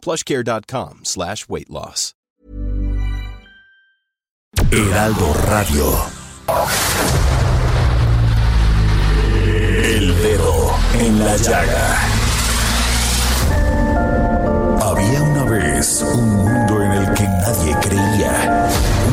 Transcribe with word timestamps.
plushcare.com 0.00 1.00
slash 1.04 1.48
weight 1.48 1.70
loss. 1.70 2.14
Heraldo 4.72 5.32
Radio. 5.48 5.84
El 9.82 10.14
dedo 10.22 10.74
en 10.94 11.18
la 11.18 11.36
llaga. 11.36 11.98
Había 14.82 15.22
una 15.22 15.44
vez 15.44 16.02
un 16.02 16.49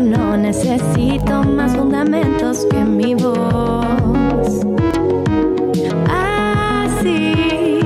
no 0.00 0.36
necesito 0.36 1.42
más 1.42 1.74
fundamentos 1.76 2.66
que 2.70 2.84
mi 2.84 3.14
voz. 3.14 4.66
Así 6.08 7.80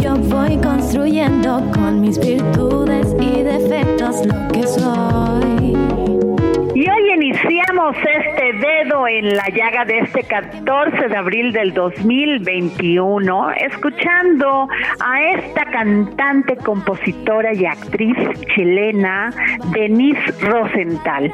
yo 0.00 0.16
voy 0.16 0.56
construyendo 0.58 1.62
con 1.72 2.00
mis 2.00 2.18
virtudes 2.18 3.14
y 3.20 3.42
defectos 3.42 4.24
lo 4.26 4.48
que 4.48 4.66
soy. 4.66 5.93
Y 6.84 6.90
hoy 6.90 7.12
iniciamos 7.14 7.96
este 7.96 8.52
dedo 8.58 9.08
en 9.08 9.34
la 9.34 9.48
llaga 9.48 9.86
de 9.86 10.00
este 10.00 10.22
14 10.22 11.08
de 11.08 11.16
abril 11.16 11.50
del 11.50 11.72
2021, 11.72 13.52
escuchando 13.52 14.68
a 15.00 15.22
esta 15.34 15.64
cantante, 15.64 16.56
compositora 16.56 17.54
y 17.54 17.64
actriz 17.64 18.14
chilena, 18.54 19.32
Denise 19.72 20.30
Rosenthal, 20.42 21.32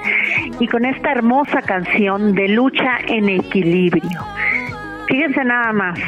y 0.60 0.68
con 0.68 0.84
esta 0.84 1.10
hermosa 1.10 1.62
canción 1.62 2.32
de 2.32 2.46
lucha 2.46 2.98
en 3.08 3.28
equilibrio. 3.28 4.20
Fíjense 5.08 5.42
nada 5.42 5.72
más, 5.72 5.98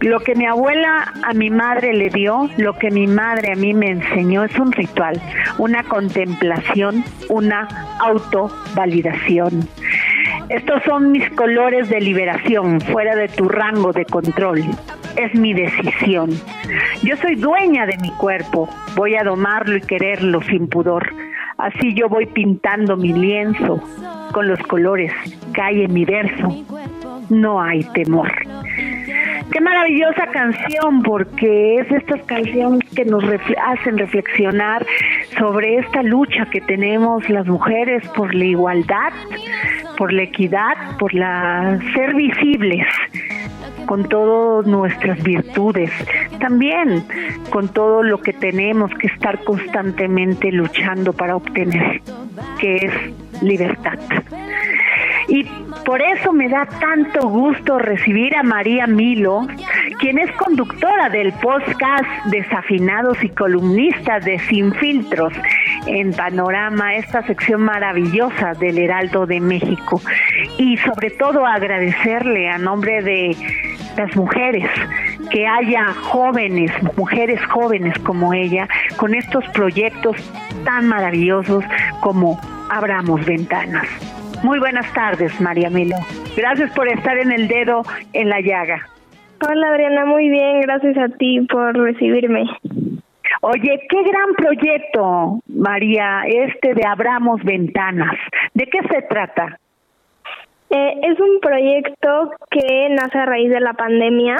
lo 0.00 0.20
que 0.20 0.34
mi 0.34 0.46
abuela 0.46 1.12
a 1.24 1.32
mi 1.34 1.50
madre 1.50 1.92
le 1.92 2.08
dio, 2.08 2.48
lo 2.56 2.74
que 2.74 2.90
mi 2.90 3.06
madre 3.06 3.52
a 3.52 3.56
mí 3.56 3.74
me 3.74 3.90
enseñó 3.90 4.44
es 4.44 4.56
un 4.58 4.72
ritual, 4.72 5.20
una 5.58 5.82
contemplación, 5.82 7.04
una 7.28 7.68
autovalidación. 8.00 9.68
Estos 10.48 10.82
son 10.84 11.10
mis 11.10 11.28
colores 11.30 11.88
de 11.88 12.00
liberación, 12.00 12.80
fuera 12.80 13.16
de 13.16 13.28
tu 13.28 13.48
rango 13.48 13.92
de 13.92 14.04
control. 14.04 14.62
Es 15.16 15.34
mi 15.34 15.52
decisión. 15.52 16.30
Yo 17.02 17.16
soy 17.16 17.34
dueña 17.34 17.86
de 17.86 17.98
mi 17.98 18.10
cuerpo, 18.12 18.68
voy 18.94 19.16
a 19.16 19.24
domarlo 19.24 19.76
y 19.76 19.80
quererlo 19.80 20.40
sin 20.42 20.68
pudor. 20.68 21.12
Así 21.58 21.92
yo 21.94 22.08
voy 22.08 22.26
pintando 22.26 22.96
mi 22.96 23.12
lienzo 23.12 23.82
con 24.32 24.46
los 24.46 24.60
colores, 24.60 25.12
cae 25.52 25.88
mi 25.88 26.04
verso. 26.04 26.64
No 27.30 27.60
hay 27.60 27.82
temor. 27.92 28.30
Qué 29.52 29.60
maravillosa 29.60 30.26
canción, 30.26 31.02
porque 31.02 31.76
es 31.76 31.90
estas 31.90 32.22
canciones 32.22 32.80
que 32.94 33.04
nos 33.04 33.24
refle 33.24 33.56
hacen 33.64 33.96
reflexionar 33.96 34.84
sobre 35.38 35.78
esta 35.78 36.02
lucha 36.02 36.46
que 36.50 36.60
tenemos 36.60 37.28
las 37.30 37.46
mujeres 37.46 38.06
por 38.08 38.34
la 38.34 38.44
igualdad, 38.44 39.12
por 39.96 40.12
la 40.12 40.22
equidad, 40.22 40.98
por 40.98 41.14
la 41.14 41.78
ser 41.94 42.14
visibles 42.14 42.86
con 43.86 44.06
todas 44.06 44.66
nuestras 44.66 45.22
virtudes, 45.22 45.90
también 46.40 47.04
con 47.50 47.68
todo 47.68 48.02
lo 48.02 48.20
que 48.20 48.34
tenemos 48.34 48.92
que 49.00 49.06
estar 49.06 49.42
constantemente 49.44 50.52
luchando 50.52 51.14
para 51.14 51.36
obtener, 51.36 52.02
que 52.60 52.76
es 52.76 53.42
libertad. 53.42 53.98
Por 55.88 56.02
eso 56.02 56.34
me 56.34 56.50
da 56.50 56.66
tanto 56.66 57.26
gusto 57.28 57.78
recibir 57.78 58.36
a 58.36 58.42
María 58.42 58.86
Milo, 58.86 59.46
quien 59.98 60.18
es 60.18 60.30
conductora 60.32 61.08
del 61.08 61.32
podcast 61.32 62.04
Desafinados 62.26 63.24
y 63.24 63.30
columnista 63.30 64.20
de 64.20 64.38
Sin 64.38 64.74
Filtros 64.74 65.32
en 65.86 66.12
Panorama, 66.12 66.94
esta 66.96 67.22
sección 67.22 67.62
maravillosa 67.62 68.52
del 68.52 68.76
Heraldo 68.76 69.24
de 69.24 69.40
México. 69.40 70.02
Y 70.58 70.76
sobre 70.76 71.08
todo 71.08 71.46
agradecerle 71.46 72.50
a 72.50 72.58
nombre 72.58 73.00
de 73.00 73.34
las 73.96 74.14
mujeres, 74.14 74.68
que 75.30 75.46
haya 75.46 75.86
jóvenes, 76.02 76.70
mujeres 76.98 77.40
jóvenes 77.46 77.98
como 78.00 78.34
ella, 78.34 78.68
con 78.98 79.14
estos 79.14 79.42
proyectos 79.54 80.16
tan 80.66 80.86
maravillosos 80.86 81.64
como 82.02 82.38
Abramos 82.68 83.24
Ventanas. 83.24 84.07
Muy 84.42 84.58
buenas 84.58 84.92
tardes, 84.94 85.40
María 85.40 85.68
Milo. 85.68 85.96
Gracias 86.36 86.70
por 86.72 86.88
estar 86.88 87.18
en 87.18 87.32
el 87.32 87.48
dedo 87.48 87.82
en 88.12 88.28
la 88.28 88.40
llaga. 88.40 88.86
Hola 89.40 89.68
Adriana, 89.68 90.04
muy 90.04 90.28
bien, 90.28 90.60
gracias 90.60 90.96
a 90.96 91.08
ti 91.16 91.40
por 91.50 91.76
recibirme. 91.76 92.44
Oye, 93.40 93.80
qué 93.88 94.02
gran 94.02 94.34
proyecto, 94.36 95.40
María, 95.46 96.22
este 96.26 96.74
de 96.74 96.84
Abramos 96.86 97.42
Ventanas. 97.44 98.16
¿De 98.54 98.66
qué 98.66 98.80
se 98.82 99.02
trata? 99.02 99.58
Eh, 100.70 101.00
es 101.02 101.20
un 101.20 101.40
proyecto 101.40 102.32
que 102.50 102.88
nace 102.90 103.18
a 103.18 103.26
raíz 103.26 103.50
de 103.50 103.60
la 103.60 103.74
pandemia. 103.74 104.36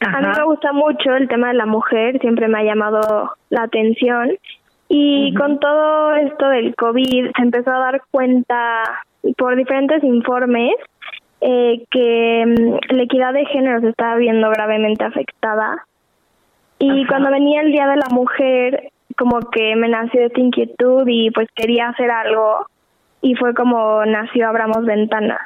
A 0.00 0.20
mí 0.20 0.28
me 0.36 0.44
gusta 0.44 0.72
mucho 0.72 1.16
el 1.16 1.28
tema 1.28 1.48
de 1.48 1.54
la 1.54 1.66
mujer, 1.66 2.20
siempre 2.20 2.48
me 2.48 2.58
ha 2.58 2.64
llamado 2.64 3.32
la 3.50 3.62
atención. 3.62 4.30
Y 4.88 5.34
con 5.34 5.58
todo 5.58 6.14
esto 6.14 6.48
del 6.48 6.74
COVID 6.76 7.32
se 7.36 7.42
empezó 7.42 7.70
a 7.72 7.78
dar 7.78 8.02
cuenta 8.10 9.02
por 9.36 9.56
diferentes 9.56 10.02
informes 10.04 10.74
eh, 11.40 11.84
que 11.90 12.44
mm, 12.46 12.94
la 12.94 13.02
equidad 13.02 13.32
de 13.32 13.46
género 13.46 13.80
se 13.80 13.88
estaba 13.88 14.16
viendo 14.16 14.48
gravemente 14.50 15.04
afectada. 15.04 15.86
Y 16.78 17.06
cuando 17.06 17.30
venía 17.30 17.62
el 17.62 17.72
Día 17.72 17.86
de 17.88 17.96
la 17.96 18.08
Mujer, 18.10 18.90
como 19.16 19.40
que 19.50 19.76
me 19.76 19.88
nació 19.88 20.26
esta 20.26 20.40
inquietud 20.40 21.04
y 21.06 21.30
pues 21.30 21.48
quería 21.54 21.88
hacer 21.88 22.10
algo 22.10 22.66
y 23.22 23.34
fue 23.34 23.54
como 23.54 24.04
nació 24.04 24.48
Abramos 24.48 24.84
Ventanas. 24.84 25.40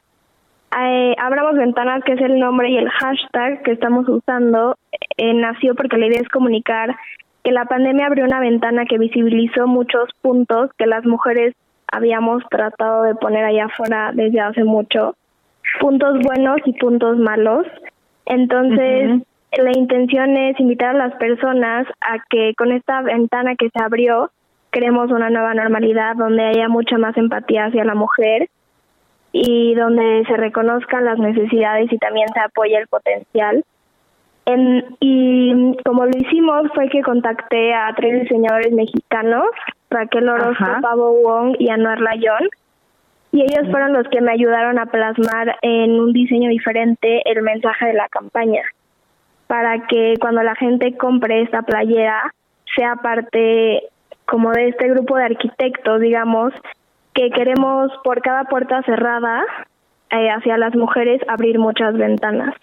Eh, 0.78 1.14
Abramos 1.18 1.54
Ventanas, 1.56 2.04
que 2.04 2.12
es 2.12 2.20
el 2.20 2.38
nombre 2.38 2.70
y 2.70 2.76
el 2.76 2.88
hashtag 2.88 3.62
que 3.62 3.72
estamos 3.72 4.08
usando, 4.08 4.76
eh, 5.16 5.34
nació 5.34 5.74
porque 5.74 5.98
la 5.98 6.06
idea 6.06 6.20
es 6.20 6.28
comunicar 6.28 6.94
que 7.42 7.52
la 7.52 7.64
pandemia 7.64 8.06
abrió 8.06 8.24
una 8.24 8.40
ventana 8.40 8.84
que 8.84 8.98
visibilizó 8.98 9.66
muchos 9.66 10.08
puntos 10.20 10.70
que 10.78 10.86
las 10.86 11.04
mujeres 11.04 11.54
habíamos 11.90 12.42
tratado 12.50 13.04
de 13.04 13.14
poner 13.14 13.44
allá 13.44 13.66
afuera 13.66 14.12
desde 14.14 14.40
hace 14.40 14.64
mucho, 14.64 15.16
puntos 15.80 16.18
buenos 16.22 16.58
y 16.64 16.72
puntos 16.74 17.18
malos. 17.18 17.66
Entonces, 18.26 19.22
la 19.58 19.72
intención 19.72 20.36
es 20.36 20.60
invitar 20.60 20.90
a 20.94 21.08
las 21.08 21.14
personas 21.16 21.86
a 22.00 22.18
que 22.28 22.54
con 22.56 22.72
esta 22.72 23.02
ventana 23.02 23.56
que 23.56 23.70
se 23.70 23.82
abrió, 23.82 24.30
creemos 24.70 25.10
una 25.10 25.30
nueva 25.30 25.54
normalidad 25.54 26.14
donde 26.16 26.44
haya 26.44 26.68
mucha 26.68 26.96
más 26.98 27.16
empatía 27.16 27.66
hacia 27.66 27.84
la 27.84 27.94
mujer 27.94 28.48
y 29.32 29.74
donde 29.74 30.24
se 30.26 30.36
reconozcan 30.36 31.04
las 31.04 31.18
necesidades 31.18 31.92
y 31.92 31.98
también 31.98 32.28
se 32.32 32.40
apoye 32.40 32.76
el 32.76 32.86
potencial. 32.86 33.64
Y 35.00 35.76
como 35.84 36.06
lo 36.06 36.12
hicimos 36.16 36.68
fue 36.74 36.88
que 36.88 37.02
contacté 37.02 37.74
a 37.74 37.92
tres 37.96 38.22
diseñadores 38.22 38.72
mexicanos, 38.72 39.46
Raquel 39.90 40.28
Orozco, 40.28 40.66
Pablo 40.82 41.12
Wong 41.12 41.56
y 41.58 41.70
Anuar 41.70 42.00
Layón, 42.00 42.48
y 43.32 43.42
ellos 43.42 43.70
fueron 43.70 43.92
los 43.92 44.08
que 44.08 44.20
me 44.20 44.32
ayudaron 44.32 44.78
a 44.78 44.86
plasmar 44.86 45.56
en 45.62 46.00
un 46.00 46.12
diseño 46.12 46.50
diferente 46.50 47.22
el 47.30 47.42
mensaje 47.42 47.86
de 47.86 47.94
la 47.94 48.08
campaña. 48.08 48.62
para 49.46 49.84
que 49.88 50.14
cuando 50.20 50.44
la 50.44 50.54
gente 50.54 50.96
compre 50.96 51.42
esta 51.42 51.62
playera 51.62 52.32
sea 52.76 52.94
parte 52.94 53.82
como 54.24 54.52
de 54.52 54.68
este 54.68 54.88
grupo 54.88 55.16
de 55.16 55.24
arquitectos, 55.24 56.00
digamos, 56.00 56.52
que 57.14 57.30
queremos 57.30 57.90
por 58.04 58.22
cada 58.22 58.44
puerta 58.44 58.80
cerrada 58.82 59.42
eh, 60.10 60.28
hacia 60.30 60.56
las 60.56 60.76
mujeres 60.76 61.20
abrir 61.26 61.58
muchas 61.58 61.94
ventanas. 61.96 62.54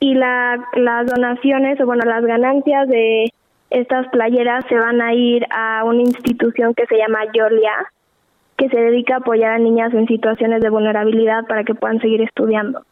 Y 0.00 0.14
la, 0.14 0.58
las 0.74 1.06
donaciones, 1.06 1.80
o 1.80 1.86
bueno, 1.86 2.02
las 2.04 2.24
ganancias 2.24 2.88
de 2.88 3.32
estas 3.70 4.06
playeras 4.08 4.64
se 4.68 4.76
van 4.76 5.00
a 5.00 5.14
ir 5.14 5.46
a 5.50 5.84
una 5.84 6.02
institución 6.02 6.74
que 6.74 6.86
se 6.86 6.96
llama 6.96 7.24
Yolia, 7.32 7.72
que 8.56 8.68
se 8.68 8.78
dedica 8.78 9.14
a 9.14 9.18
apoyar 9.18 9.52
a 9.52 9.58
niñas 9.58 9.92
en 9.94 10.06
situaciones 10.06 10.62
de 10.62 10.70
vulnerabilidad 10.70 11.46
para 11.46 11.64
que 11.64 11.74
puedan 11.74 12.00
seguir 12.00 12.22
estudiando. 12.22 12.82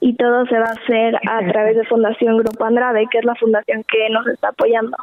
Y 0.00 0.14
todo 0.14 0.46
se 0.46 0.58
va 0.58 0.66
a 0.66 0.82
hacer 0.82 1.16
a 1.16 1.52
través 1.52 1.76
de 1.76 1.84
Fundación 1.84 2.38
Grupo 2.38 2.64
Andrade, 2.64 3.06
que 3.10 3.18
es 3.18 3.24
la 3.24 3.34
fundación 3.34 3.84
que 3.84 4.08
nos 4.10 4.26
está 4.28 4.48
apoyando. 4.48 4.96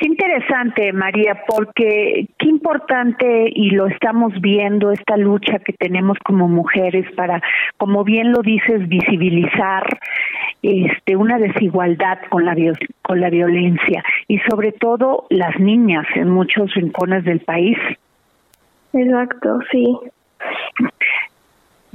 Qué 0.00 0.06
interesante, 0.06 0.94
María, 0.94 1.42
porque 1.46 2.26
qué 2.38 2.48
importante 2.48 3.52
y 3.54 3.72
lo 3.72 3.86
estamos 3.86 4.32
viendo 4.40 4.92
esta 4.92 5.18
lucha 5.18 5.58
que 5.58 5.74
tenemos 5.74 6.16
como 6.24 6.48
mujeres 6.48 7.04
para, 7.16 7.42
como 7.76 8.02
bien 8.02 8.32
lo 8.32 8.40
dices, 8.40 8.88
visibilizar 8.88 9.84
este 10.62 11.16
una 11.16 11.38
desigualdad 11.38 12.18
con 12.30 12.46
la 12.46 12.56
con 13.02 13.20
la 13.20 13.28
violencia 13.28 14.02
y 14.26 14.38
sobre 14.48 14.72
todo 14.72 15.26
las 15.28 15.60
niñas 15.60 16.06
en 16.14 16.30
muchos 16.30 16.72
rincones 16.72 17.22
del 17.26 17.40
país. 17.40 17.76
Exacto, 18.94 19.58
sí. 19.70 19.98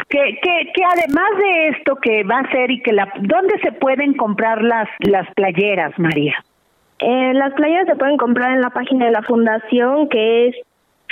Que, 0.09 0.37
que, 0.43 0.71
que 0.75 0.83
además 0.83 1.29
de 1.39 1.67
esto 1.69 1.95
que 1.95 2.23
va 2.23 2.41
a 2.41 2.51
ser 2.51 2.69
y 2.69 2.83
que 2.83 2.93
la 2.93 3.11
dónde 3.19 3.59
se 3.63 3.71
pueden 3.71 4.13
comprar 4.13 4.61
las 4.61 4.87
las 4.99 5.27
playeras, 5.33 5.97
María. 5.97 6.35
Eh, 6.99 7.33
las 7.33 7.53
playas 7.53 7.87
se 7.87 7.95
pueden 7.95 8.17
comprar 8.17 8.51
en 8.51 8.61
la 8.61 8.69
página 8.69 9.05
de 9.05 9.11
la 9.11 9.23
fundación 9.23 10.09
que 10.09 10.47
es 10.47 10.55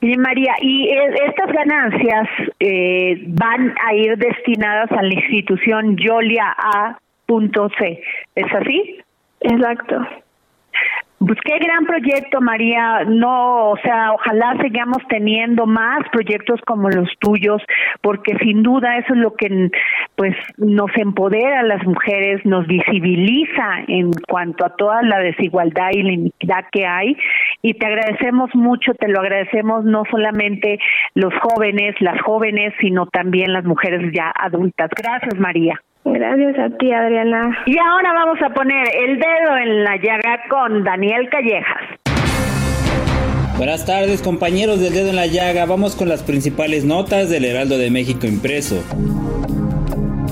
Bien, 0.00 0.20
María, 0.20 0.54
y 0.60 0.88
eh, 0.88 1.14
estas 1.26 1.52
ganancias 1.52 2.28
eh, 2.60 3.20
van 3.26 3.74
a 3.86 3.94
ir 3.94 4.16
destinadas 4.16 4.90
a 4.92 5.02
la 5.02 5.14
institución 5.14 5.96
Yolia 5.96 6.54
A.C. 6.56 8.02
¿Es 8.34 8.54
así? 8.54 9.00
Exacto. 9.40 10.06
Pues 11.18 11.36
qué 11.44 11.58
gran 11.58 11.84
proyecto, 11.84 12.40
María. 12.40 13.04
No, 13.04 13.70
o 13.70 13.76
sea, 13.78 14.12
ojalá 14.12 14.56
sigamos 14.62 14.98
teniendo 15.08 15.66
más 15.66 16.08
proyectos 16.12 16.60
como 16.64 16.88
los 16.90 17.08
tuyos, 17.18 17.60
porque 18.02 18.36
sin 18.38 18.62
duda 18.62 18.98
eso 18.98 19.14
es 19.14 19.20
lo 19.20 19.34
que 19.34 19.70
pues 20.14 20.36
nos 20.58 20.90
empodera 20.96 21.60
a 21.60 21.64
las 21.64 21.84
mujeres, 21.84 22.44
nos 22.44 22.68
visibiliza 22.68 23.80
en 23.88 24.12
cuanto 24.28 24.64
a 24.64 24.76
toda 24.76 25.02
la 25.02 25.18
desigualdad 25.18 25.90
y 25.90 26.02
la 26.02 26.12
iniquidad 26.12 26.64
que 26.70 26.86
hay. 26.86 27.16
Y 27.62 27.74
te 27.74 27.86
agradecemos 27.86 28.54
mucho, 28.54 28.94
te 28.94 29.08
lo 29.08 29.18
agradecemos 29.18 29.84
no 29.84 30.04
solamente 30.08 30.78
los 31.14 31.34
jóvenes, 31.42 31.96
las 31.98 32.20
jóvenes, 32.22 32.74
sino 32.80 33.06
también 33.06 33.52
las 33.52 33.64
mujeres 33.64 34.12
ya 34.14 34.32
adultas. 34.38 34.90
Gracias, 34.96 35.36
María. 35.36 35.80
Gracias 36.04 36.58
a 36.58 36.76
ti, 36.78 36.92
Adriana. 36.92 37.56
Y 37.66 37.76
ahora 37.78 38.12
vamos 38.14 38.38
a 38.42 38.54
poner 38.54 38.86
el 38.94 39.18
dedo 39.18 39.56
en 39.62 39.84
la 39.84 39.96
llaga 39.96 40.40
con 40.48 40.84
Daniel 40.84 41.28
Callejas. 41.30 41.98
Buenas 43.56 43.84
tardes, 43.84 44.22
compañeros 44.22 44.80
del 44.80 44.94
dedo 44.94 45.10
en 45.10 45.16
la 45.16 45.26
llaga. 45.26 45.66
Vamos 45.66 45.96
con 45.96 46.08
las 46.08 46.22
principales 46.22 46.84
notas 46.84 47.28
del 47.28 47.44
Heraldo 47.44 47.76
de 47.76 47.90
México 47.90 48.26
impreso. 48.26 48.84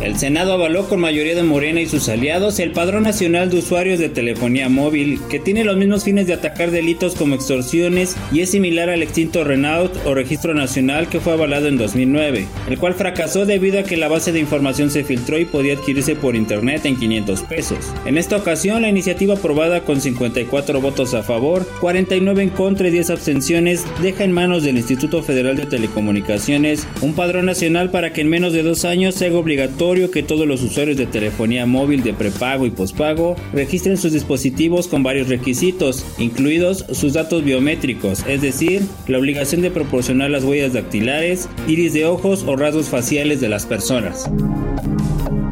El 0.02 0.18
Senado 0.18 0.52
avaló 0.52 0.88
con 0.88 1.00
mayoría 1.00 1.34
de 1.34 1.42
Morena 1.42 1.80
y 1.80 1.86
sus 1.86 2.08
aliados 2.08 2.60
el 2.60 2.72
Padrón 2.72 3.04
Nacional 3.04 3.50
de 3.50 3.58
Usuarios 3.58 3.98
de 3.98 4.10
Telefonía 4.10 4.68
Móvil, 4.68 5.18
que 5.30 5.38
tiene 5.38 5.64
los 5.64 5.76
mismos 5.76 6.04
fines 6.04 6.26
de 6.26 6.34
atacar 6.34 6.70
delitos 6.70 7.14
como 7.14 7.34
extorsiones 7.34 8.14
y 8.30 8.40
es 8.40 8.50
similar 8.50 8.90
al 8.90 9.02
extinto 9.02 9.42
Renault 9.42 9.92
o 10.04 10.14
Registro 10.14 10.54
Nacional 10.54 11.08
que 11.08 11.18
fue 11.18 11.32
avalado 11.32 11.66
en 11.66 11.78
2009, 11.78 12.46
el 12.68 12.78
cual 12.78 12.94
fracasó 12.94 13.46
debido 13.46 13.80
a 13.80 13.84
que 13.84 13.96
la 13.96 14.08
base 14.08 14.32
de 14.32 14.38
información 14.38 14.90
se 14.90 15.02
filtró 15.02 15.38
y 15.38 15.46
podía 15.46 15.74
adquirirse 15.74 16.14
por 16.14 16.36
internet 16.36 16.84
en 16.84 16.96
500 16.96 17.42
pesos. 17.42 17.78
En 18.04 18.18
esta 18.18 18.36
ocasión, 18.36 18.82
la 18.82 18.90
iniciativa 18.90 19.34
aprobada 19.34 19.80
con 19.80 20.00
54 20.00 20.80
votos 20.80 21.14
a 21.14 21.22
favor, 21.22 21.66
49 21.80 22.42
en 22.42 22.50
contra 22.50 22.88
y 22.88 22.90
10 22.90 23.10
abstenciones 23.10 23.84
deja 24.02 24.24
en 24.24 24.32
manos 24.32 24.62
del 24.62 24.76
Instituto 24.76 25.22
Federal 25.22 25.56
de 25.56 25.66
Telecomunicaciones 25.66 26.86
un 27.00 27.14
padrón 27.14 27.46
nacional 27.46 27.90
para 27.90 28.12
que 28.12 28.20
en 28.20 28.28
menos 28.28 28.52
de 28.52 28.62
dos 28.62 28.84
años 28.84 29.14
se 29.14 29.26
haga 29.26 29.38
obligatorio 29.38 29.85
que 29.86 30.24
todos 30.24 30.48
los 30.48 30.62
usuarios 30.62 30.96
de 30.96 31.06
telefonía 31.06 31.64
móvil 31.64 32.02
de 32.02 32.12
prepago 32.12 32.66
y 32.66 32.70
pospago 32.70 33.36
registren 33.52 33.96
sus 33.96 34.12
dispositivos 34.12 34.88
con 34.88 35.04
varios 35.04 35.28
requisitos, 35.28 36.04
incluidos 36.18 36.84
sus 36.90 37.12
datos 37.12 37.44
biométricos, 37.44 38.24
es 38.26 38.42
decir, 38.42 38.82
la 39.06 39.18
obligación 39.18 39.62
de 39.62 39.70
proporcionar 39.70 40.30
las 40.30 40.42
huellas 40.42 40.72
dactilares, 40.72 41.48
iris 41.68 41.92
de 41.92 42.04
ojos 42.04 42.44
o 42.48 42.56
rasgos 42.56 42.88
faciales 42.88 43.40
de 43.40 43.48
las 43.48 43.64
personas. 43.64 44.28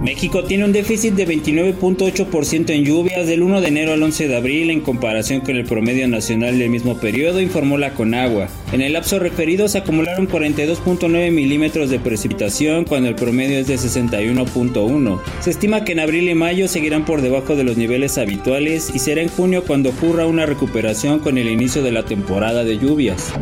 México 0.04 0.44
tiene 0.44 0.66
un 0.66 0.72
déficit 0.72 1.14
de 1.14 1.26
29.8% 1.26 2.68
en 2.74 2.84
lluvias 2.84 3.26
del 3.26 3.42
1 3.42 3.62
de 3.62 3.68
enero 3.68 3.94
al 3.94 4.02
11 4.02 4.28
de 4.28 4.36
abril 4.36 4.68
en 4.68 4.82
comparación 4.82 5.40
con 5.40 5.56
el 5.56 5.64
promedio 5.64 6.06
nacional 6.08 6.58
del 6.58 6.68
mismo 6.68 6.98
periodo, 6.98 7.40
informó 7.40 7.78
la 7.78 7.94
Conagua. 7.94 8.48
En 8.72 8.82
el 8.82 8.92
lapso 8.92 9.18
referido 9.18 9.66
se 9.66 9.78
acumularon 9.78 10.28
42.9 10.28 11.30
milímetros 11.30 11.88
de 11.88 12.00
precipitación 12.00 12.84
cuando 12.84 13.08
el 13.08 13.14
promedio 13.14 13.58
es 13.58 13.66
de 13.66 13.76
61.1. 13.76 15.20
Se 15.40 15.48
estima 15.48 15.84
que 15.84 15.92
en 15.92 16.00
abril 16.00 16.28
y 16.28 16.34
mayo 16.34 16.68
seguirán 16.68 17.06
por 17.06 17.22
debajo 17.22 17.56
de 17.56 17.64
los 17.64 17.78
niveles 17.78 18.18
habituales 18.18 18.92
y 18.94 18.98
será 18.98 19.22
en 19.22 19.28
junio 19.28 19.64
cuando 19.64 19.88
ocurra 19.88 20.26
una 20.26 20.44
recuperación 20.44 21.20
con 21.20 21.38
el 21.38 21.48
inicio 21.48 21.82
de 21.82 21.92
la 21.92 22.04
temporada 22.04 22.62
de 22.62 22.76
lluvias. 22.76 23.32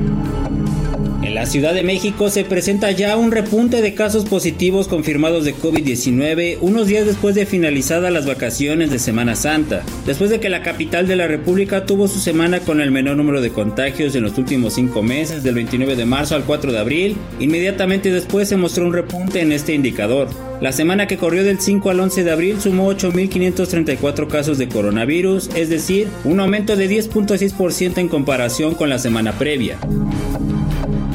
En 1.32 1.36
la 1.36 1.46
Ciudad 1.46 1.72
de 1.72 1.82
México 1.82 2.28
se 2.28 2.44
presenta 2.44 2.90
ya 2.90 3.16
un 3.16 3.32
repunte 3.32 3.80
de 3.80 3.94
casos 3.94 4.26
positivos 4.26 4.86
confirmados 4.86 5.46
de 5.46 5.54
COVID-19 5.54 6.58
unos 6.60 6.88
días 6.88 7.06
después 7.06 7.34
de 7.34 7.46
finalizadas 7.46 8.12
las 8.12 8.26
vacaciones 8.26 8.90
de 8.90 8.98
Semana 8.98 9.34
Santa, 9.34 9.82
después 10.04 10.28
de 10.28 10.40
que 10.40 10.50
la 10.50 10.62
capital 10.62 11.08
de 11.08 11.16
la 11.16 11.26
República 11.26 11.86
tuvo 11.86 12.06
su 12.06 12.20
semana 12.20 12.60
con 12.60 12.82
el 12.82 12.90
menor 12.90 13.16
número 13.16 13.40
de 13.40 13.48
contagios 13.48 14.14
en 14.14 14.24
los 14.24 14.36
últimos 14.36 14.74
cinco 14.74 15.02
meses, 15.02 15.42
del 15.42 15.54
29 15.54 15.96
de 15.96 16.04
marzo 16.04 16.34
al 16.34 16.44
4 16.44 16.70
de 16.70 16.78
abril, 16.78 17.16
inmediatamente 17.40 18.12
después 18.12 18.50
se 18.50 18.58
mostró 18.58 18.84
un 18.84 18.92
repunte 18.92 19.40
en 19.40 19.52
este 19.52 19.72
indicador. 19.72 20.28
La 20.60 20.72
semana 20.72 21.06
que 21.06 21.16
corrió 21.16 21.44
del 21.44 21.60
5 21.60 21.88
al 21.88 22.00
11 22.00 22.24
de 22.24 22.30
abril 22.30 22.60
sumó 22.60 22.92
8.534 22.92 24.28
casos 24.28 24.58
de 24.58 24.68
coronavirus, 24.68 25.48
es 25.56 25.70
decir, 25.70 26.08
un 26.24 26.40
aumento 26.40 26.76
de 26.76 26.90
10.6% 26.90 27.96
en 27.96 28.08
comparación 28.08 28.74
con 28.74 28.90
la 28.90 28.98
semana 28.98 29.32
previa. 29.32 29.78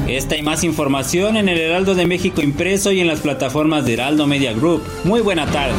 Esta 0.08 0.36
y 0.38 0.42
más 0.42 0.64
información 0.64 1.36
en 1.36 1.50
el 1.50 1.60
Heraldo 1.60 1.94
de 1.94 2.06
México 2.06 2.40
impreso 2.40 2.90
y 2.92 3.00
en 3.00 3.06
las 3.06 3.20
plataformas 3.20 3.84
de 3.84 3.92
Heraldo 3.92 4.26
Media 4.26 4.54
Group. 4.54 4.80
Muy 5.04 5.20
buena 5.20 5.44
tarde. 5.44 5.76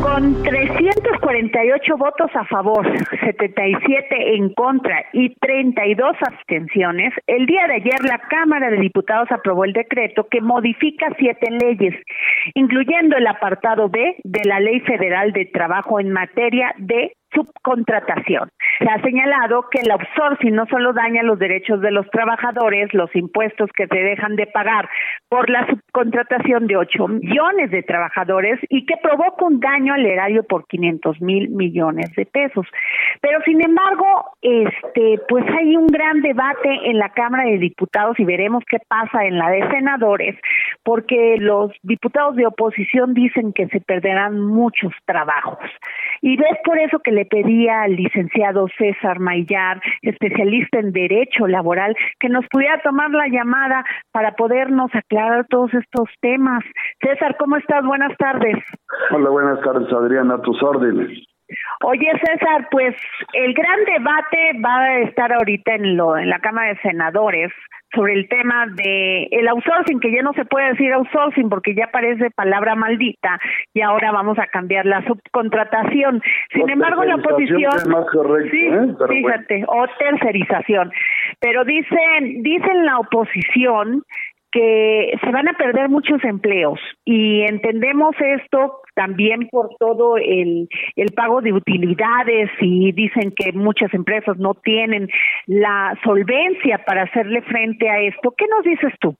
Con 0.00 0.42
348 0.42 1.96
votos 1.98 2.30
a 2.34 2.46
favor, 2.46 2.86
77 3.20 4.34
en 4.36 4.54
contra 4.54 5.04
y 5.12 5.34
32 5.34 6.16
abstenciones, 6.26 7.12
el 7.26 7.44
día 7.44 7.66
de 7.66 7.74
ayer 7.74 8.02
la 8.04 8.18
Cámara 8.30 8.70
de 8.70 8.78
Diputados 8.78 9.30
aprobó 9.30 9.64
el 9.64 9.74
decreto 9.74 10.26
que 10.30 10.40
modifica 10.40 11.08
siete 11.18 11.50
leyes, 11.50 11.94
incluyendo 12.54 13.18
el 13.18 13.26
apartado 13.26 13.90
B 13.90 14.16
de 14.24 14.40
la 14.46 14.58
Ley 14.58 14.80
Federal 14.80 15.32
de 15.32 15.44
Trabajo 15.44 16.00
en 16.00 16.12
materia 16.12 16.74
de 16.78 17.17
subcontratación. 17.32 18.50
Se 18.78 18.88
ha 18.88 19.00
señalado 19.02 19.66
que 19.70 19.80
el 19.80 19.90
outsourcing 19.90 20.54
no 20.54 20.66
solo 20.66 20.92
daña 20.92 21.22
los 21.22 21.38
derechos 21.38 21.80
de 21.80 21.90
los 21.90 22.08
trabajadores, 22.10 22.92
los 22.94 23.14
impuestos 23.14 23.70
que 23.76 23.86
se 23.86 23.98
dejan 23.98 24.36
de 24.36 24.46
pagar 24.46 24.88
por 25.28 25.50
la 25.50 25.66
subcontratación 25.66 26.66
de 26.66 26.76
8 26.76 27.08
millones 27.08 27.70
de 27.70 27.82
trabajadores 27.82 28.58
y 28.68 28.86
que 28.86 28.96
provoca 29.02 29.44
un 29.44 29.60
daño 29.60 29.94
al 29.94 30.06
erario 30.06 30.42
por 30.42 30.66
500 30.66 31.20
mil 31.20 31.50
millones 31.50 32.10
de 32.16 32.26
pesos. 32.26 32.66
Pero 33.20 33.40
sin 33.44 33.62
embargo, 33.62 34.06
este, 34.42 35.20
pues 35.28 35.44
hay 35.58 35.76
un 35.76 35.86
gran 35.86 36.22
debate 36.22 36.68
en 36.84 36.98
la 36.98 37.10
Cámara 37.10 37.44
de 37.44 37.58
Diputados 37.58 38.18
y 38.18 38.24
veremos 38.24 38.64
qué 38.70 38.78
pasa 38.86 39.24
en 39.24 39.38
la 39.38 39.50
de 39.50 39.68
senadores, 39.70 40.36
porque 40.82 41.36
los 41.38 41.72
diputados 41.82 42.36
de 42.36 42.46
oposición 42.46 43.14
dicen 43.14 43.52
que 43.52 43.68
se 43.68 43.80
perderán 43.80 44.40
muchos 44.40 44.92
trabajos. 45.04 45.58
Y 46.22 46.34
es 46.34 46.58
por 46.64 46.78
eso 46.78 46.98
que 47.00 47.12
le 47.18 47.26
pedía 47.26 47.82
al 47.82 47.96
licenciado 47.96 48.68
César 48.78 49.18
Maillar, 49.18 49.80
especialista 50.02 50.78
en 50.78 50.92
Derecho 50.92 51.48
Laboral, 51.48 51.96
que 52.20 52.28
nos 52.28 52.46
pudiera 52.48 52.80
tomar 52.82 53.10
la 53.10 53.26
llamada 53.26 53.84
para 54.12 54.36
podernos 54.36 54.88
aclarar 54.94 55.44
todos 55.48 55.74
estos 55.74 56.08
temas. 56.20 56.62
César, 57.00 57.36
¿cómo 57.36 57.56
estás? 57.56 57.84
Buenas 57.84 58.16
tardes. 58.18 58.56
Hola, 59.10 59.30
buenas 59.30 59.60
tardes, 59.62 59.92
Adriana, 59.92 60.34
a 60.34 60.42
tus 60.42 60.62
órdenes. 60.62 61.10
Oye, 61.82 62.08
César, 62.24 62.68
pues 62.70 62.94
el 63.32 63.52
gran 63.52 63.84
debate 63.84 64.60
va 64.64 64.80
a 64.80 64.98
estar 65.00 65.32
ahorita 65.32 65.74
en, 65.74 65.96
lo, 65.96 66.16
en 66.16 66.28
la 66.28 66.38
Cámara 66.38 66.68
de 66.68 66.80
Senadores 66.82 67.50
sobre 67.94 68.14
el 68.14 68.28
tema 68.28 68.66
de 68.74 69.28
el 69.30 69.48
outsourcing, 69.48 70.00
que 70.00 70.12
ya 70.12 70.22
no 70.22 70.32
se 70.34 70.44
puede 70.44 70.70
decir 70.70 70.92
outsourcing 70.92 71.48
porque 71.48 71.74
ya 71.74 71.88
parece 71.90 72.30
palabra 72.30 72.74
maldita 72.74 73.38
y 73.74 73.80
ahora 73.80 74.12
vamos 74.12 74.38
a 74.38 74.46
cambiar 74.46 74.86
la 74.86 75.04
subcontratación. 75.06 76.22
Sin 76.52 76.68
embargo, 76.68 77.04
la 77.04 77.16
oposición 77.16 77.72
sí, 78.50 78.66
¿eh? 78.66 78.94
fíjate, 79.08 79.64
o 79.66 79.86
tercerización. 79.98 80.92
Pero 81.40 81.64
dicen 81.64 82.42
dicen 82.42 82.84
la 82.84 82.98
oposición 82.98 84.02
que 84.50 85.12
se 85.22 85.30
van 85.30 85.48
a 85.48 85.52
perder 85.54 85.88
muchos 85.88 86.24
empleos 86.24 86.80
y 87.04 87.42
entendemos 87.42 88.14
esto 88.18 88.80
también 88.98 89.48
por 89.48 89.68
todo 89.78 90.16
el, 90.16 90.68
el 90.96 91.12
pago 91.12 91.40
de 91.40 91.52
utilidades 91.52 92.50
y 92.60 92.90
dicen 92.90 93.32
que 93.36 93.52
muchas 93.52 93.94
empresas 93.94 94.36
no 94.38 94.54
tienen 94.54 95.08
la 95.46 95.96
solvencia 96.02 96.82
para 96.84 97.04
hacerle 97.04 97.42
frente 97.42 97.88
a 97.88 98.00
esto. 98.00 98.34
¿Qué 98.36 98.46
nos 98.48 98.64
dices 98.64 98.92
tú? 99.00 99.14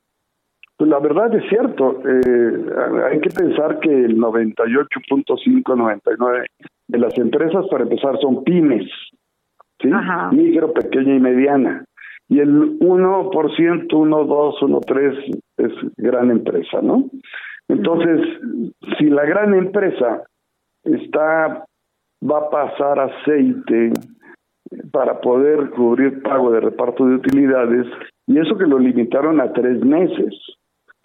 Pues 0.77 0.91
la 0.91 0.99
verdad 0.99 1.33
es 1.33 1.49
cierto, 1.49 2.03
eh, 2.05 3.11
hay 3.11 3.21
que 3.21 3.31
pensar 3.31 3.79
que 3.79 3.89
el 3.91 4.17
98.5, 4.17 5.77
99 5.77 6.47
de 6.89 6.99
las 6.99 7.17
empresas 7.17 7.65
para 7.71 7.85
empezar 7.85 8.19
son 8.21 8.43
pymes, 8.43 8.91
¿sí? 9.81 9.91
Micro, 10.33 10.73
pequeña 10.73 11.15
y 11.15 11.21
mediana 11.21 11.85
y 12.29 12.41
el 12.41 12.79
1%, 12.79 13.93
1, 13.93 14.25
2, 14.25 14.63
1, 14.63 14.81
3 14.87 15.15
es 15.59 15.73
gran 15.97 16.31
empresa, 16.31 16.81
¿no? 16.83 17.05
Entonces, 17.69 18.21
si 18.99 19.07
la 19.07 19.25
gran 19.25 19.55
empresa 19.55 20.25
está 20.85 21.65
va 22.21 22.39
a 22.39 22.51
pasar 22.51 22.99
aceite 22.99 23.93
para 24.91 25.21
poder 25.21 25.71
cubrir 25.71 26.21
pago 26.23 26.51
de 26.51 26.61
reparto 26.61 27.07
de 27.07 27.17
utilidades, 27.17 27.87
y 28.27 28.39
eso 28.39 28.59
que 28.59 28.67
lo 28.67 28.79
limitaron 28.79 29.41
a 29.41 29.53
tres 29.53 29.85
meses, 29.85 30.35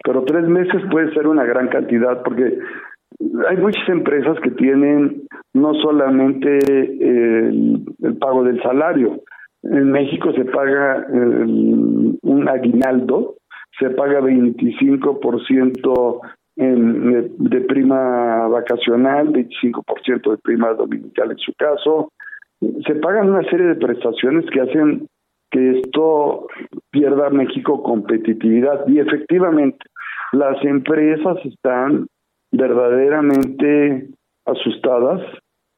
pero 0.02 0.24
tres 0.24 0.48
meses 0.48 0.82
puede 0.90 1.12
ser 1.14 1.28
una 1.28 1.44
gran 1.44 1.68
cantidad 1.68 2.22
porque 2.22 2.58
hay 3.48 3.56
muchas 3.58 3.88
empresas 3.88 4.38
que 4.40 4.50
tienen 4.50 5.22
no 5.54 5.72
solamente 5.74 6.58
el, 6.58 7.84
el 8.02 8.16
pago 8.18 8.42
del 8.42 8.60
salario, 8.62 9.20
en 9.64 9.92
México 9.92 10.32
se 10.32 10.44
paga 10.44 11.06
un 11.08 12.48
aguinaldo, 12.48 13.36
se 13.78 13.90
paga 13.90 14.20
25% 14.20 16.20
en, 16.56 17.36
de, 17.38 17.60
prima 17.62 18.48
vacacional, 18.48 19.32
25% 19.32 20.30
de 20.30 20.38
prima 20.38 20.72
dominical 20.74 21.30
en 21.32 21.38
su 21.38 21.52
caso. 21.54 22.12
Se 22.86 22.94
pagan 22.96 23.30
una 23.30 23.42
serie 23.50 23.66
de 23.66 23.74
prestaciones 23.74 24.44
que 24.50 24.60
hacen 24.60 25.08
que 25.50 25.80
esto 25.80 26.46
pierda 26.90 27.30
México 27.30 27.82
competitividad 27.82 28.86
y 28.88 28.98
efectivamente 28.98 29.78
las 30.32 30.62
empresas 30.64 31.36
están 31.44 32.06
verdaderamente 32.50 34.08
asustadas 34.46 35.20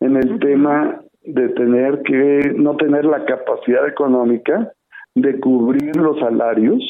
en 0.01 0.17
el 0.17 0.39
tema 0.39 1.01
de 1.23 1.49
tener 1.51 2.03
que 2.03 2.55
no 2.57 2.77
tener 2.77 3.05
la 3.05 3.25
capacidad 3.25 3.87
económica 3.87 4.73
de 5.15 5.41
cubrir 5.41 5.97
los 5.97 6.19
salarios 6.21 6.83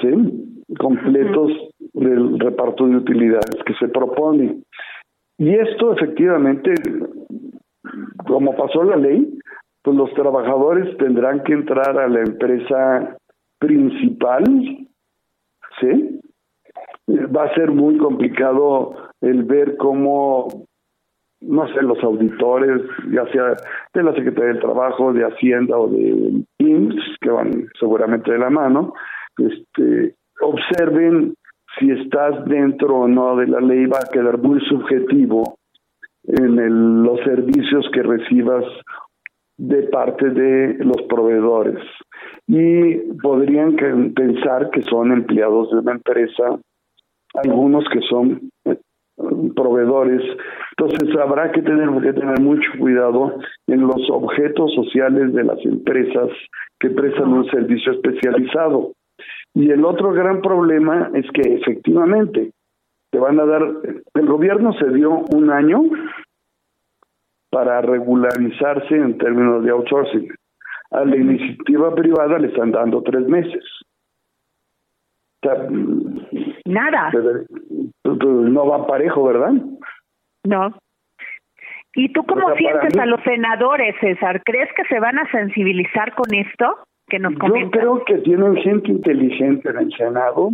¿sí? 0.00 0.64
completos 0.78 1.50
del 1.92 2.38
reparto 2.38 2.86
de 2.86 2.96
utilidades 2.96 3.62
que 3.66 3.74
se 3.74 3.88
propone. 3.88 4.62
Y 5.38 5.54
esto 5.54 5.92
efectivamente, 5.92 6.74
como 8.26 8.56
pasó 8.56 8.84
la 8.84 8.96
ley, 8.96 9.38
pues 9.82 9.96
los 9.96 10.12
trabajadores 10.14 10.96
tendrán 10.96 11.42
que 11.42 11.52
entrar 11.52 11.98
a 11.98 12.08
la 12.08 12.20
empresa 12.20 13.16
principal, 13.58 14.44
¿sí? 15.80 16.20
Va 17.08 17.44
a 17.44 17.54
ser 17.54 17.70
muy 17.70 17.98
complicado 17.98 18.94
el 19.20 19.42
ver 19.44 19.76
cómo 19.76 20.48
no 21.46 21.68
sé, 21.68 21.82
los 21.82 22.02
auditores, 22.02 22.82
ya 23.10 23.26
sea 23.30 23.54
de 23.92 24.02
la 24.02 24.14
Secretaría 24.14 24.52
del 24.52 24.60
Trabajo, 24.60 25.12
de 25.12 25.24
Hacienda 25.24 25.76
o 25.76 25.88
de 25.88 26.44
IMSS, 26.58 27.18
que 27.20 27.30
van 27.30 27.68
seguramente 27.78 28.32
de 28.32 28.38
la 28.38 28.50
mano, 28.50 28.94
este, 29.38 30.14
observen 30.40 31.34
si 31.78 31.90
estás 31.90 32.44
dentro 32.46 33.00
o 33.00 33.08
no 33.08 33.36
de 33.36 33.46
la 33.46 33.60
ley, 33.60 33.86
va 33.86 33.98
a 33.98 34.12
quedar 34.12 34.38
muy 34.38 34.60
subjetivo 34.66 35.56
en 36.24 37.02
los 37.02 37.20
servicios 37.20 37.88
que 37.92 38.02
recibas 38.02 38.64
de 39.56 39.82
parte 39.84 40.30
de 40.30 40.84
los 40.84 41.02
proveedores. 41.08 41.78
Y 42.46 42.96
podrían 43.22 43.76
pensar 44.14 44.70
que 44.70 44.82
son 44.82 45.12
empleados 45.12 45.70
de 45.70 45.78
una 45.78 45.92
empresa, 45.92 46.58
algunos 47.34 47.84
que 47.92 48.00
son 48.08 48.50
proveedores. 49.54 50.22
Entonces 50.76 51.16
habrá 51.16 51.52
que 51.52 51.62
tener 51.62 51.88
que 52.02 52.12
tener 52.12 52.40
mucho 52.40 52.70
cuidado 52.78 53.38
en 53.68 53.86
los 53.86 54.10
objetos 54.10 54.74
sociales 54.74 55.32
de 55.32 55.44
las 55.44 55.64
empresas 55.64 56.30
que 56.80 56.90
prestan 56.90 57.32
un 57.32 57.46
servicio 57.46 57.92
especializado. 57.92 58.92
Y 59.54 59.70
el 59.70 59.84
otro 59.84 60.12
gran 60.12 60.40
problema 60.42 61.10
es 61.14 61.26
que 61.30 61.54
efectivamente 61.54 62.50
te 63.10 63.18
van 63.18 63.38
a 63.38 63.46
dar, 63.46 63.62
el 64.14 64.26
gobierno 64.26 64.72
se 64.72 64.88
dio 64.90 65.24
un 65.32 65.50
año 65.50 65.82
para 67.50 67.80
regularizarse 67.80 68.96
en 68.96 69.16
términos 69.18 69.62
de 69.64 69.70
outsourcing. 69.70 70.28
A 70.90 71.04
la 71.04 71.16
iniciativa 71.16 71.94
privada 71.94 72.38
le 72.38 72.48
están 72.48 72.72
dando 72.72 73.02
tres 73.02 73.26
meses. 73.28 73.62
Nada. 76.64 77.12
No 78.04 78.66
va 78.66 78.86
parejo, 78.86 79.24
¿verdad? 79.24 79.52
No. 80.44 80.74
¿Y 81.94 82.12
tú 82.12 82.24
cómo 82.24 82.54
sientes 82.56 82.98
a 82.98 83.06
los 83.06 83.20
senadores, 83.22 83.94
César? 84.00 84.42
¿Crees 84.44 84.68
que 84.76 84.84
se 84.84 84.98
van 84.98 85.18
a 85.18 85.30
sensibilizar 85.30 86.12
con 86.14 86.34
esto 86.34 86.78
que 87.08 87.18
nos 87.18 87.32
Yo 87.34 87.70
creo 87.70 88.04
que 88.04 88.18
tienen 88.18 88.56
gente 88.56 88.90
inteligente 88.90 89.70
en 89.70 89.78
el 89.78 89.92
Senado. 89.96 90.52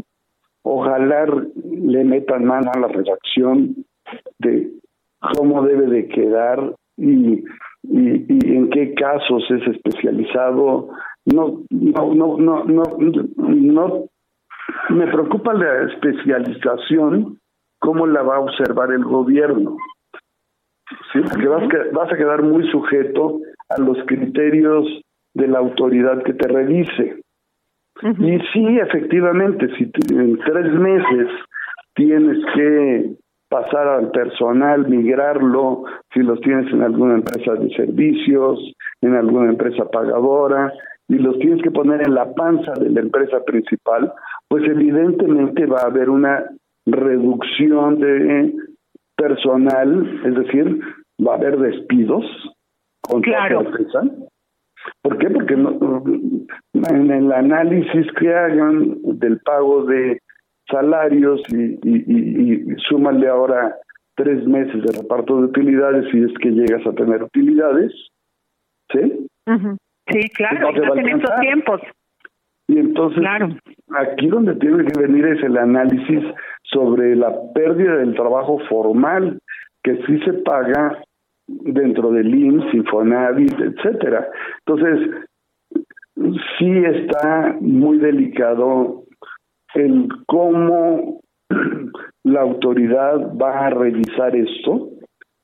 Ojalá 0.62 1.26
le 1.26 2.04
metan 2.04 2.44
mano 2.44 2.70
a 2.74 2.78
la 2.78 2.88
redacción 2.88 3.76
de 4.38 4.70
cómo 5.36 5.62
debe 5.62 5.86
de 5.86 6.08
quedar 6.08 6.74
y, 6.96 7.44
y, 7.82 8.26
y 8.28 8.56
en 8.56 8.70
qué 8.70 8.94
casos 8.94 9.42
es 9.50 9.66
especializado. 9.74 10.90
No, 11.26 11.62
no, 11.70 12.14
no, 12.14 12.36
no, 12.36 12.64
no, 12.64 12.82
no 13.36 14.04
me 14.90 15.06
preocupa 15.06 15.54
la 15.54 15.92
especialización, 15.92 17.38
cómo 17.78 18.06
la 18.06 18.22
va 18.22 18.36
a 18.36 18.40
observar 18.40 18.92
el 18.92 19.04
gobierno. 19.04 19.76
¿Sí? 21.12 21.20
Porque 21.20 21.46
vas, 21.46 21.62
vas 21.92 22.12
a 22.12 22.16
quedar 22.16 22.42
muy 22.42 22.68
sujeto 22.70 23.40
a 23.68 23.80
los 23.80 23.98
criterios 24.06 24.86
de 25.34 25.48
la 25.48 25.58
autoridad 25.58 26.22
que 26.22 26.34
te 26.34 26.48
revise. 26.48 27.22
Y 28.02 28.38
sí, 28.52 28.78
efectivamente, 28.78 29.68
si 29.76 29.90
en 30.14 30.38
tres 30.38 30.72
meses 30.72 31.28
tienes 31.94 32.38
que 32.54 33.14
pasar 33.48 33.88
al 33.88 34.10
personal, 34.10 34.88
migrarlo, 34.88 35.84
si 36.14 36.20
los 36.20 36.40
tienes 36.40 36.72
en 36.72 36.82
alguna 36.82 37.14
empresa 37.14 37.54
de 37.54 37.68
servicios, 37.74 38.58
en 39.02 39.16
alguna 39.16 39.50
empresa 39.50 39.84
pagadora, 39.90 40.72
y 41.08 41.14
los 41.18 41.38
tienes 41.40 41.60
que 41.62 41.72
poner 41.72 42.06
en 42.06 42.14
la 42.14 42.32
panza 42.32 42.72
de 42.74 42.88
la 42.88 43.00
empresa 43.00 43.42
principal, 43.44 44.12
pues 44.48 44.64
evidentemente 44.64 45.66
va 45.66 45.80
a 45.80 45.86
haber 45.86 46.08
una 46.08 46.44
reducción 46.86 47.98
de 47.98 48.54
personal, 49.16 50.20
es 50.24 50.34
decir, 50.36 50.80
va 51.26 51.32
a 51.32 51.36
haber 51.36 51.58
despidos 51.58 52.24
con 53.00 53.20
claro. 53.22 53.64
¿Por 55.02 55.18
qué? 55.18 55.30
Porque 55.30 55.54
en 55.54 57.10
el 57.10 57.32
análisis 57.32 58.06
que 58.18 58.34
hagan 58.34 58.96
del 59.02 59.38
pago 59.40 59.84
de 59.84 60.20
salarios 60.70 61.40
y, 61.48 61.78
y, 61.82 62.04
y, 62.06 62.76
súmale 62.88 63.28
ahora 63.28 63.76
tres 64.14 64.46
meses 64.46 64.82
de 64.82 65.00
reparto 65.00 65.38
de 65.38 65.44
utilidades 65.44 66.06
si 66.10 66.22
es 66.22 66.32
que 66.40 66.50
llegas 66.50 66.86
a 66.86 66.92
tener 66.92 67.22
utilidades, 67.22 67.92
¿sí? 68.92 69.26
Sí, 70.08 70.20
claro, 70.30 70.70
en 70.96 71.08
estos 71.08 71.40
tiempos. 71.40 71.80
Y 72.68 72.78
entonces, 72.78 73.24
aquí 73.96 74.28
donde 74.28 74.54
tiene 74.56 74.84
que 74.84 75.00
venir 75.00 75.26
es 75.26 75.42
el 75.42 75.56
análisis 75.56 76.22
sobre 76.62 77.16
la 77.16 77.34
pérdida 77.52 77.96
del 77.96 78.14
trabajo 78.14 78.60
formal, 78.68 79.40
que 79.82 79.96
sí 80.06 80.20
se 80.20 80.34
paga 80.34 81.02
dentro 81.62 82.10
del 82.10 82.34
IMSS, 82.34 82.74
Infonavit, 82.74 83.60
etcétera. 83.60 84.28
Entonces, 84.66 85.10
sí 86.58 86.70
está 86.84 87.56
muy 87.60 87.98
delicado 87.98 89.04
el 89.74 90.08
cómo 90.26 91.20
la 92.24 92.40
autoridad 92.40 93.36
va 93.36 93.66
a 93.66 93.70
revisar 93.70 94.34
esto, 94.36 94.88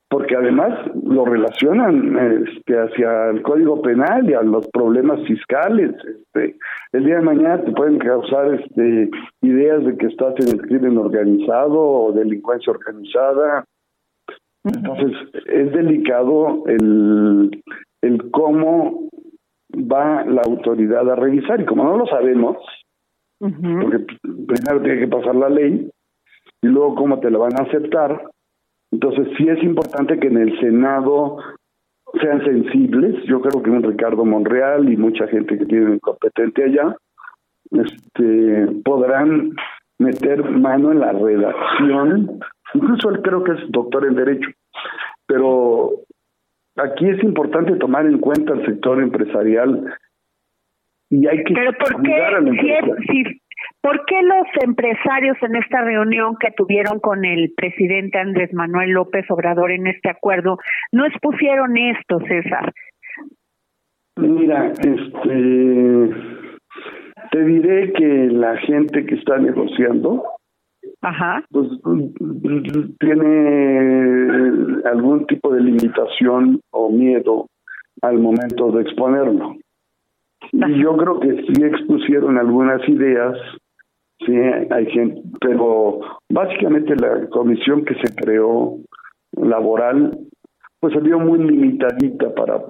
porque 0.09 0.37
además 0.37 0.73
lo 1.05 1.25
relacionan 1.25 2.45
este, 2.47 2.79
hacia 2.79 3.31
el 3.31 3.43
Código 3.43 3.83
Penal 3.83 4.29
y 4.31 4.35
a 4.35 4.43
los 4.43 4.67
problemas 4.69 5.21
fiscales. 5.27 5.93
Este, 6.05 6.57
el 6.93 7.05
día 7.05 7.17
de 7.17 7.23
mañana 7.23 7.63
te 7.63 7.73
pueden 7.73 7.99
causar 7.99 8.55
este, 8.55 9.11
ideas 9.43 9.85
de 9.85 9.97
que 9.97 10.07
estás 10.07 10.35
en 10.39 10.59
el 10.59 10.63
crimen 10.63 10.97
organizado 10.97 11.79
o 11.79 12.13
delincuencia 12.13 12.73
organizada. 12.73 13.65
Entonces, 14.67 15.13
es 15.47 15.73
delicado 15.73 16.65
el, 16.67 17.63
el 18.03 18.31
cómo 18.33 19.09
va 19.75 20.25
la 20.25 20.43
autoridad 20.43 21.09
a 21.09 21.15
revisar 21.15 21.61
y 21.61 21.67
como 21.67 21.85
no 21.85 21.97
lo 21.97 22.07
sabemos, 22.07 22.57
porque 23.39 24.07
primero 24.23 24.83
tiene 24.83 25.01
que 25.01 25.09
pasar 25.09 25.37
la 25.37 25.49
ley 25.49 25.89
y 26.63 26.67
luego 26.67 26.97
cómo 26.97 27.21
te 27.21 27.31
la 27.31 27.39
van 27.39 27.59
a 27.59 27.65
aceptar, 27.65 28.29
entonces 28.91 29.29
sí 29.37 29.49
es 29.49 29.63
importante 29.63 30.19
que 30.19 30.29
en 30.29 30.39
el 30.39 30.59
Senado 30.59 31.39
sean 32.21 32.45
sensibles, 32.45 33.23
yo 33.25 33.41
creo 33.41 33.63
que 33.63 33.71
un 33.71 33.83
Ricardo 33.83 34.25
Monreal 34.25 34.91
y 34.91 34.97
mucha 34.97 35.29
gente 35.29 35.59
que 35.59 35.67
tiene 35.67 35.95
incompetente 35.95 36.65
allá, 36.65 36.97
este, 37.71 38.69
podrán 38.85 39.53
meter 39.99 40.45
mano 40.51 40.93
en 40.93 41.01
la 41.01 41.13
redacción, 41.13 42.41
incluso 42.75 43.11
él 43.11 43.23
creo 43.23 43.43
que 43.45 43.53
es 43.53 43.71
doctor 43.71 44.07
en 44.07 44.15
Derecho, 44.15 44.51
pero 45.27 45.91
aquí 46.77 47.09
es 47.09 47.23
importante 47.23 47.77
tomar 47.77 48.07
en 48.07 48.19
cuenta 48.19 48.53
el 48.53 48.67
sector 48.67 49.03
empresarial 49.03 49.85
y 51.09 51.27
hay 51.27 51.45
que 51.45 51.55
pero 51.55 51.73
por 51.73 52.03
qué 52.03 53.41
¿por 53.81 54.05
qué 54.07 54.23
los 54.23 54.47
empresarios 54.63 55.37
en 55.43 55.57
esta 55.57 55.83
reunión 55.83 56.37
que 56.39 56.51
tuvieron 56.57 57.01
con 57.01 57.25
el 57.25 57.53
presidente 57.57 58.19
Andrés 58.19 58.53
Manuel 58.53 58.91
López 58.91 59.25
Obrador 59.31 59.71
en 59.71 59.87
este 59.87 60.11
acuerdo 60.11 60.59
no 60.93 61.07
expusieron 61.07 61.77
esto, 61.77 62.19
César? 62.27 62.73
Mira, 64.17 64.73
este 64.73 66.11
te 67.31 67.45
diré 67.45 67.93
que 67.93 68.29
la 68.31 68.57
gente 68.59 69.05
que 69.07 69.15
está 69.17 69.39
negociando 69.39 70.23
Ajá. 71.03 71.45
pues 71.51 71.69
tiene 73.01 74.83
algún 74.85 75.27
tipo 75.27 75.53
de 75.53 75.61
limitación 75.61 76.61
o 76.71 76.91
miedo 76.91 77.47
al 78.03 78.19
momento 78.19 78.71
de 78.73 78.83
exponerlo. 78.83 79.57
Y 80.53 80.83
yo 80.83 80.97
creo 80.97 81.21
que 81.21 81.43
sí 81.43 81.63
expusieron 81.63 82.39
algunas 82.39 82.87
ideas, 82.89 83.37
sí, 84.25 84.33
hay 84.37 84.87
gente, 84.87 85.23
pero 85.41 86.01
básicamente 86.31 86.95
la 86.97 87.29
comisión 87.31 87.85
que 87.85 87.95
se 87.95 88.15
creó 88.15 88.79
laboral, 89.33 90.17
pues 90.81 90.95
se 90.95 91.01
vio 91.01 91.19
muy 91.19 91.39
limitadita 91.39 92.35
para 92.35 92.61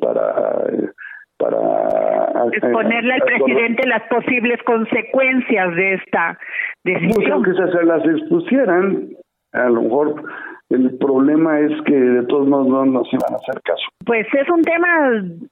para 0.00 0.20
para 0.64 0.92
exponerle 2.52 3.14
al 3.14 3.22
presidente 3.22 3.86
las 3.86 4.02
posibles 4.08 4.62
consecuencias 4.64 5.74
de 5.74 5.94
esta 5.94 6.38
decisión. 6.84 7.42
que 7.42 7.52
se 7.54 7.84
las 7.84 8.04
expusieran, 8.04 9.08
a 9.52 9.68
lo 9.68 9.82
mejor 9.82 10.24
el 10.70 10.98
problema 10.98 11.60
es 11.60 11.72
que 11.86 11.94
de 11.94 12.26
todos 12.26 12.46
modos 12.46 12.68
no 12.68 12.84
nos 12.84 13.08
iban 13.10 13.32
a 13.32 13.36
hacer 13.36 13.62
caso. 13.62 13.84
Pues 14.04 14.26
es 14.34 14.48
un 14.50 14.62
tema 14.62 14.88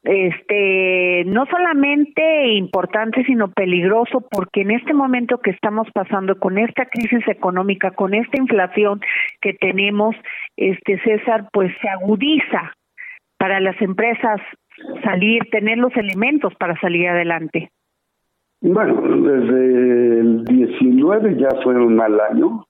este 0.04 1.24
no 1.26 1.46
solamente 1.46 2.48
importante 2.48 3.24
sino 3.24 3.50
peligroso 3.50 4.26
porque 4.30 4.60
en 4.60 4.72
este 4.72 4.92
momento 4.92 5.38
que 5.38 5.50
estamos 5.52 5.88
pasando 5.94 6.38
con 6.38 6.58
esta 6.58 6.84
crisis 6.86 7.26
económica, 7.28 7.92
con 7.92 8.12
esta 8.12 8.38
inflación 8.38 9.00
que 9.40 9.54
tenemos, 9.54 10.14
este 10.56 11.00
César, 11.00 11.48
pues 11.50 11.72
se 11.80 11.88
agudiza 11.88 12.72
para 13.38 13.60
las 13.60 13.80
empresas 13.80 14.40
salir, 15.02 15.42
tener 15.50 15.78
los 15.78 15.94
elementos 15.96 16.54
para 16.56 16.78
salir 16.80 17.08
adelante. 17.08 17.70
Bueno, 18.60 19.00
desde 19.00 20.20
el 20.20 20.44
19 20.44 21.36
ya 21.38 21.48
fue 21.62 21.74
un 21.76 21.96
mal 21.96 22.18
año. 22.20 22.64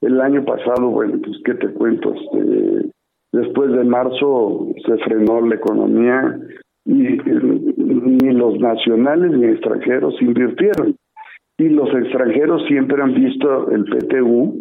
El 0.00 0.20
año 0.20 0.44
pasado, 0.44 0.88
bueno, 0.90 1.18
pues 1.22 1.36
qué 1.44 1.54
te 1.54 1.68
cuento, 1.68 2.12
este, 2.14 2.90
después 3.32 3.70
de 3.72 3.84
marzo 3.84 4.68
se 4.84 4.96
frenó 4.98 5.40
la 5.40 5.54
economía 5.54 6.38
y 6.84 6.92
ni 6.92 8.32
los 8.32 8.58
nacionales 8.58 9.30
ni 9.32 9.46
extranjeros 9.46 10.20
invirtieron. 10.20 10.96
Y 11.58 11.68
los 11.68 11.88
extranjeros 11.94 12.64
siempre 12.66 13.00
han 13.00 13.14
visto 13.14 13.70
el 13.70 13.84
PTU 13.84 14.58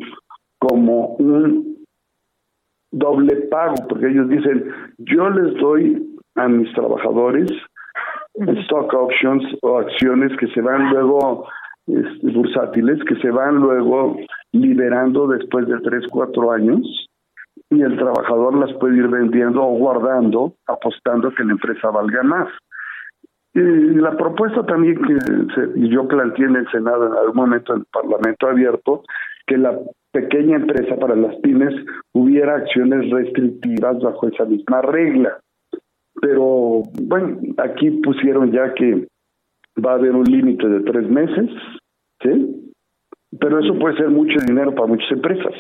como 0.60 1.16
un 1.16 1.78
doble 2.92 3.36
pago, 3.50 3.76
porque 3.90 4.10
ellos 4.10 4.30
dicen, 4.30 4.66
yo 5.00 5.30
les 5.30 5.56
doy 5.56 6.11
a 6.36 6.48
mis 6.48 6.74
trabajadores 6.74 7.52
stock 8.34 8.94
options 8.94 9.44
o 9.62 9.80
acciones 9.80 10.32
que 10.38 10.48
se 10.48 10.62
van 10.62 10.90
luego 10.90 11.48
este, 11.88 12.32
bursátiles 12.32 13.04
que 13.06 13.16
se 13.16 13.30
van 13.30 13.56
luego 13.56 14.18
liberando 14.54 15.28
después 15.28 15.68
de 15.68 15.80
tres 15.80 16.06
cuatro 16.10 16.52
años 16.52 16.82
y 17.70 17.82
el 17.82 17.98
trabajador 17.98 18.56
las 18.56 18.74
puede 18.78 18.98
ir 18.98 19.08
vendiendo 19.08 19.64
o 19.64 19.78
guardando 19.78 20.54
apostando 20.68 21.32
que 21.32 21.44
la 21.44 21.54
empresa 21.54 21.90
valga 21.90 22.24
más. 22.24 22.48
Y 23.54 23.60
la 23.60 24.16
propuesta 24.16 24.66
también 24.66 25.02
que 25.02 25.90
yo 25.90 26.08
planteé 26.08 26.46
en 26.46 26.56
el 26.56 26.70
Senado 26.72 27.08
en 27.08 27.14
algún 27.14 27.36
momento 27.36 27.74
en 27.74 27.80
el 27.80 27.86
Parlamento 27.92 28.48
abierto 28.48 29.04
que 29.46 29.58
la 29.58 29.78
pequeña 30.12 30.58
empresa 30.58 30.96
para 30.96 31.16
las 31.16 31.36
pymes 31.38 31.74
hubiera 32.14 32.56
acciones 32.56 33.10
restrictivas 33.10 34.00
bajo 34.02 34.28
esa 34.28 34.46
misma 34.46 34.82
regla 34.82 35.38
pero 36.22 36.84
bueno, 37.02 37.40
aquí 37.58 37.90
pusieron 38.04 38.52
ya 38.52 38.74
que 38.74 39.08
va 39.84 39.92
a 39.92 39.96
haber 39.96 40.12
un 40.12 40.24
límite 40.24 40.68
de 40.68 40.82
tres 40.82 41.10
meses, 41.10 41.50
¿sí? 42.22 42.72
Pero 43.40 43.60
eso 43.60 43.78
puede 43.80 43.98
ser 43.98 44.10
mucho 44.10 44.36
dinero 44.46 44.76
para 44.76 44.88
muchas 44.88 45.12
empresas. 45.12 45.54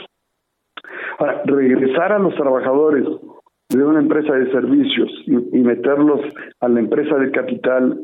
Ahora, 1.17 1.41
regresar 1.45 2.11
a 2.11 2.19
los 2.19 2.35
trabajadores 2.35 3.05
de 3.69 3.83
una 3.83 3.99
empresa 3.99 4.33
de 4.33 4.51
servicios 4.51 5.09
y, 5.25 5.59
meterlos 5.59 6.21
a 6.59 6.67
la 6.67 6.79
empresa 6.79 7.15
de 7.15 7.31
capital 7.31 8.01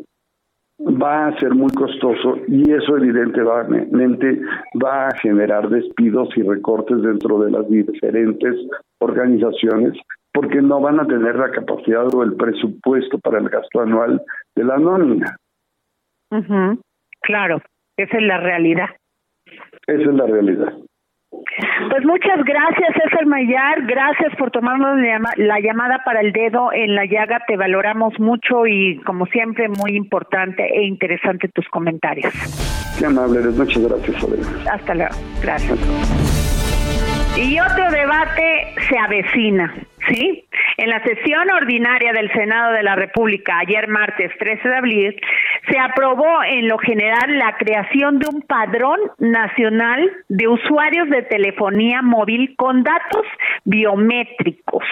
va 0.79 1.27
a 1.27 1.39
ser 1.39 1.53
muy 1.53 1.71
costoso 1.71 2.37
y 2.47 2.71
eso 2.71 2.97
evidentemente 2.97 4.39
va 4.83 5.07
a 5.07 5.15
generar 5.17 5.67
despidos 5.69 6.29
y 6.37 6.43
recortes 6.43 7.01
dentro 7.01 7.39
de 7.39 7.51
las 7.51 7.67
diferentes 7.67 8.55
organizaciones 8.99 9.97
porque 10.37 10.61
no 10.61 10.79
van 10.79 10.99
a 10.99 11.07
tener 11.07 11.35
la 11.35 11.49
capacidad 11.49 12.13
o 12.13 12.21
el 12.21 12.35
presupuesto 12.35 13.17
para 13.17 13.39
el 13.39 13.49
gasto 13.49 13.81
anual 13.81 14.21
de 14.55 14.63
la 14.63 14.77
nómina. 14.77 15.35
Claro, 17.21 17.59
esa 17.97 18.17
es 18.17 18.23
la 18.23 18.37
realidad. 18.37 18.89
Esa 19.87 20.01
es 20.01 20.13
la 20.13 20.27
realidad. 20.27 20.73
Pues 21.89 22.05
muchas 22.05 22.43
gracias, 22.45 22.89
César 23.01 23.25
Mayar. 23.25 23.81
Gracias 23.87 24.35
por 24.37 24.51
tomarnos 24.51 24.99
la 25.37 25.59
llamada 25.59 26.03
para 26.05 26.21
el 26.21 26.31
dedo 26.31 26.71
en 26.71 26.93
la 26.93 27.05
llaga. 27.05 27.41
Te 27.47 27.57
valoramos 27.57 28.19
mucho 28.19 28.67
y, 28.67 29.01
como 29.07 29.25
siempre, 29.25 29.69
muy 29.69 29.95
importante 29.95 30.63
e 30.63 30.83
interesante 30.83 31.47
tus 31.47 31.67
comentarios. 31.69 32.31
Qué 32.99 33.07
amable 33.07 33.39
Muchas 33.39 33.89
gracias, 33.89 34.23
Hasta 34.71 34.93
luego. 34.93 35.15
Gracias. 35.41 35.79
Y 37.37 37.59
otro 37.59 37.91
debate 37.91 38.73
se 38.89 38.97
avecina, 38.97 39.71
¿sí? 40.09 40.45
En 40.77 40.89
la 40.89 41.01
sesión 41.03 41.49
ordinaria 41.51 42.13
del 42.13 42.31
Senado 42.33 42.73
de 42.73 42.83
la 42.83 42.95
República, 42.95 43.59
ayer 43.59 43.87
martes 43.87 44.31
13 44.37 44.67
de 44.67 44.75
abril, 44.75 45.21
se 45.69 45.79
aprobó 45.79 46.43
en 46.43 46.67
lo 46.67 46.77
general 46.77 47.37
la 47.37 47.55
creación 47.57 48.19
de 48.19 48.27
un 48.33 48.41
padrón 48.41 48.99
nacional 49.17 50.09
de 50.29 50.47
usuarios 50.47 51.09
de 51.09 51.23
telefonía 51.23 52.01
móvil 52.01 52.55
con 52.57 52.83
datos 52.83 53.25
biométricos. 53.65 54.83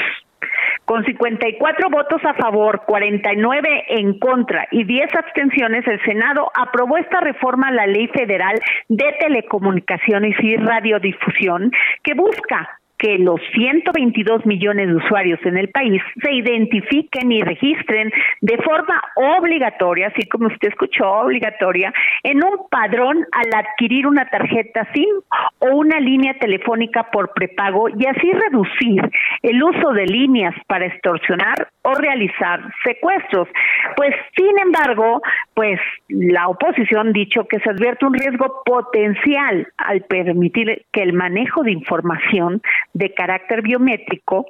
Con 0.86 1.04
54 1.04 1.90
votos 1.90 2.22
a 2.26 2.36
favor, 2.36 2.84
49 2.86 3.86
en 3.90 4.20
contra 4.20 4.68
y 4.70 4.84
10 4.84 5.16
abstenciones, 5.16 5.88
el 5.88 6.00
Senado 6.04 6.52
aprobó 6.54 6.98
esta 6.98 7.22
reforma 7.22 7.70
a 7.70 7.72
la 7.72 7.88
Ley 7.88 8.08
Federal 8.10 8.60
de 8.88 9.16
Telecomunicaciones 9.20 10.36
y 10.44 10.58
Radiodifusión 10.58 11.72
que 12.04 12.14
busca 12.14 12.80
que 12.98 13.18
los 13.18 13.40
122 13.54 14.46
millones 14.46 14.88
de 14.88 14.96
usuarios 14.96 15.40
en 15.46 15.58
el 15.58 15.70
país 15.70 16.02
se 16.22 16.34
identifiquen 16.34 17.32
y 17.32 17.42
registren 17.42 18.12
de 18.42 18.58
forma 18.58 19.02
obligatoria, 19.16 20.08
así 20.08 20.28
como 20.28 20.48
usted 20.48 20.70
escuchó, 20.70 21.10
obligatoria, 21.10 21.94
en 22.24 22.44
un 22.44 22.68
padrón 22.70 23.26
al 23.32 23.66
adquirir 23.66 24.08
una 24.08 24.30
tarjeta 24.30 24.88
SIM 24.94 25.16
o 25.60 25.76
una 25.76 26.00
línea 26.00 26.34
telefónica 26.40 27.10
por 27.12 27.34
prepago 27.34 27.90
y 27.90 28.06
así 28.06 28.32
reducir 28.32 29.02
el 29.42 29.64
uso 29.64 29.92
de 29.92 30.06
líneas 30.06 30.54
para 30.68 30.86
extorsionar 30.86 31.70
o 31.82 31.94
realizar 31.94 32.62
secuestros. 32.84 33.48
Pues, 33.96 34.16
sin 34.36 34.58
embargo, 34.60 35.22
pues 35.54 35.80
la 36.10 36.48
oposición 36.48 37.10
ha 37.10 37.12
dicho 37.12 37.48
que 37.48 37.60
se 37.60 37.70
advierte 37.70 38.06
un 38.06 38.14
riesgo 38.14 38.62
potencial 38.66 39.68
al 39.78 40.02
permitir 40.02 40.86
que 40.92 41.02
el 41.02 41.14
manejo 41.14 41.64
de 41.64 41.72
información 41.72 42.62
de 42.96 43.14
carácter 43.14 43.62
biométrico 43.62 44.48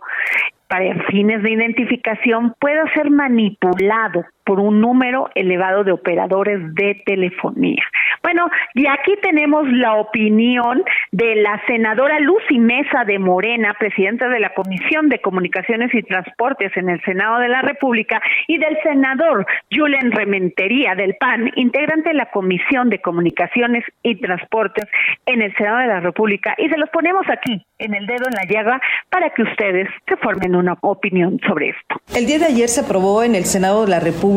para 0.68 1.04
fines 1.10 1.44
de 1.44 1.52
identificación 1.52 2.56
pueda 2.60 2.88
ser 2.94 3.10
manipulado 3.10 4.24
por 4.46 4.60
un 4.60 4.80
número 4.80 5.30
elevado 5.36 5.84
de 5.84 5.92
operadores 5.92 6.60
de 6.76 7.02
telefonía. 7.06 7.84
Bueno, 8.22 8.48
y 8.74 8.88
aquí 8.88 9.14
tenemos 9.22 9.68
la 9.68 9.96
opinión 9.96 10.84
de 11.12 11.36
la 11.36 11.62
senadora 11.68 12.20
Lucy 12.20 12.60
Mesa 12.60 13.04
de 13.06 13.20
Morena, 13.20 13.76
presidenta 13.78 14.30
de 14.30 14.40
la 14.40 14.54
Comisión 14.54 15.10
de 15.10 15.20
Comunicaciones 15.20 15.94
y 15.94 16.04
Transportes 16.04 16.72
en 16.76 16.90
el 16.90 17.02
Senado 17.04 17.40
de 17.40 17.50
la 17.50 17.62
República, 17.62 18.22
y 18.48 18.58
del 18.58 18.78
senador 18.84 19.46
Julen 19.72 20.12
Rementería 20.12 20.96
del 20.96 21.16
PAN, 21.20 21.52
integrante 21.56 22.10
de 22.10 22.16
la 22.16 22.32
Comisión 22.32 22.90
de 22.90 23.02
Comunicaciones 23.02 23.84
y 24.04 24.16
Transportes 24.16 24.86
en 25.26 25.42
el 25.42 25.56
Senado 25.56 25.80
de 25.80 25.88
la 25.88 26.00
República. 26.00 26.56
Y 26.58 26.70
se 26.70 26.78
los 26.78 26.90
ponemos 26.90 27.26
aquí, 27.30 27.66
en 27.80 27.94
el 27.96 28.06
dedo 28.06 28.26
en 28.28 28.36
la 28.36 28.46
llaga, 28.46 28.82
para 29.10 29.32
que 29.32 29.44
ustedes 29.44 29.90
se 30.08 30.18
formen 30.18 30.56
una 30.56 30.78
opinión 30.82 31.40
sobre 31.48 31.70
esto. 31.70 31.96
El 32.16 32.26
día 32.28 32.40
de 32.40 32.46
ayer 32.46 32.70
se 32.70 32.82
aprobó 32.82 33.24
en 33.24 33.36
el 33.36 33.46
Senado 33.46 33.86
de 33.86 33.92
la 33.92 34.00
República 34.00 34.35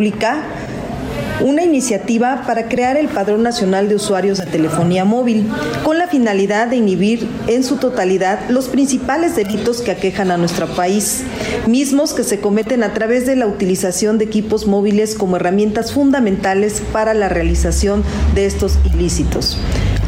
una 1.40 1.62
iniciativa 1.62 2.42
para 2.46 2.68
crear 2.68 2.96
el 2.96 3.08
Padrón 3.08 3.42
Nacional 3.42 3.88
de 3.88 3.94
Usuarios 3.94 4.38
de 4.38 4.46
Telefonía 4.46 5.04
Móvil, 5.04 5.46
con 5.84 5.98
la 5.98 6.08
finalidad 6.08 6.68
de 6.68 6.76
inhibir 6.76 7.28
en 7.46 7.62
su 7.62 7.76
totalidad 7.76 8.40
los 8.48 8.68
principales 8.68 9.36
delitos 9.36 9.80
que 9.80 9.90
aquejan 9.90 10.30
a 10.30 10.36
nuestro 10.36 10.66
país, 10.66 11.22
mismos 11.66 12.12
que 12.12 12.24
se 12.24 12.40
cometen 12.40 12.82
a 12.82 12.92
través 12.92 13.26
de 13.26 13.36
la 13.36 13.46
utilización 13.46 14.18
de 14.18 14.24
equipos 14.24 14.66
móviles 14.66 15.14
como 15.14 15.36
herramientas 15.36 15.92
fundamentales 15.92 16.82
para 16.92 17.14
la 17.14 17.28
realización 17.28 18.02
de 18.34 18.46
estos 18.46 18.78
ilícitos. 18.92 19.58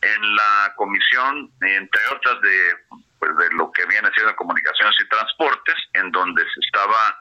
en 0.03 0.35
la 0.35 0.75
comisión, 0.77 1.51
entre 1.63 2.03
otras, 2.13 2.41
de 2.43 3.06
pues 3.27 3.49
de 3.49 3.57
lo 3.57 3.71
que 3.73 3.85
viene 3.87 4.11
siendo 4.15 4.35
comunicaciones 4.37 4.95
y 5.01 5.09
transportes, 5.09 5.75
en 5.95 6.11
donde 6.13 6.43
se 6.43 6.61
estaba 6.61 7.21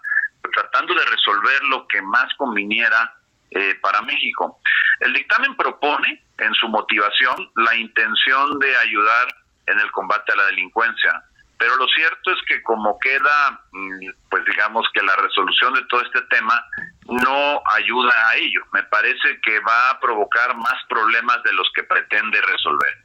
tratando 0.54 0.94
de 0.94 1.06
resolver 1.06 1.64
lo 1.70 1.88
que 1.88 2.02
más 2.02 2.32
conviniera 2.38 3.16
eh, 3.52 3.76
para 3.82 4.02
México. 4.02 4.60
El 5.00 5.14
dictamen 5.14 5.56
propone 5.56 6.24
en 6.38 6.54
su 6.54 6.68
motivación 6.68 7.52
la 7.56 7.76
intención 7.76 8.60
de 8.60 8.78
ayudar 8.78 9.28
en 9.68 9.80
el 9.80 9.92
combate 9.92 10.32
a 10.34 10.36
la 10.36 10.46
delincuencia, 10.48 11.24
pero 11.58 11.76
lo 11.78 11.88
cierto 11.88 12.32
es 12.32 12.38
que 12.48 12.62
como 12.62 13.00
queda, 13.00 13.60
mm, 13.72 14.08
pues 14.30 14.46
digamos 14.46 14.88
que 14.94 15.02
la 15.02 15.16
resolución 15.16 15.74
de 15.74 15.86
todo 15.86 16.02
este 16.02 16.22
tema 16.24 16.64
no 17.08 17.62
ayuda 17.74 18.14
a 18.30 18.36
ello. 18.36 18.62
Me 18.74 18.84
parece 18.84 19.40
que 19.42 19.60
va 19.62 19.92
a 19.92 20.00
provocar 20.00 20.56
más 20.56 20.76
problemas 20.88 21.42
de 21.44 21.54
los 21.54 21.68
que 21.74 21.84
pretende 21.84 22.40
resolver. 22.42 23.05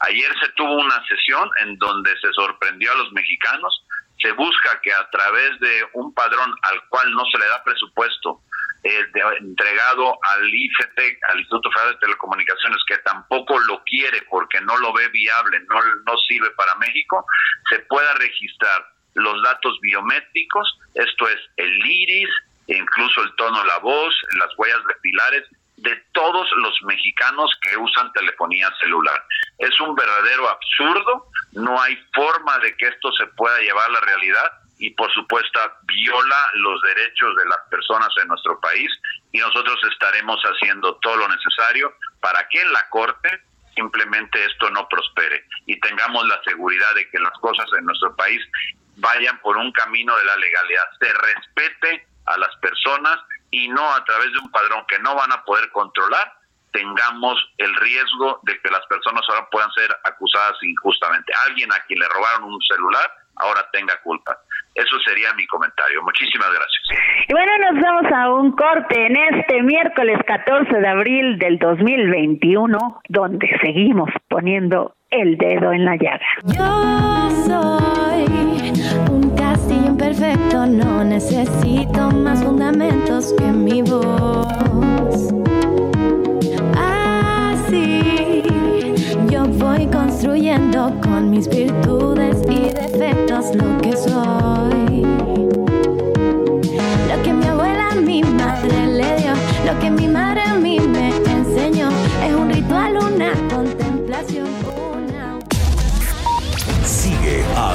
Ayer 0.00 0.32
se 0.40 0.48
tuvo 0.52 0.74
una 0.74 1.02
sesión 1.06 1.48
en 1.60 1.76
donde 1.78 2.10
se 2.20 2.32
sorprendió 2.32 2.92
a 2.92 2.96
los 2.96 3.12
mexicanos. 3.12 3.84
Se 4.20 4.32
busca 4.32 4.80
que 4.82 4.92
a 4.92 5.08
través 5.10 5.58
de 5.60 5.88
un 5.94 6.12
padrón 6.14 6.54
al 6.62 6.88
cual 6.88 7.10
no 7.12 7.24
se 7.26 7.38
le 7.38 7.46
da 7.46 7.62
presupuesto 7.64 8.42
eh, 8.84 9.04
entregado 9.40 10.18
al 10.22 10.54
IFT, 10.54 10.98
al 11.30 11.38
Instituto 11.40 11.70
Federal 11.72 11.94
de 11.94 12.00
Telecomunicaciones, 12.00 12.78
que 12.86 12.98
tampoco 12.98 13.58
lo 13.58 13.82
quiere 13.82 14.22
porque 14.30 14.60
no 14.60 14.76
lo 14.78 14.92
ve 14.92 15.08
viable, 15.08 15.60
no, 15.68 16.16
sirve 16.28 16.50
para 16.52 16.76
México, 16.76 17.26
se 17.68 17.80
pueda 17.80 18.14
registrar 18.14 18.86
los 19.14 19.42
datos 19.42 19.78
biométricos, 19.80 20.78
esto 20.94 21.28
es 21.28 21.38
el 21.56 21.86
iris, 21.86 22.28
incluso 22.68 23.22
el 23.22 23.34
tono 23.34 23.60
de 23.60 23.66
la 23.66 23.78
voz, 23.78 24.14
las 24.38 24.56
huellas 24.56 24.84
de 24.86 24.94
pilares, 25.02 25.44
de 25.78 25.96
todos 26.12 26.48
los 26.56 26.74
mexicanos 26.82 27.50
que 27.62 27.76
usan 27.76 28.12
telefonía 28.12 28.70
celular. 28.80 29.24
Es 29.58 29.80
un 29.80 29.94
verdadero 29.94 30.48
absurdo, 30.48 31.26
no 31.52 31.80
hay 31.80 31.96
forma 32.14 32.58
de 32.58 32.76
que 32.76 32.88
esto 32.88 33.12
se 33.12 33.26
pueda 33.28 33.58
llevar 33.60 33.88
a 33.88 33.92
la 33.92 34.00
realidad 34.00 34.52
y 34.78 34.90
por 34.90 35.12
supuesto 35.12 35.60
viola 35.84 36.50
los 36.54 36.80
derechos 36.82 37.34
de 37.36 37.46
las 37.46 37.58
personas 37.70 38.08
en 38.20 38.28
nuestro 38.28 38.60
país 38.60 38.90
y 39.32 39.38
nosotros 39.38 39.78
estaremos 39.90 40.40
haciendo 40.42 40.94
todo 40.96 41.16
lo 41.16 41.28
necesario 41.28 41.92
para 42.20 42.46
que 42.48 42.60
en 42.60 42.72
la 42.72 42.88
Corte 42.88 43.42
simplemente 43.74 44.44
esto 44.44 44.70
no 44.70 44.88
prospere 44.88 45.44
y 45.66 45.78
tengamos 45.80 46.26
la 46.26 46.40
seguridad 46.42 46.94
de 46.94 47.08
que 47.10 47.18
las 47.18 47.36
cosas 47.40 47.66
en 47.78 47.84
nuestro 47.86 48.14
país 48.16 48.40
vayan 48.96 49.38
por 49.40 49.56
un 49.56 49.70
camino 49.72 50.16
de 50.16 50.24
la 50.24 50.36
legalidad, 50.36 50.84
se 50.98 51.12
respete 51.12 52.06
a 52.26 52.36
las 52.38 52.54
personas 52.56 53.18
y 53.50 53.68
no 53.68 53.94
a 53.94 54.04
través 54.04 54.32
de 54.32 54.38
un 54.38 54.50
padrón 54.50 54.84
que 54.88 54.98
no 55.00 55.14
van 55.14 55.32
a 55.32 55.44
poder 55.44 55.70
controlar, 55.70 56.32
tengamos 56.72 57.36
el 57.58 57.74
riesgo 57.76 58.40
de 58.42 58.60
que 58.60 58.70
las 58.70 58.84
personas 58.86 59.22
ahora 59.28 59.48
puedan 59.50 59.70
ser 59.72 59.90
acusadas 60.04 60.56
injustamente. 60.62 61.32
Alguien 61.46 61.72
a 61.72 61.80
quien 61.86 61.98
le 61.98 62.08
robaron 62.08 62.44
un 62.44 62.60
celular 62.62 63.10
ahora 63.36 63.66
tenga 63.72 63.96
culpa. 64.02 64.36
Eso 64.74 64.98
sería 65.04 65.32
mi 65.34 65.46
comentario. 65.46 66.02
Muchísimas 66.02 66.48
gracias. 66.50 66.82
Y 67.28 67.32
bueno, 67.32 67.52
nos 67.58 67.82
vamos 67.82 68.12
a 68.12 68.30
un 68.30 68.52
corte 68.52 69.06
en 69.06 69.16
este 69.16 69.62
miércoles 69.62 70.18
14 70.26 70.72
de 70.72 70.88
abril 70.88 71.38
del 71.38 71.58
2021, 71.58 73.00
donde 73.08 73.48
seguimos 73.62 74.10
poniendo 74.28 74.94
el 75.10 75.36
dedo 75.36 75.72
en 75.72 75.84
la 75.84 75.96
llaga. 75.96 76.26
Yo 76.44 77.30
soy 77.46 77.98
defecto, 79.98 80.66
no 80.66 81.04
necesito 81.04 81.67
con 91.02 91.30
mis 91.30 91.48
virtudes 91.48 92.36
y 92.48 92.72
defectos 92.72 93.54
lo 93.54 93.78
que 93.78 93.96
soy. 93.96 94.77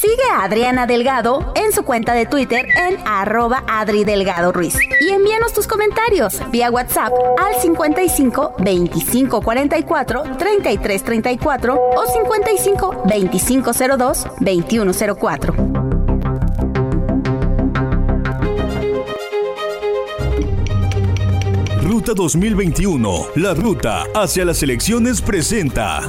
Sigue 0.00 0.24
a 0.32 0.42
Adriana 0.42 0.86
Delgado 0.86 1.52
en 1.54 1.72
su 1.72 1.84
cuenta 1.84 2.14
de 2.14 2.26
Twitter 2.26 2.66
en 2.76 2.98
arroba 3.06 3.64
Adri 3.68 4.04
Delgado 4.04 4.52
Ruiz. 4.52 4.76
Y 5.00 5.10
envíanos 5.10 5.52
tus 5.52 5.66
comentarios 5.66 6.40
vía 6.50 6.70
WhatsApp 6.70 7.12
al 7.38 7.60
55 7.60 8.56
25 8.58 9.40
44 9.40 10.22
33 10.36 11.04
34 11.04 11.74
o 11.74 12.06
55 12.06 13.02
25 13.06 13.72
02 13.96 14.26
21 14.40 14.92
04. 15.20 15.54
Ruta 21.82 22.12
2021, 22.14 23.26
la 23.36 23.54
ruta 23.54 24.04
hacia 24.14 24.44
las 24.44 24.62
elecciones 24.62 25.20
presenta. 25.20 26.02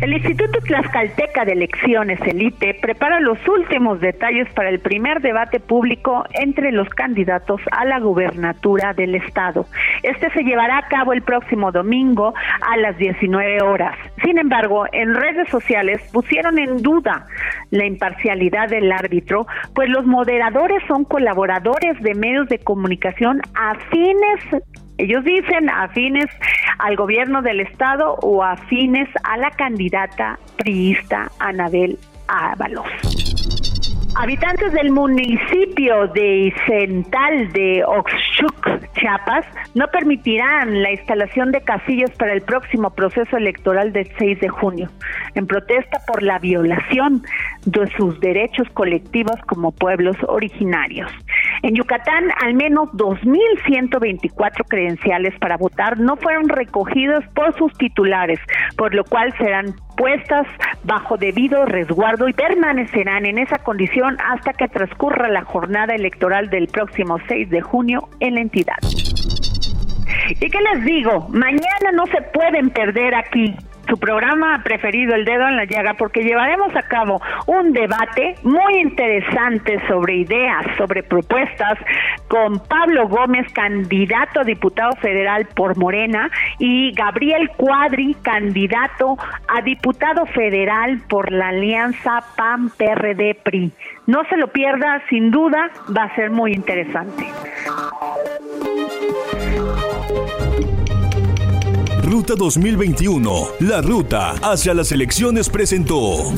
El 0.00 0.12
Instituto 0.12 0.60
Tlaxcalteca 0.60 1.44
de 1.44 1.52
Elecciones, 1.52 2.20
Elite 2.20 2.74
prepara 2.80 3.18
los 3.18 3.36
últimos 3.48 4.00
detalles 4.00 4.48
para 4.54 4.68
el 4.68 4.78
primer 4.78 5.20
debate 5.20 5.58
público 5.58 6.24
entre 6.34 6.70
los 6.70 6.88
candidatos 6.90 7.60
a 7.72 7.84
la 7.84 7.98
gubernatura 7.98 8.94
del 8.94 9.16
Estado. 9.16 9.66
Este 10.04 10.30
se 10.30 10.44
llevará 10.44 10.78
a 10.78 10.88
cabo 10.88 11.12
el 11.12 11.22
próximo 11.22 11.72
domingo 11.72 12.32
a 12.60 12.76
las 12.76 12.96
19 12.96 13.60
horas. 13.62 13.96
Sin 14.22 14.38
embargo, 14.38 14.84
en 14.92 15.14
redes 15.14 15.48
sociales 15.48 16.00
pusieron 16.12 16.60
en 16.60 16.80
duda 16.80 17.26
la 17.70 17.84
imparcialidad 17.84 18.68
del 18.68 18.92
árbitro, 18.92 19.48
pues 19.74 19.90
los 19.90 20.06
moderadores 20.06 20.80
son 20.86 21.04
colaboradores 21.04 22.00
de 22.02 22.14
medios 22.14 22.48
de 22.48 22.60
comunicación 22.60 23.40
afines 23.54 24.62
ellos 24.98 25.24
dicen 25.24 25.70
afines 25.70 26.26
al 26.78 26.96
gobierno 26.96 27.40
del 27.40 27.60
estado 27.60 28.14
o 28.14 28.42
afines 28.42 29.08
a 29.22 29.36
la 29.36 29.50
candidata 29.52 30.38
priista 30.56 31.30
Anabel 31.38 31.98
Ábalos. 32.26 32.86
Habitantes 34.16 34.72
del 34.72 34.90
municipio 34.90 35.67
de 35.78 36.36
Isental 36.48 37.52
de 37.52 37.84
Oxchuc, 37.86 38.92
Chiapas, 38.94 39.46
no 39.76 39.86
permitirán 39.86 40.82
la 40.82 40.90
instalación 40.90 41.52
de 41.52 41.60
casillas 41.60 42.10
para 42.18 42.32
el 42.32 42.42
próximo 42.42 42.90
proceso 42.90 43.36
electoral 43.36 43.92
del 43.92 44.10
6 44.18 44.40
de 44.40 44.48
junio, 44.48 44.90
en 45.36 45.46
protesta 45.46 46.00
por 46.04 46.24
la 46.24 46.40
violación 46.40 47.22
de 47.64 47.86
sus 47.96 48.18
derechos 48.18 48.68
colectivos 48.74 49.36
como 49.46 49.70
pueblos 49.70 50.16
originarios. 50.26 51.12
En 51.62 51.76
Yucatán, 51.76 52.24
al 52.42 52.54
menos 52.54 52.88
2.124 52.94 54.64
credenciales 54.68 55.38
para 55.38 55.56
votar 55.56 56.00
no 56.00 56.16
fueron 56.16 56.48
recogidos 56.48 57.24
por 57.36 57.56
sus 57.56 57.72
titulares, 57.74 58.40
por 58.76 58.96
lo 58.96 59.04
cual 59.04 59.32
serán 59.38 59.76
puestas 59.96 60.46
bajo 60.84 61.16
debido 61.16 61.66
resguardo 61.66 62.28
y 62.28 62.32
permanecerán 62.32 63.26
en 63.26 63.38
esa 63.38 63.58
condición 63.58 64.16
hasta 64.24 64.52
que 64.52 64.68
transcurra 64.68 65.28
la 65.28 65.42
jornada 65.42 65.67
electoral 65.94 66.50
del 66.50 66.68
próximo 66.68 67.18
6 67.28 67.50
de 67.50 67.60
junio 67.60 68.08
en 68.20 68.34
la 68.34 68.40
entidad. 68.40 68.76
¿Y 70.30 70.50
qué 70.50 70.58
les 70.72 70.84
digo? 70.84 71.28
Mañana 71.30 71.92
no 71.94 72.06
se 72.06 72.20
pueden 72.32 72.70
perder 72.70 73.14
aquí 73.14 73.54
su 73.88 73.98
programa 73.98 74.60
preferido, 74.62 75.14
El 75.14 75.24
Dedo 75.24 75.48
en 75.48 75.56
la 75.56 75.64
Llaga, 75.64 75.94
porque 75.94 76.22
llevaremos 76.22 76.74
a 76.76 76.82
cabo 76.82 77.20
un 77.46 77.72
debate 77.72 78.34
muy 78.42 78.80
interesante 78.80 79.80
sobre 79.88 80.16
ideas, 80.16 80.66
sobre 80.76 81.02
propuestas, 81.02 81.78
con 82.28 82.60
Pablo 82.60 83.08
Gómez, 83.08 83.50
candidato 83.52 84.40
a 84.40 84.44
diputado 84.44 84.92
federal 85.00 85.46
por 85.54 85.76
Morena, 85.76 86.30
y 86.58 86.92
Gabriel 86.92 87.50
Cuadri, 87.56 88.14
candidato 88.22 89.16
a 89.48 89.62
diputado 89.62 90.26
federal 90.26 91.00
por 91.08 91.32
la 91.32 91.48
alianza 91.48 92.22
PAN-PRD-PRI. 92.36 93.72
No 94.06 94.24
se 94.28 94.36
lo 94.36 94.48
pierda, 94.48 95.02
sin 95.08 95.30
duda, 95.30 95.70
va 95.96 96.04
a 96.04 96.14
ser 96.14 96.30
muy 96.30 96.52
interesante. 96.52 97.26
Ruta 102.08 102.36
2021, 102.36 103.48
la 103.60 103.82
ruta 103.82 104.30
hacia 104.40 104.72
las 104.72 104.92
elecciones 104.92 105.50
presentó. 105.50 106.32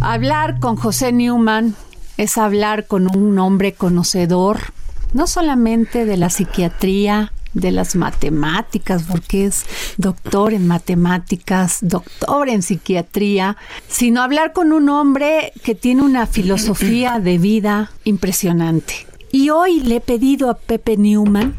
Hablar 0.00 0.60
con 0.60 0.76
José 0.76 1.12
Newman 1.12 1.74
es 2.16 2.38
hablar 2.38 2.86
con 2.86 3.14
un 3.14 3.38
hombre 3.38 3.74
conocedor, 3.74 4.72
no 5.12 5.26
solamente 5.26 6.06
de 6.06 6.16
la 6.16 6.30
psiquiatría, 6.30 7.34
de 7.52 7.70
las 7.70 7.96
matemáticas, 7.96 9.02
porque 9.02 9.44
es 9.44 9.66
doctor 9.98 10.54
en 10.54 10.66
matemáticas, 10.66 11.80
doctor 11.82 12.48
en 12.48 12.62
psiquiatría, 12.62 13.58
sino 13.88 14.22
hablar 14.22 14.54
con 14.54 14.72
un 14.72 14.88
hombre 14.88 15.52
que 15.62 15.74
tiene 15.74 16.00
una 16.00 16.26
filosofía 16.26 17.20
de 17.20 17.36
vida 17.36 17.90
impresionante. 18.04 19.06
Y 19.32 19.50
hoy 19.50 19.80
le 19.80 19.96
he 19.96 20.00
pedido 20.00 20.48
a 20.48 20.54
Pepe 20.54 20.96
Newman 20.96 21.56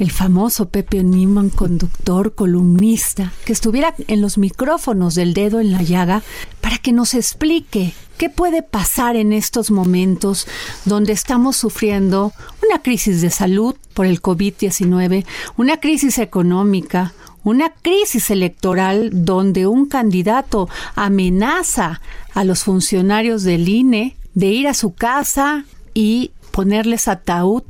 el 0.00 0.10
famoso 0.10 0.70
Pepe 0.70 1.04
Newman, 1.04 1.50
conductor, 1.50 2.34
columnista, 2.34 3.34
que 3.44 3.52
estuviera 3.52 3.94
en 4.08 4.22
los 4.22 4.38
micrófonos 4.38 5.14
del 5.14 5.34
dedo 5.34 5.60
en 5.60 5.72
la 5.72 5.82
llaga 5.82 6.22
para 6.62 6.78
que 6.78 6.92
nos 6.92 7.12
explique 7.12 7.92
qué 8.16 8.30
puede 8.30 8.62
pasar 8.62 9.16
en 9.16 9.34
estos 9.34 9.70
momentos 9.70 10.48
donde 10.86 11.12
estamos 11.12 11.58
sufriendo 11.58 12.32
una 12.66 12.80
crisis 12.80 13.20
de 13.20 13.28
salud 13.28 13.76
por 13.92 14.06
el 14.06 14.22
COVID-19, 14.22 15.26
una 15.58 15.80
crisis 15.80 16.16
económica, 16.18 17.12
una 17.44 17.70
crisis 17.70 18.30
electoral 18.30 19.10
donde 19.12 19.66
un 19.66 19.84
candidato 19.84 20.70
amenaza 20.94 22.00
a 22.32 22.44
los 22.44 22.64
funcionarios 22.64 23.42
del 23.42 23.68
INE 23.68 24.16
de 24.32 24.46
ir 24.46 24.66
a 24.66 24.72
su 24.72 24.94
casa 24.94 25.66
y 25.92 26.30
ponerles 26.52 27.06
ataúd 27.06 27.64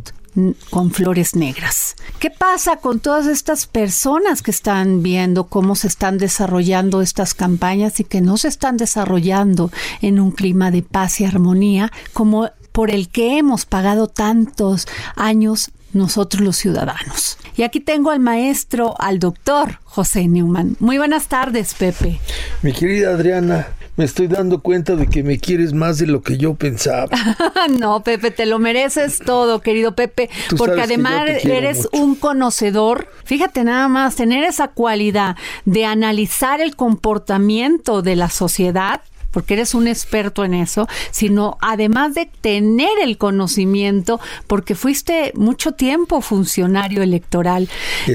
con 0.71 0.91
flores 0.91 1.35
negras. 1.35 1.97
¿Qué 2.19 2.31
pasa 2.31 2.77
con 2.77 3.01
todas 3.01 3.27
estas 3.27 3.67
personas 3.67 4.43
que 4.43 4.51
están 4.51 5.03
viendo 5.03 5.49
cómo 5.49 5.75
se 5.75 5.87
están 5.87 6.19
desarrollando 6.19 7.03
estas 7.03 7.35
campañas 7.35 8.01
y 8.01 8.05
que 8.05 8.21
no 8.21 8.37
se 8.37 8.49
están 8.49 8.77
desarrollando 8.77 9.71
en 10.01 10.21
un 10.21 10.31
clima 10.31 10.71
de 10.71 10.83
paz 10.83 11.21
y 11.21 11.25
armonía 11.25 11.91
como 12.13 12.51
por 12.73 12.91
el 12.91 13.09
que 13.09 13.39
hemos 13.39 13.67
pagado 13.67 14.07
tantos 14.07 14.87
años 15.17 15.71
nosotros 15.93 16.43
los 16.43 16.57
ciudadanos. 16.57 17.39
Y 17.57 17.63
aquí 17.63 17.81
tengo 17.81 18.11
al 18.11 18.21
maestro, 18.21 18.95
al 18.99 19.19
doctor 19.19 19.79
José 19.85 20.29
Newman. 20.29 20.77
Muy 20.79 20.99
buenas 20.99 21.29
tardes, 21.29 21.75
Pepe. 21.75 22.21
Mi 22.63 22.73
querida 22.73 23.11
Adriana, 23.11 23.69
me 23.97 24.05
estoy 24.05 24.29
dando 24.29 24.61
cuenta 24.61 24.97
de 24.97 25.07
que 25.09 25.23
me 25.23 25.39
quieres 25.39 25.73
más 25.73 25.99
de 25.99 26.07
lo 26.07 26.23
que 26.23 26.39
yo 26.39 26.55
pensaba. 26.55 27.09
no, 27.79 28.03
Pepe, 28.03 28.31
te 28.31 28.47
lo 28.47 28.59
mereces 28.59 29.19
todo, 29.19 29.61
querido 29.61 29.95
Pepe, 29.95 30.31
porque 30.57 30.81
además 30.81 31.25
eres 31.45 31.89
un 31.93 32.15
conocedor. 32.15 33.09
Fíjate 33.25 33.65
nada 33.65 33.89
más, 33.89 34.17
tener 34.17 34.45
esa 34.45 34.69
cualidad 34.69 35.37
de 35.65 35.85
analizar 35.85 36.61
el 36.61 36.77
comportamiento 36.77 38.01
de 38.01 38.17
la 38.17 38.31
sociedad 38.31 39.03
porque 39.31 39.55
eres 39.55 39.75
un 39.75 39.89
experto 39.89 40.45
en 40.45 40.55
eso, 40.55 40.89
sino 41.11 41.59
además 41.61 42.15
de 42.15 42.27
tener 42.41 42.93
el 43.03 43.19
conocimiento, 43.19 44.21
porque 44.47 44.75
fuiste 44.75 45.33
mucho 45.35 45.73
tiempo 45.73 46.21
funcionario 46.21 47.03
electoral. 47.03 47.69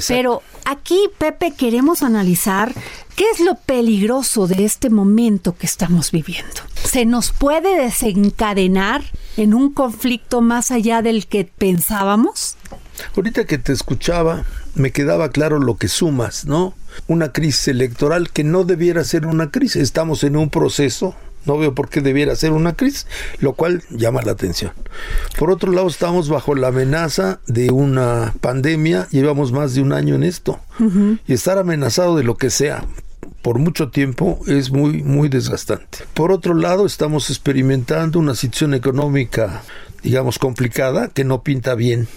Pero 0.07 0.41
aquí, 0.65 0.99
Pepe, 1.17 1.53
queremos 1.55 2.03
analizar 2.03 2.73
qué 3.15 3.25
es 3.33 3.39
lo 3.39 3.55
peligroso 3.55 4.47
de 4.47 4.65
este 4.65 4.89
momento 4.89 5.55
que 5.55 5.65
estamos 5.65 6.11
viviendo. 6.11 6.61
¿Se 6.83 7.05
nos 7.05 7.31
puede 7.31 7.81
desencadenar 7.81 9.03
en 9.37 9.53
un 9.53 9.73
conflicto 9.73 10.41
más 10.41 10.71
allá 10.71 11.01
del 11.01 11.27
que 11.27 11.45
pensábamos? 11.45 12.57
Ahorita 13.15 13.45
que 13.45 13.57
te 13.57 13.73
escuchaba, 13.73 14.45
me 14.75 14.91
quedaba 14.91 15.29
claro 15.29 15.59
lo 15.59 15.77
que 15.77 15.87
sumas, 15.87 16.45
¿no? 16.45 16.73
Una 17.07 17.31
crisis 17.31 17.67
electoral 17.67 18.29
que 18.29 18.43
no 18.43 18.63
debiera 18.63 19.03
ser 19.03 19.25
una 19.25 19.51
crisis. 19.51 19.81
Estamos 19.81 20.23
en 20.23 20.35
un 20.35 20.49
proceso, 20.49 21.15
no 21.45 21.57
veo 21.57 21.73
por 21.73 21.89
qué 21.89 22.01
debiera 22.01 22.35
ser 22.35 22.51
una 22.51 22.75
crisis, 22.75 23.07
lo 23.39 23.53
cual 23.53 23.83
llama 23.89 24.21
la 24.21 24.31
atención. 24.31 24.71
Por 25.37 25.51
otro 25.51 25.71
lado, 25.71 25.87
estamos 25.87 26.29
bajo 26.29 26.55
la 26.55 26.67
amenaza 26.69 27.39
de 27.47 27.71
una 27.71 28.33
pandemia, 28.41 29.07
llevamos 29.11 29.51
más 29.51 29.75
de 29.75 29.81
un 29.81 29.93
año 29.93 30.15
en 30.15 30.23
esto, 30.23 30.59
y 31.27 31.33
estar 31.33 31.57
amenazado 31.57 32.15
de 32.17 32.23
lo 32.23 32.35
que 32.35 32.49
sea 32.49 32.83
por 33.45 33.59
mucho 33.59 33.89
tiempo 33.89 34.39
es 34.47 34.71
muy, 34.71 35.03
muy 35.03 35.29
desgastante. 35.29 35.99
Por 36.15 36.31
otro 36.31 36.55
lado, 36.55 36.87
estamos 36.87 37.29
experimentando 37.29 38.17
una 38.17 38.33
situación 38.33 38.73
económica, 38.73 39.61
digamos, 40.05 40.37
complicada, 40.37 41.07
que 41.07 41.23
no 41.23 41.41
pinta 41.41 41.73
bien. 41.73 42.07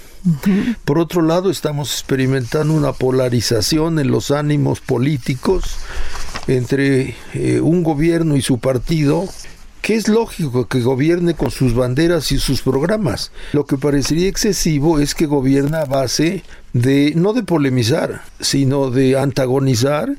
Por 0.84 0.98
otro 0.98 1.22
lado, 1.22 1.50
estamos 1.50 1.90
experimentando 1.92 2.74
una 2.74 2.92
polarización 2.92 3.98
en 3.98 4.10
los 4.10 4.30
ánimos 4.30 4.80
políticos 4.80 5.78
entre 6.48 7.16
eh, 7.32 7.60
un 7.62 7.82
gobierno 7.82 8.36
y 8.36 8.42
su 8.42 8.58
partido 8.58 9.26
que 9.88 9.94
es 9.94 10.06
lógico 10.06 10.68
que 10.68 10.82
gobierne 10.82 11.32
con 11.32 11.50
sus 11.50 11.72
banderas 11.72 12.30
y 12.30 12.38
sus 12.38 12.60
programas. 12.60 13.32
Lo 13.54 13.64
que 13.64 13.78
parecería 13.78 14.28
excesivo 14.28 14.98
es 14.98 15.14
que 15.14 15.24
gobierna 15.24 15.80
a 15.80 15.84
base 15.86 16.42
de 16.74 17.14
no 17.16 17.32
de 17.32 17.42
polemizar, 17.42 18.20
sino 18.38 18.90
de 18.90 19.18
antagonizar 19.18 20.10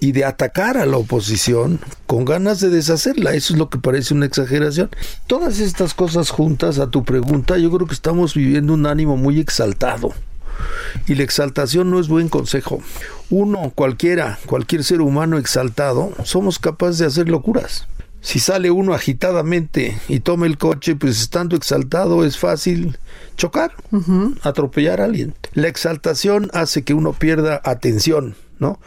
y 0.00 0.12
de 0.12 0.24
atacar 0.24 0.78
a 0.78 0.86
la 0.86 0.96
oposición 0.96 1.78
con 2.06 2.24
ganas 2.24 2.60
de 2.60 2.70
deshacerla. 2.70 3.34
Eso 3.34 3.52
es 3.52 3.58
lo 3.58 3.68
que 3.68 3.76
parece 3.76 4.14
una 4.14 4.24
exageración. 4.24 4.88
Todas 5.26 5.60
estas 5.60 5.92
cosas 5.92 6.30
juntas 6.30 6.78
a 6.78 6.88
tu 6.88 7.04
pregunta, 7.04 7.58
yo 7.58 7.70
creo 7.70 7.86
que 7.86 7.92
estamos 7.92 8.32
viviendo 8.32 8.72
un 8.72 8.86
ánimo 8.86 9.18
muy 9.18 9.40
exaltado. 9.40 10.14
Y 11.06 11.16
la 11.16 11.24
exaltación 11.24 11.90
no 11.90 12.00
es 12.00 12.08
buen 12.08 12.30
consejo. 12.30 12.80
Uno, 13.28 13.72
cualquiera, 13.74 14.38
cualquier 14.46 14.84
ser 14.84 15.02
humano 15.02 15.36
exaltado, 15.36 16.14
somos 16.24 16.58
capaces 16.58 16.96
de 16.96 17.04
hacer 17.04 17.28
locuras. 17.28 17.86
Si 18.20 18.40
sale 18.40 18.70
uno 18.70 18.94
agitadamente 18.94 19.98
y 20.08 20.20
toma 20.20 20.46
el 20.46 20.58
coche, 20.58 20.96
pues 20.96 21.20
estando 21.20 21.56
exaltado 21.56 22.24
es 22.24 22.36
fácil 22.36 22.98
chocar, 23.36 23.72
atropellar 24.42 25.00
a 25.00 25.04
alguien. 25.04 25.34
La 25.54 25.68
exaltación 25.68 26.50
hace 26.52 26.82
que 26.82 26.94
uno 26.94 27.12
pierda 27.12 27.60
atención, 27.64 28.34
¿no? 28.58 28.80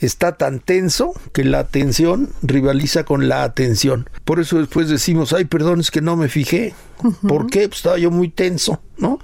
Está 0.00 0.36
tan 0.36 0.60
tenso 0.60 1.12
que 1.32 1.44
la 1.44 1.58
atención 1.58 2.30
rivaliza 2.42 3.04
con 3.04 3.28
la 3.28 3.42
atención. 3.42 4.08
Por 4.24 4.40
eso 4.40 4.58
después 4.58 4.88
decimos, 4.88 5.32
ay, 5.32 5.44
perdón, 5.44 5.80
es 5.80 5.90
que 5.90 6.00
no 6.00 6.16
me 6.16 6.28
fijé. 6.28 6.74
¿Por 7.26 7.48
qué? 7.48 7.68
Pues 7.68 7.80
estaba 7.80 7.98
yo 7.98 8.10
muy 8.10 8.28
tenso, 8.28 8.80
¿no? 8.96 9.18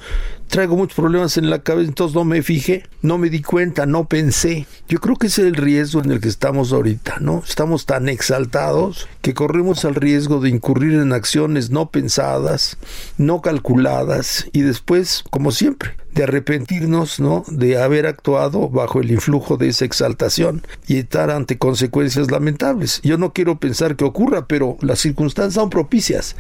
Traigo 0.49 0.77
muchos 0.77 0.97
problemas 0.97 1.37
en 1.37 1.51
la 1.51 1.63
cabeza, 1.63 1.89
entonces 1.89 2.15
no 2.15 2.25
me 2.25 2.43
fijé, 2.43 2.85
no 3.03 3.19
me 3.19 3.29
di 3.29 3.43
cuenta, 3.43 3.87
no 3.87 4.07
pensé. 4.07 4.67
Yo 4.89 5.01
creo 5.01 5.17
que 5.17 5.27
ese 5.27 5.43
es 5.43 5.49
el 5.49 5.57
riesgo 5.57 6.01
en 6.03 6.13
el 6.13 6.21
que 6.21 6.29
estamos 6.29 6.73
ahorita, 6.73 7.17
¿no? 7.21 7.43
Estamos 7.47 7.87
tan 7.87 8.09
exaltados 8.09 9.09
que 9.21 9.35
corremos 9.35 9.85
al 9.85 9.97
riesgo 9.97 10.41
de 10.41 10.51
incurrir 10.51 10.95
en 10.95 11.13
acciones 11.13 11.71
no 11.71 11.91
pensadas, 11.91 12.77
no 13.19 13.41
calculadas 13.41 14.47
y 14.53 14.61
después, 14.61 15.25
como 15.31 15.51
siempre, 15.51 15.97
de 16.15 16.25
arrepentirnos, 16.25 17.21
¿no? 17.21 17.45
De 17.49 17.83
haber 17.83 18.07
actuado 18.07 18.69
bajo 18.69 19.01
el 19.01 19.11
influjo 19.11 19.57
de 19.57 19.69
esa 19.69 19.85
exaltación 19.85 20.63
y 20.87 20.99
estar 20.99 21.31
ante 21.31 21.59
consecuencias 21.59 22.31
lamentables. 22.31 23.01
Yo 23.03 23.19
no 23.19 23.33
quiero 23.33 23.59
pensar 23.59 23.97
que 23.97 24.05
ocurra, 24.05 24.47
pero 24.47 24.77
las 24.81 25.01
circunstancias 25.01 25.55
son 25.55 25.71
propicias. 25.71 26.37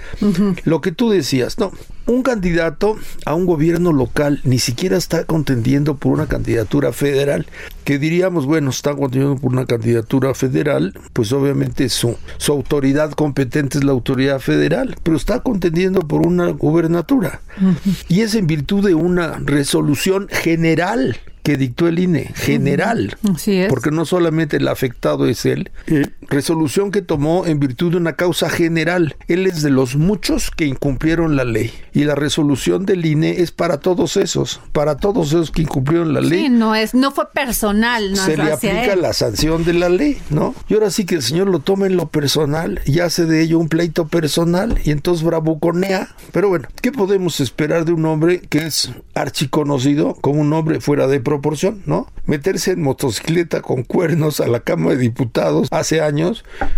Lo 0.64 0.80
que 0.80 0.92
tú 0.92 1.10
decías, 1.10 1.58
no, 1.58 1.72
un 2.06 2.22
candidato 2.22 2.96
a 3.24 3.34
un 3.34 3.46
gobierno 3.46 3.92
local 3.92 4.40
ni 4.44 4.58
siquiera 4.58 4.96
está 4.96 5.24
contendiendo 5.24 5.96
por 5.96 6.12
una 6.12 6.26
candidatura 6.26 6.92
federal, 6.92 7.46
que 7.84 7.98
diríamos, 7.98 8.46
bueno, 8.46 8.70
está 8.70 8.94
contendiendo 8.94 9.40
por 9.40 9.52
una 9.52 9.66
candidatura 9.66 10.34
federal, 10.34 10.98
pues 11.12 11.32
obviamente 11.32 11.88
su, 11.88 12.16
su 12.38 12.52
autoridad 12.52 13.12
competente 13.12 13.78
es 13.78 13.84
la 13.84 13.92
autoridad 13.92 14.40
federal, 14.40 14.96
pero 15.02 15.16
está 15.16 15.40
contendiendo 15.40 16.00
por 16.00 16.26
una 16.26 16.48
gubernatura. 16.48 17.40
Y 18.08 18.20
es 18.20 18.34
en 18.34 18.46
virtud 18.46 18.84
de 18.86 18.94
una 18.94 19.38
resolución 19.64 20.28
general 20.30 21.16
que 21.42 21.56
dictó 21.56 21.88
el 21.88 21.98
INE, 21.98 22.30
general, 22.34 23.16
porque 23.68 23.90
no 23.90 24.04
solamente 24.04 24.58
el 24.58 24.68
afectado 24.68 25.26
es 25.26 25.46
él, 25.46 25.70
eh, 25.86 26.08
resolución 26.28 26.90
que 26.90 27.02
tomó 27.02 27.46
en 27.46 27.60
virtud 27.60 27.92
de 27.92 27.96
una 27.98 28.14
causa 28.14 28.48
general. 28.50 29.16
Él 29.28 29.46
es 29.46 29.62
de 29.62 29.70
los 29.70 29.96
muchos 29.96 30.50
que 30.50 30.66
incumplieron 30.66 31.36
la 31.36 31.44
ley 31.44 31.72
y 31.92 32.04
la 32.04 32.14
resolución 32.14 32.86
del 32.86 33.06
INE 33.06 33.40
es 33.40 33.52
para 33.52 33.78
todos 33.78 34.16
esos, 34.16 34.60
para 34.72 34.96
todos 34.96 35.28
esos 35.28 35.50
que 35.50 35.62
incumplieron 35.62 36.12
la 36.12 36.20
ley. 36.20 36.44
Sí, 36.44 36.48
no 36.48 36.74
es, 36.74 36.94
no 36.94 37.10
fue 37.12 37.30
personal, 37.30 38.12
no 38.12 38.16
se 38.16 38.36
le 38.36 38.52
aplica 38.52 38.96
la 38.96 39.12
sanción 39.12 39.64
de 39.64 39.74
la 39.74 39.88
ley, 39.88 40.18
¿no? 40.30 40.54
Y 40.68 40.74
ahora 40.74 40.90
sí 40.90 41.04
que 41.04 41.16
el 41.16 41.22
señor 41.22 41.48
lo 41.48 41.60
toma 41.60 41.86
en 41.86 41.96
lo 41.96 42.08
personal 42.08 42.80
y 42.84 43.00
hace 43.00 43.26
de 43.26 43.42
ello 43.42 43.58
un 43.58 43.68
pleito 43.68 44.06
personal 44.06 44.78
y 44.84 44.90
entonces 44.90 45.24
bravuconea. 45.24 46.08
Pero 46.32 46.48
bueno, 46.48 46.68
¿qué 46.82 46.92
podemos 46.92 47.40
esperar 47.40 47.84
de 47.84 47.92
un 47.92 48.04
hombre 48.06 48.40
que 48.40 48.66
es 48.66 48.90
archiconocido 49.14 50.14
como 50.20 50.40
un 50.40 50.52
hombre 50.52 50.80
fuera 50.80 51.06
de 51.06 51.20
proporción, 51.20 51.82
¿no? 51.86 52.06
Meterse 52.26 52.72
en 52.72 52.82
motocicleta 52.82 53.60
con 53.62 53.82
cuernos 53.82 54.40
a 54.40 54.46
la 54.46 54.60
Cámara 54.60 54.96
de 54.96 55.02
Diputados 55.02 55.68
hace 55.70 56.00
años, 56.00 56.13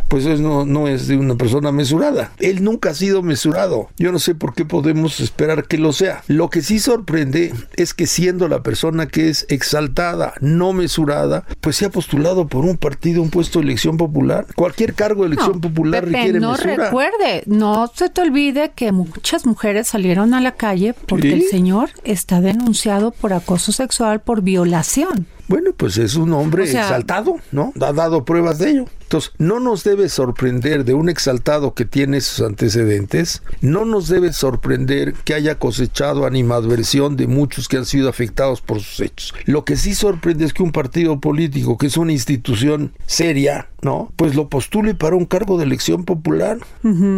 pues 0.09 0.25
no, 0.41 0.65
no 0.65 0.89
es 0.89 1.09
de 1.09 1.17
una 1.17 1.37
persona 1.37 1.73
mesurada. 1.73 2.33
Él 2.39 2.63
nunca 2.63 2.91
ha 2.91 2.95
sido 2.95 3.23
mesurado. 3.23 3.89
Yo 3.99 4.13
no 4.13 4.19
sé 4.19 4.35
por 4.35 4.55
qué 4.55 4.65
podemos 4.65 5.21
esperar 5.21 5.67
que 5.67 5.79
lo 5.79 5.93
sea. 5.93 6.23
Lo 6.27 6.51
que 6.51 6.63
sí 6.63 6.79
sorprende 6.79 7.53
es 7.77 7.95
que 7.95 8.07
siendo 8.07 8.49
la 8.49 8.63
persona 8.63 9.07
que 9.07 9.29
es 9.29 9.47
exaltada, 9.49 10.35
no 10.41 10.73
mesurada, 10.73 11.45
pues 11.61 11.77
se 11.77 11.87
ha 11.87 11.91
postulado 11.91 12.47
por 12.47 12.65
un 12.65 12.77
partido, 12.77 13.23
un 13.23 13.31
puesto 13.31 13.59
de 13.59 13.67
elección 13.67 13.97
popular. 13.97 14.47
Cualquier 14.55 14.95
cargo 14.95 15.23
de 15.23 15.29
elección 15.29 15.61
popular 15.61 16.05
requiere 16.05 16.41
no 16.41 16.57
recuerde, 16.57 17.43
no 17.47 17.91
se 17.95 18.09
te 18.09 18.21
olvide 18.21 18.73
que 18.75 18.93
muchas 18.93 19.47
mujeres 19.47 19.89
salieron 19.89 20.35
a 20.35 20.41
la 20.41 20.53
calle 20.53 20.95
porque 21.07 21.33
el 21.33 21.43
señor 21.43 21.91
está 22.05 22.41
denunciado 22.41 23.11
por 23.11 23.33
acoso 23.33 23.73
sexual 23.73 24.21
por 24.21 24.43
violación. 24.43 25.27
Bueno, 25.49 25.71
pues 25.77 25.97
es 25.99 26.17
un 26.17 26.33
hombre 26.33 26.65
exaltado, 26.65 27.37
¿no? 27.53 27.73
Ha 27.81 27.93
dado 27.93 28.25
pruebas 28.25 28.59
de 28.59 28.71
ello. 28.71 28.85
Entonces, 29.03 29.31
no 29.39 29.61
nos 29.61 29.85
debe 29.85 30.09
sorprender 30.09 30.85
de 30.85 30.95
un 30.95 31.09
exaltado 31.09 31.75
que 31.75 31.85
tiene 31.85 32.21
sus 32.21 32.45
antecedentes, 32.45 33.43
no 33.61 33.85
nos 33.85 34.09
debe 34.09 34.33
sorprender 34.33 35.13
que 35.13 35.35
haya 35.35 35.61
cosechado 35.61 36.27
animadversión 36.27 37.17
de 37.17 37.29
muchos 37.29 37.69
que 37.69 37.77
han 37.77 37.85
sido 37.85 38.09
afectados 38.09 38.61
por 38.61 38.81
sus 38.81 38.99
hechos. 38.99 39.35
Lo 39.45 39.65
que 39.65 39.77
sí 39.77 39.95
sorprende 39.95 40.45
es 40.45 40.53
que 40.53 40.65
un 40.65 40.73
partido 40.73 41.21
político, 41.21 41.79
que 41.79 41.87
es 41.87 41.97
una 41.97 42.11
institución 42.11 42.95
seria, 43.07 43.69
¿no? 43.81 44.11
Pues 44.17 44.35
lo 44.35 44.49
postule 44.49 44.97
para 44.97 45.15
un 45.15 45.27
cargo 45.27 45.57
de 45.57 45.65
elección 45.65 46.05
popular. 46.05 46.59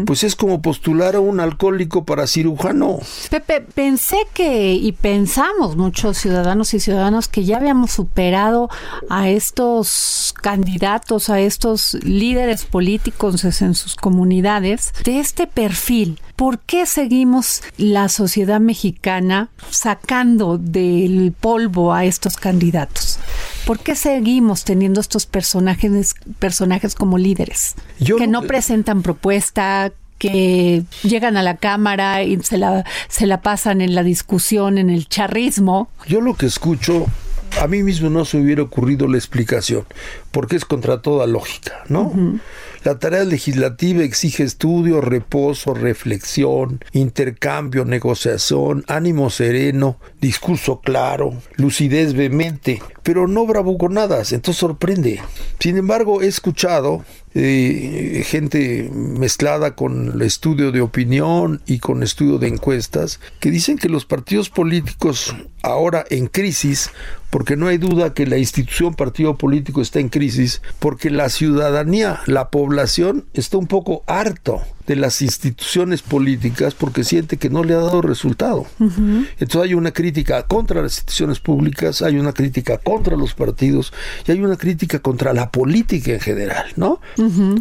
Pues 0.04 0.24
es 0.24 0.36
como 0.36 0.60
postular 0.60 1.16
a 1.16 1.20
un 1.20 1.40
alcohólico 1.40 2.04
para 2.04 2.26
cirujano. 2.26 2.98
Pepe, 3.30 3.62
pensé 3.62 4.18
que, 4.34 4.74
y 4.74 4.92
pensamos 4.92 5.76
muchos 5.76 6.18
ciudadanos 6.18 6.74
y 6.74 6.80
ciudadanos 6.80 7.28
que 7.28 7.44
ya 7.44 7.56
habíamos 7.56 7.92
superado 7.92 8.17
a 9.08 9.28
estos 9.28 10.34
candidatos, 10.42 11.30
a 11.30 11.38
estos 11.38 11.94
líderes 12.02 12.64
políticos 12.64 13.44
en 13.62 13.74
sus 13.74 13.94
comunidades 13.94 14.92
de 15.04 15.20
este 15.20 15.46
perfil. 15.46 16.20
¿Por 16.34 16.58
qué 16.58 16.86
seguimos 16.86 17.62
la 17.76 18.08
sociedad 18.08 18.58
mexicana 18.58 19.50
sacando 19.70 20.58
del 20.58 21.32
polvo 21.38 21.92
a 21.92 22.04
estos 22.04 22.36
candidatos? 22.36 23.20
¿Por 23.64 23.78
qué 23.78 23.94
seguimos 23.94 24.64
teniendo 24.64 25.00
estos 25.00 25.26
personajes, 25.26 26.14
personajes 26.40 26.96
como 26.96 27.18
líderes? 27.18 27.76
que 27.98 28.26
no 28.26 28.42
presentan 28.42 29.02
propuesta, 29.02 29.92
que 30.18 30.82
llegan 31.04 31.36
a 31.36 31.42
la 31.44 31.56
Cámara 31.56 32.24
y 32.24 32.40
se 32.40 32.58
la, 32.58 32.84
se 33.08 33.26
la 33.26 33.42
pasan 33.42 33.80
en 33.80 33.94
la 33.94 34.02
discusión, 34.02 34.78
en 34.78 34.90
el 34.90 35.06
charrismo. 35.06 35.88
Yo 36.06 36.20
lo 36.20 36.34
que 36.34 36.46
escucho 36.46 37.06
a 37.60 37.66
mí 37.66 37.82
mismo 37.82 38.10
no 38.10 38.24
se 38.24 38.38
hubiera 38.38 38.62
ocurrido 38.62 39.08
la 39.08 39.16
explicación, 39.16 39.84
porque 40.30 40.56
es 40.56 40.64
contra 40.64 41.02
toda 41.02 41.26
lógica, 41.26 41.84
¿no? 41.88 42.12
La 42.84 42.98
tarea 42.98 43.24
legislativa 43.24 44.04
exige 44.04 44.44
estudio, 44.44 45.00
reposo, 45.00 45.74
reflexión, 45.74 46.80
intercambio, 46.92 47.84
negociación, 47.84 48.84
ánimo 48.86 49.30
sereno, 49.30 49.98
discurso 50.20 50.80
claro, 50.80 51.34
lucidez 51.56 52.14
vehemente, 52.14 52.80
pero 53.02 53.26
no 53.26 53.46
bravuconadas, 53.46 54.32
entonces 54.32 54.60
sorprende. 54.60 55.20
Sin 55.58 55.76
embargo, 55.76 56.22
he 56.22 56.28
escuchado 56.28 57.04
eh, 57.34 58.22
gente 58.26 58.90
mezclada 58.92 59.74
con 59.74 60.12
el 60.14 60.22
estudio 60.22 60.72
de 60.72 60.80
opinión 60.80 61.60
y 61.66 61.78
con 61.78 62.02
estudio 62.02 62.38
de 62.38 62.48
encuestas 62.48 63.20
que 63.38 63.50
dicen 63.50 63.76
que 63.76 63.88
los 63.88 64.06
partidos 64.06 64.50
políticos 64.50 65.34
ahora 65.62 66.04
en 66.10 66.26
crisis, 66.28 66.90
porque 67.30 67.56
no 67.56 67.66
hay 67.66 67.78
duda 67.78 68.14
que 68.14 68.26
la 68.26 68.38
institución 68.38 68.94
partido 68.94 69.36
político 69.36 69.80
está 69.80 70.00
en 70.00 70.08
crisis, 70.08 70.62
porque 70.78 71.10
la 71.10 71.28
ciudadanía, 71.28 72.20
la 72.26 72.50
población 72.50 73.26
está 73.34 73.58
un 73.58 73.66
poco 73.66 74.02
harto 74.06 74.62
de 74.88 74.96
las 74.96 75.20
instituciones 75.20 76.00
políticas 76.00 76.74
porque 76.74 77.04
siente 77.04 77.36
que 77.36 77.50
no 77.50 77.62
le 77.62 77.74
ha 77.74 77.78
dado 77.78 78.00
resultado. 78.00 78.66
Entonces 78.78 79.62
hay 79.62 79.74
una 79.74 79.92
crítica 79.92 80.42
contra 80.44 80.80
las 80.80 80.94
instituciones 80.94 81.40
públicas, 81.40 82.00
hay 82.00 82.18
una 82.18 82.32
crítica 82.32 82.78
contra 82.78 83.14
los 83.14 83.34
partidos 83.34 83.92
y 84.26 84.32
hay 84.32 84.40
una 84.40 84.56
crítica 84.56 85.00
contra 85.00 85.34
la 85.34 85.50
política 85.50 86.12
en 86.12 86.20
general, 86.20 86.64
¿no? 86.76 87.00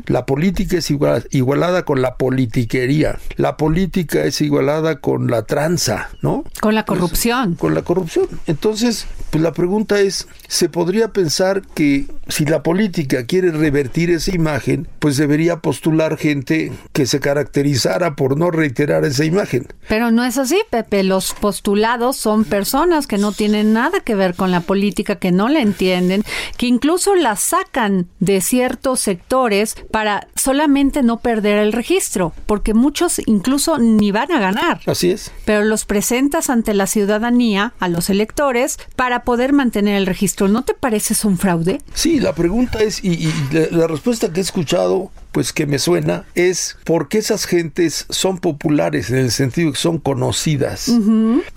La 0.05 0.25
política 0.25 0.77
es 0.77 0.89
igualada 0.89 1.83
con 1.83 2.01
la 2.01 2.15
politiquería, 2.15 3.19
la 3.35 3.57
política 3.57 4.23
es 4.23 4.39
igualada 4.39 5.01
con 5.01 5.27
la 5.27 5.43
tranza, 5.43 6.09
¿no? 6.21 6.45
Con 6.61 6.75
la 6.75 6.85
corrupción. 6.85 7.55
con 7.55 7.75
la 7.75 7.81
corrupción. 7.81 8.27
Entonces, 8.47 9.05
pues 9.31 9.43
la 9.43 9.51
pregunta 9.57 9.99
es, 9.99 10.27
¿se 10.47 10.69
podría 10.69 11.09
pensar 11.09 11.63
que 11.75 12.05
si 12.29 12.45
la 12.45 12.63
política 12.63 13.25
quiere 13.25 13.51
revertir 13.51 14.09
esa 14.11 14.33
imagen, 14.35 14.87
pues 14.99 15.17
debería 15.17 15.57
postular 15.57 16.17
gente 16.17 16.71
que 16.93 17.05
se 17.05 17.19
caracterizara 17.19 18.15
por 18.15 18.37
no 18.37 18.51
reiterar 18.51 19.05
esa 19.05 19.25
imagen. 19.25 19.67
Pero 19.87 20.11
no 20.11 20.23
es 20.23 20.37
así, 20.37 20.59
Pepe. 20.69 21.03
Los 21.03 21.33
postulados 21.33 22.17
son 22.17 22.43
personas 22.43 23.07
que 23.07 23.17
no 23.17 23.31
tienen 23.31 23.73
nada 23.73 23.99
que 24.01 24.15
ver 24.15 24.35
con 24.35 24.51
la 24.51 24.61
política, 24.61 25.15
que 25.15 25.31
no 25.31 25.47
la 25.47 25.61
entienden, 25.61 26.23
que 26.57 26.67
incluso 26.67 27.15
la 27.15 27.35
sacan 27.35 28.07
de 28.19 28.41
ciertos 28.41 28.99
sectores 28.99 29.75
para 29.91 30.27
solamente 30.35 31.03
no 31.03 31.17
perder 31.17 31.57
el 31.59 31.73
registro, 31.73 32.33
porque 32.45 32.73
muchos 32.73 33.21
incluso 33.25 33.77
ni 33.77 34.11
van 34.11 34.31
a 34.31 34.39
ganar. 34.39 34.81
Así 34.85 35.11
es. 35.11 35.31
Pero 35.45 35.63
los 35.63 35.85
presentas 35.85 36.49
ante 36.49 36.73
la 36.73 36.87
ciudadanía, 36.87 37.73
a 37.79 37.87
los 37.87 38.09
electores, 38.09 38.77
para 38.95 39.23
poder 39.23 39.46
mantener 39.53 39.95
el 39.95 40.05
registro. 40.05 40.47
¿No 40.47 40.63
te 40.63 40.73
parece 40.73 41.15
un 41.27 41.37
fraude? 41.37 41.81
Sí, 41.93 42.19
la 42.19 42.33
pregunta 42.33 42.79
es, 42.79 43.03
y, 43.03 43.31
la 43.71 43.87
respuesta 43.87 44.31
que 44.31 44.39
he 44.39 44.43
escuchado 44.43 45.11
pues 45.31 45.53
que 45.53 45.67
me 45.67 45.77
suena 45.77 46.25
es 46.33 46.77
porque 46.83 47.19
esas 47.19 47.45
gentes 47.45 48.07
son 48.09 48.39
populares 48.39 49.11
en 49.11 49.17
el 49.17 49.31
sentido 49.31 49.71
que 49.71 49.77
son 49.77 49.99
conocidas 49.99 50.91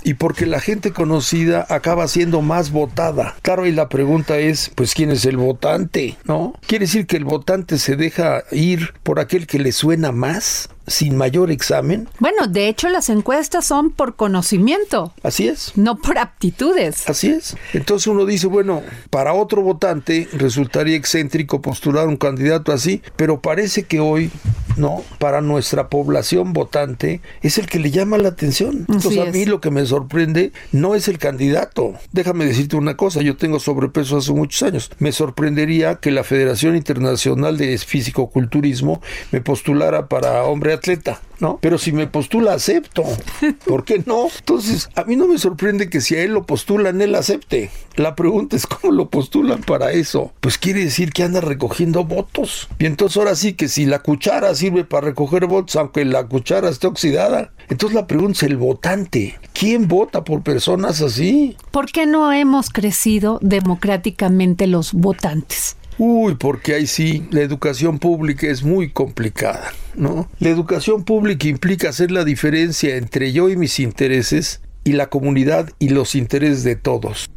y 0.05 0.15
porque 0.15 0.45
la 0.45 0.61
gente 0.61 0.93
conocida 0.93 1.67
acaba 1.71 2.07
siendo 2.07 2.43
más 2.43 2.73
votada. 2.73 3.37
Claro, 3.41 3.67
y 3.67 3.73
la 3.73 3.89
pregunta 3.89 4.39
es, 4.39 4.71
pues 4.75 4.95
quién 4.95 5.11
es 5.11 5.25
el 5.25 5.39
votante, 5.39 6.19
¿no? 6.25 6.53
Quiere 6.67 6.85
decir 6.85 7.07
que 7.07 7.17
el 7.17 7.25
votante 7.25 7.79
se 7.79 7.97
deja 7.97 8.45
ir 8.53 8.93
por 9.03 9.19
aquel 9.19 9.47
que 9.47 9.59
le 9.59 9.73
suena 9.73 10.13
más 10.13 10.69
sin 10.87 11.17
mayor 11.17 11.51
examen. 11.51 12.09
Bueno, 12.19 12.47
de 12.47 12.69
hecho 12.69 12.89
las 12.89 13.09
encuestas 13.09 13.65
son 13.67 13.91
por 13.91 14.17
conocimiento. 14.17 15.13
Así 15.23 15.49
es. 15.49 15.73
No 15.77 15.97
por 15.97 16.19
aptitudes. 16.19 17.09
Así 17.09 17.29
es. 17.29 17.57
Entonces 17.73 18.07
uno 18.07 18.27
dice, 18.27 18.47
bueno, 18.47 18.83
para 19.11 19.33
otro 19.35 19.63
votante 19.63 20.29
resultaría 20.33 20.97
excéntrico 20.97 21.63
postular 21.63 22.09
un 22.09 22.17
candidato 22.17 22.73
así, 22.73 23.03
pero 23.17 23.41
parece 23.41 23.85
que 23.85 24.01
hoy, 24.01 24.31
¿no? 24.77 25.05
Para 25.19 25.41
nuestra 25.41 25.89
población 25.89 26.53
votante 26.53 27.21
es 27.43 27.59
el 27.59 27.67
que 27.67 27.79
le 27.79 27.91
llama 27.91 28.19
la 28.19 28.31
atención. 28.31 28.87
Entonces 28.89 29.19
a 29.19 29.31
mí 29.31 29.45
lo 29.45 29.61
que 29.61 29.71
me 29.71 29.87
sorprende 29.87 30.53
no 30.73 30.95
es 30.95 31.09
el 31.09 31.19
candidato. 31.19 31.95
Déjame 32.13 32.47
decirte 32.47 32.77
una 32.77 32.97
cosa, 32.97 33.23
yo 33.23 33.37
tengo 33.37 33.61
sobrepeso 33.61 34.19
hace 34.19 34.33
muchos 34.33 34.63
años. 34.63 34.91
Me 34.99 35.13
sorprendería 35.13 35.97
que 35.97 36.11
la 36.11 36.25
Federación 36.25 36.77
Internacional 36.77 37.57
de 37.57 37.77
Físico-Culturismo 37.79 39.01
me 39.31 39.41
postulara 39.41 40.09
para 40.09 40.43
hombre 40.45 40.73
atleta, 40.81 41.21
¿no? 41.39 41.59
Pero 41.61 41.79
si 41.79 41.93
me 41.93 42.07
postula, 42.07 42.55
acepto. 42.55 43.05
¿Por 43.67 43.85
qué 43.85 44.03
no? 44.07 44.29
Entonces, 44.39 44.89
a 44.97 45.05
mí 45.05 45.17
no 45.17 45.29
me 45.29 45.39
sorprende 45.39 45.89
que 45.89 46.01
si 46.01 46.17
a 46.17 46.23
él 46.23 46.33
lo 46.33 46.45
postulan, 46.45 47.01
él 47.01 47.15
acepte. 47.15 47.71
La 47.97 48.15
pregunta 48.17 48.57
es 48.57 48.67
cómo 48.67 48.93
lo 48.93 49.11
postulan 49.11 49.61
para 49.61 49.93
eso. 49.93 50.33
Pues 50.41 50.59
quiere 50.59 50.85
decir 50.85 51.13
que 51.13 51.23
anda 51.23 51.41
recogiendo 51.41 52.05
votos. 52.05 52.69
Y 52.79 52.87
entonces 52.87 53.17
ahora 53.17 53.35
sí 53.35 53.53
que 53.53 53.69
si 53.69 53.87
la 53.87 54.01
cuchara 54.01 54.55
sirve 54.55 54.85
para 54.85 55.07
recoger 55.09 55.47
votos, 55.47 55.77
aunque 55.77 56.05
la 56.05 56.27
cuchara 56.27 56.69
esté 56.69 56.87
oxidada, 56.87 57.53
entonces 57.69 57.95
la 57.95 58.07
pregunta 58.07 58.39
es 58.39 58.43
el 58.45 58.57
votante. 58.57 59.39
¿Quién 59.53 59.89
vota 59.89 60.25
por 60.25 60.43
personas 60.43 61.01
así? 61.03 61.57
¿Por 61.71 61.87
qué 61.93 62.07
no 62.07 62.33
hemos 62.33 62.71
crecido 62.71 63.39
democráticamente 63.43 64.67
los 64.67 64.93
votantes? 64.93 65.77
Uy, 66.03 66.35
porque 66.37 66.73
ahí 66.73 66.87
sí, 66.87 67.27
la 67.31 67.43
educación 67.43 67.99
pública 67.99 68.47
es 68.47 68.63
muy 68.63 68.91
complicada, 68.91 69.75
¿no? 69.95 70.31
La 70.39 70.49
educación 70.49 71.05
pública 71.05 71.47
implica 71.47 71.91
hacer 71.91 72.11
la 72.11 72.25
diferencia 72.25 72.97
entre 72.97 73.33
yo 73.33 73.51
y 73.51 73.57
mis 73.57 73.79
intereses 73.79 74.63
y 74.83 74.93
la 74.93 75.11
comunidad 75.11 75.69
y 75.79 75.91
los 75.91 76.15
intereses 76.15 76.65
de 76.65 76.75
todos. 76.75 77.29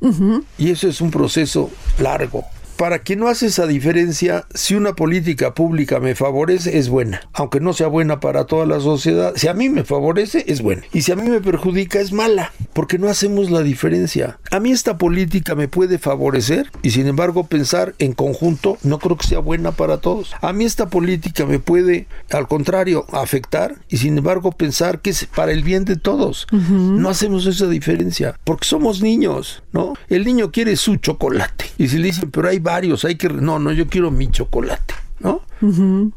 Y 0.58 0.72
eso 0.72 0.88
es 0.88 1.02
un 1.02 1.12
proceso 1.12 1.70
largo 2.00 2.46
para 2.84 3.00
quien 3.00 3.20
no 3.20 3.30
hace 3.30 3.46
esa 3.46 3.66
diferencia, 3.66 4.46
si 4.54 4.76
una 4.76 4.92
política 4.92 5.54
pública 5.54 6.02
me 6.02 6.16
favorece, 6.16 6.78
es 6.78 6.90
buena. 6.90 7.22
Aunque 7.32 7.62
no 7.62 7.72
sea 7.72 7.88
buena 7.88 8.20
para 8.20 8.44
toda 8.44 8.66
la 8.66 8.82
sociedad, 8.82 9.32
si 9.38 9.48
a 9.48 9.54
mí 9.54 9.70
me 9.70 9.86
favorece, 9.86 10.44
es 10.50 10.62
buena. 10.62 10.82
Y 10.92 11.04
si 11.04 11.14
a 11.14 11.16
mí 11.16 11.30
me 11.30 11.40
perjudica, 11.40 12.02
es 12.02 12.12
mala. 12.12 12.52
Porque 12.74 12.98
no 12.98 13.08
hacemos 13.08 13.50
la 13.50 13.62
diferencia. 13.62 14.38
A 14.52 14.60
mí 14.60 14.74
esta 14.74 14.98
política 14.98 15.56
me 15.56 15.70
puede 15.70 15.98
favorecer 15.98 16.72
y 16.82 16.90
sin 16.90 17.08
embargo 17.08 17.48
pensar 17.48 17.96
en 18.00 18.12
conjunto 18.12 18.78
no 18.84 19.00
creo 19.00 19.16
que 19.16 19.28
sea 19.28 19.40
buena 19.40 19.72
para 19.72 20.00
todos. 20.00 20.34
A 20.42 20.52
mí 20.52 20.66
esta 20.66 20.90
política 20.90 21.46
me 21.46 21.60
puede, 21.60 22.08
al 22.32 22.50
contrario, 22.50 23.06
afectar 23.14 23.76
y 23.88 23.96
sin 23.96 24.18
embargo 24.18 24.52
pensar 24.52 25.00
que 25.00 25.12
es 25.12 25.24
para 25.24 25.54
el 25.54 25.64
bien 25.64 25.86
de 25.86 25.96
todos. 25.96 26.48
No 26.52 27.08
hacemos 27.08 27.46
esa 27.46 27.68
diferencia 27.68 28.38
porque 28.44 28.68
somos 28.68 29.02
niños, 29.02 29.64
¿no? 29.72 29.94
El 30.10 30.26
niño 30.26 30.52
quiere 30.52 30.76
su 30.76 30.98
chocolate 30.98 31.64
y 31.78 31.88
si 31.88 31.98
le 31.98 32.08
dicen, 32.08 32.30
pero 32.30 32.50
hay 32.50 32.60
varios, 32.74 33.06
hay 33.06 33.16
que... 33.16 33.30
No, 33.30 33.60
no, 33.60 33.72
yo 33.72 33.88
quiero 33.88 34.10
mi 34.10 34.30
chocolate. 34.32 34.96
¿no? 35.20 35.42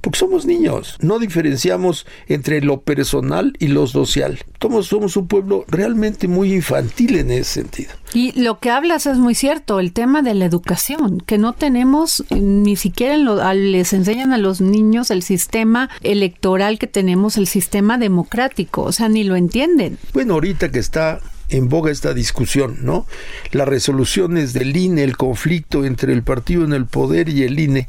Porque 0.01 0.19
somos 0.19 0.45
niños, 0.45 0.97
no 1.01 1.19
diferenciamos 1.19 2.07
entre 2.27 2.61
lo 2.61 2.81
personal 2.81 3.53
y 3.59 3.69
lo 3.69 3.87
social. 3.87 4.39
Somos, 4.61 4.87
somos 4.87 5.17
un 5.17 5.29
pueblo 5.29 5.65
realmente 5.69 6.27
muy 6.27 6.53
infantil 6.53 7.17
en 7.17 7.31
ese 7.31 7.63
sentido. 7.63 7.91
Y 8.13 8.33
lo 8.41 8.59
que 8.59 8.71
hablas 8.71 9.07
es 9.07 9.19
muy 9.19 9.35
cierto, 9.35 9.79
el 9.79 9.93
tema 9.93 10.23
de 10.23 10.35
la 10.35 10.45
educación, 10.45 11.21
que 11.21 11.39
no 11.39 11.53
tenemos 11.53 12.25
ni 12.31 12.77
siquiera 12.77 13.17
les 13.55 13.93
enseñan 13.93 14.33
a 14.33 14.39
los 14.39 14.61
niños 14.61 15.11
el 15.11 15.23
sistema 15.23 15.91
electoral 16.03 16.79
que 16.79 16.87
tenemos, 16.87 17.37
el 17.37 17.47
sistema 17.47 17.99
democrático, 17.99 18.83
o 18.83 18.93
sea, 18.93 19.09
ni 19.09 19.25
lo 19.25 19.37
entienden. 19.37 19.99
Bueno, 20.13 20.35
ahorita 20.35 20.71
que 20.71 20.79
está 20.79 21.21
en 21.49 21.69
boga 21.69 21.91
esta 21.91 22.15
discusión, 22.15 22.79
¿no? 22.83 23.07
Las 23.53 23.69
resoluciones 23.69 24.53
del 24.53 24.77
INE, 24.77 25.05
el 25.05 25.17
conflicto 25.17 25.85
entre 25.85 26.13
el 26.13 26.23
partido 26.23 26.65
en 26.65 26.73
el 26.73 26.87
poder 26.87 27.29
y 27.29 27.45
el 27.45 27.59
INE. 27.59 27.89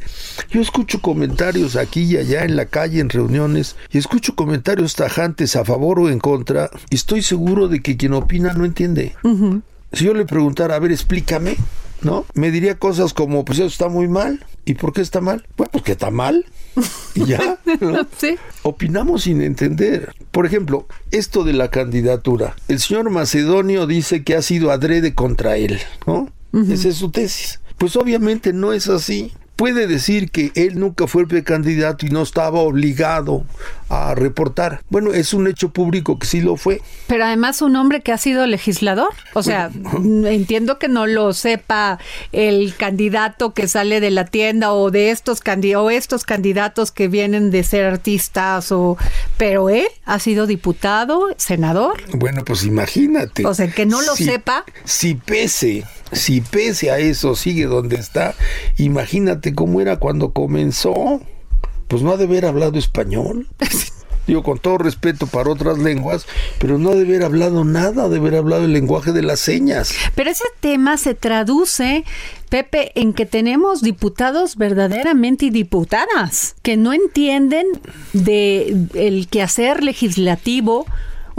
Yo 0.51 0.61
escucho 0.61 1.01
comentarios 1.01 1.46
aquí 1.79 2.03
y 2.03 2.17
allá 2.17 2.43
en 2.43 2.55
la 2.55 2.65
calle, 2.65 2.99
en 2.99 3.09
reuniones, 3.09 3.75
y 3.91 3.97
escucho 3.97 4.35
comentarios 4.35 4.95
tajantes 4.95 5.55
a 5.55 5.65
favor 5.65 5.99
o 5.99 6.09
en 6.09 6.19
contra, 6.19 6.69
y 6.89 6.95
estoy 6.95 7.21
seguro 7.21 7.67
de 7.67 7.81
que 7.81 7.97
quien 7.97 8.13
opina 8.13 8.53
no 8.53 8.65
entiende. 8.65 9.15
Si 9.93 10.05
yo 10.05 10.13
le 10.13 10.25
preguntara, 10.25 10.75
a 10.75 10.79
ver, 10.79 10.91
explícame, 10.91 11.55
¿no? 12.01 12.25
Me 12.33 12.51
diría 12.51 12.75
cosas 12.77 13.13
como, 13.13 13.45
pues 13.45 13.59
eso 13.59 13.67
está 13.67 13.89
muy 13.89 14.07
mal. 14.07 14.45
¿Y 14.65 14.73
por 14.73 14.91
qué 14.91 15.01
está 15.01 15.21
mal? 15.21 15.45
Bueno, 15.55 15.71
pues 15.71 15.83
que 15.85 15.93
está 15.93 16.11
mal. 16.11 16.45
Y 17.15 17.25
ya. 17.25 17.57
Opinamos 18.63 19.23
sin 19.23 19.41
entender. 19.41 20.13
Por 20.31 20.45
ejemplo, 20.45 20.87
esto 21.11 21.43
de 21.45 21.53
la 21.53 21.71
candidatura. 21.71 22.55
El 22.67 22.79
señor 22.79 23.09
Macedonio 23.09 23.87
dice 23.87 24.23
que 24.23 24.35
ha 24.35 24.41
sido 24.41 24.71
adrede 24.71 25.15
contra 25.15 25.55
él, 25.55 25.79
¿no? 26.05 26.29
Esa 26.69 26.89
es 26.89 26.95
su 26.95 27.11
tesis. 27.11 27.59
Pues 27.77 27.95
obviamente 27.95 28.51
no 28.51 28.73
es 28.73 28.89
así. 28.89 29.31
Puede 29.57 29.87
decir 29.87 30.31
que 30.31 30.51
él 30.55 30.79
nunca 30.79 31.07
fue 31.07 31.27
precandidato 31.27 32.05
y 32.05 32.09
no 32.09 32.21
estaba 32.21 32.59
obligado 32.59 33.43
a 33.89 34.15
reportar. 34.15 34.81
Bueno, 34.89 35.13
es 35.13 35.33
un 35.33 35.47
hecho 35.47 35.69
público 35.69 36.19
que 36.19 36.27
sí 36.27 36.41
lo 36.41 36.57
fue. 36.57 36.81
Pero 37.07 37.25
además 37.25 37.61
un 37.61 37.75
hombre 37.75 38.01
que 38.01 38.11
ha 38.11 38.17
sido 38.17 38.45
legislador. 38.45 39.09
O 39.33 39.43
sea, 39.43 39.71
entiendo 40.25 40.77
que 40.77 40.87
no 40.87 41.07
lo 41.07 41.33
sepa 41.33 41.99
el 42.31 42.75
candidato 42.75 43.53
que 43.53 43.67
sale 43.67 43.99
de 43.99 44.11
la 44.11 44.25
tienda 44.25 44.73
o 44.73 44.91
de 44.91 45.11
estos, 45.11 45.41
o 45.75 45.89
estos 45.89 46.23
candidatos 46.23 46.91
que 46.91 47.07
vienen 47.07 47.49
de 47.49 47.63
ser 47.63 47.85
artistas 47.85 48.71
o 48.71 48.97
pero 49.37 49.69
él 49.69 49.87
ha 50.05 50.19
sido 50.19 50.47
diputado, 50.47 51.27
senador. 51.37 52.01
Bueno, 52.13 52.43
pues 52.45 52.63
imagínate. 52.63 53.45
O 53.45 53.53
sea, 53.53 53.67
que 53.67 53.85
no 53.85 54.01
lo 54.01 54.15
sepa. 54.15 54.65
Si 54.83 55.15
pese, 55.15 55.83
si 56.11 56.41
pese 56.41 56.91
a 56.91 56.99
eso 56.99 57.35
sigue 57.35 57.65
donde 57.65 57.97
está, 57.97 58.35
imagínate 58.77 59.46
cómo 59.53 59.81
era 59.81 59.97
cuando 59.97 60.31
comenzó. 60.31 61.21
Pues 61.87 62.01
no 62.01 62.11
ha 62.11 62.17
de 62.17 62.25
haber 62.25 62.45
hablado 62.45 62.77
español. 62.77 63.47
digo 64.27 64.43
con 64.43 64.59
todo 64.59 64.77
respeto 64.77 65.25
para 65.25 65.49
otras 65.49 65.79
lenguas, 65.79 66.27
pero 66.59 66.77
no 66.77 66.91
de 66.91 67.05
haber 67.05 67.23
hablado 67.23 67.63
nada, 67.63 68.09
de 68.09 68.17
haber 68.17 68.35
hablado 68.35 68.65
el 68.65 68.73
lenguaje 68.73 69.13
de 69.13 69.23
las 69.23 69.39
señas. 69.39 69.93
Pero 70.15 70.29
ese 70.29 70.43
tema 70.59 70.97
se 70.97 71.15
traduce 71.15 72.03
Pepe, 72.49 72.91
en 72.95 73.13
que 73.13 73.25
tenemos 73.25 73.81
diputados 73.81 74.57
verdaderamente 74.57 75.45
y 75.45 75.49
diputadas 75.49 76.55
que 76.61 76.77
no 76.77 76.93
entienden 76.93 77.65
de 78.13 78.87
el 78.93 79.27
quehacer 79.29 79.83
legislativo, 79.83 80.85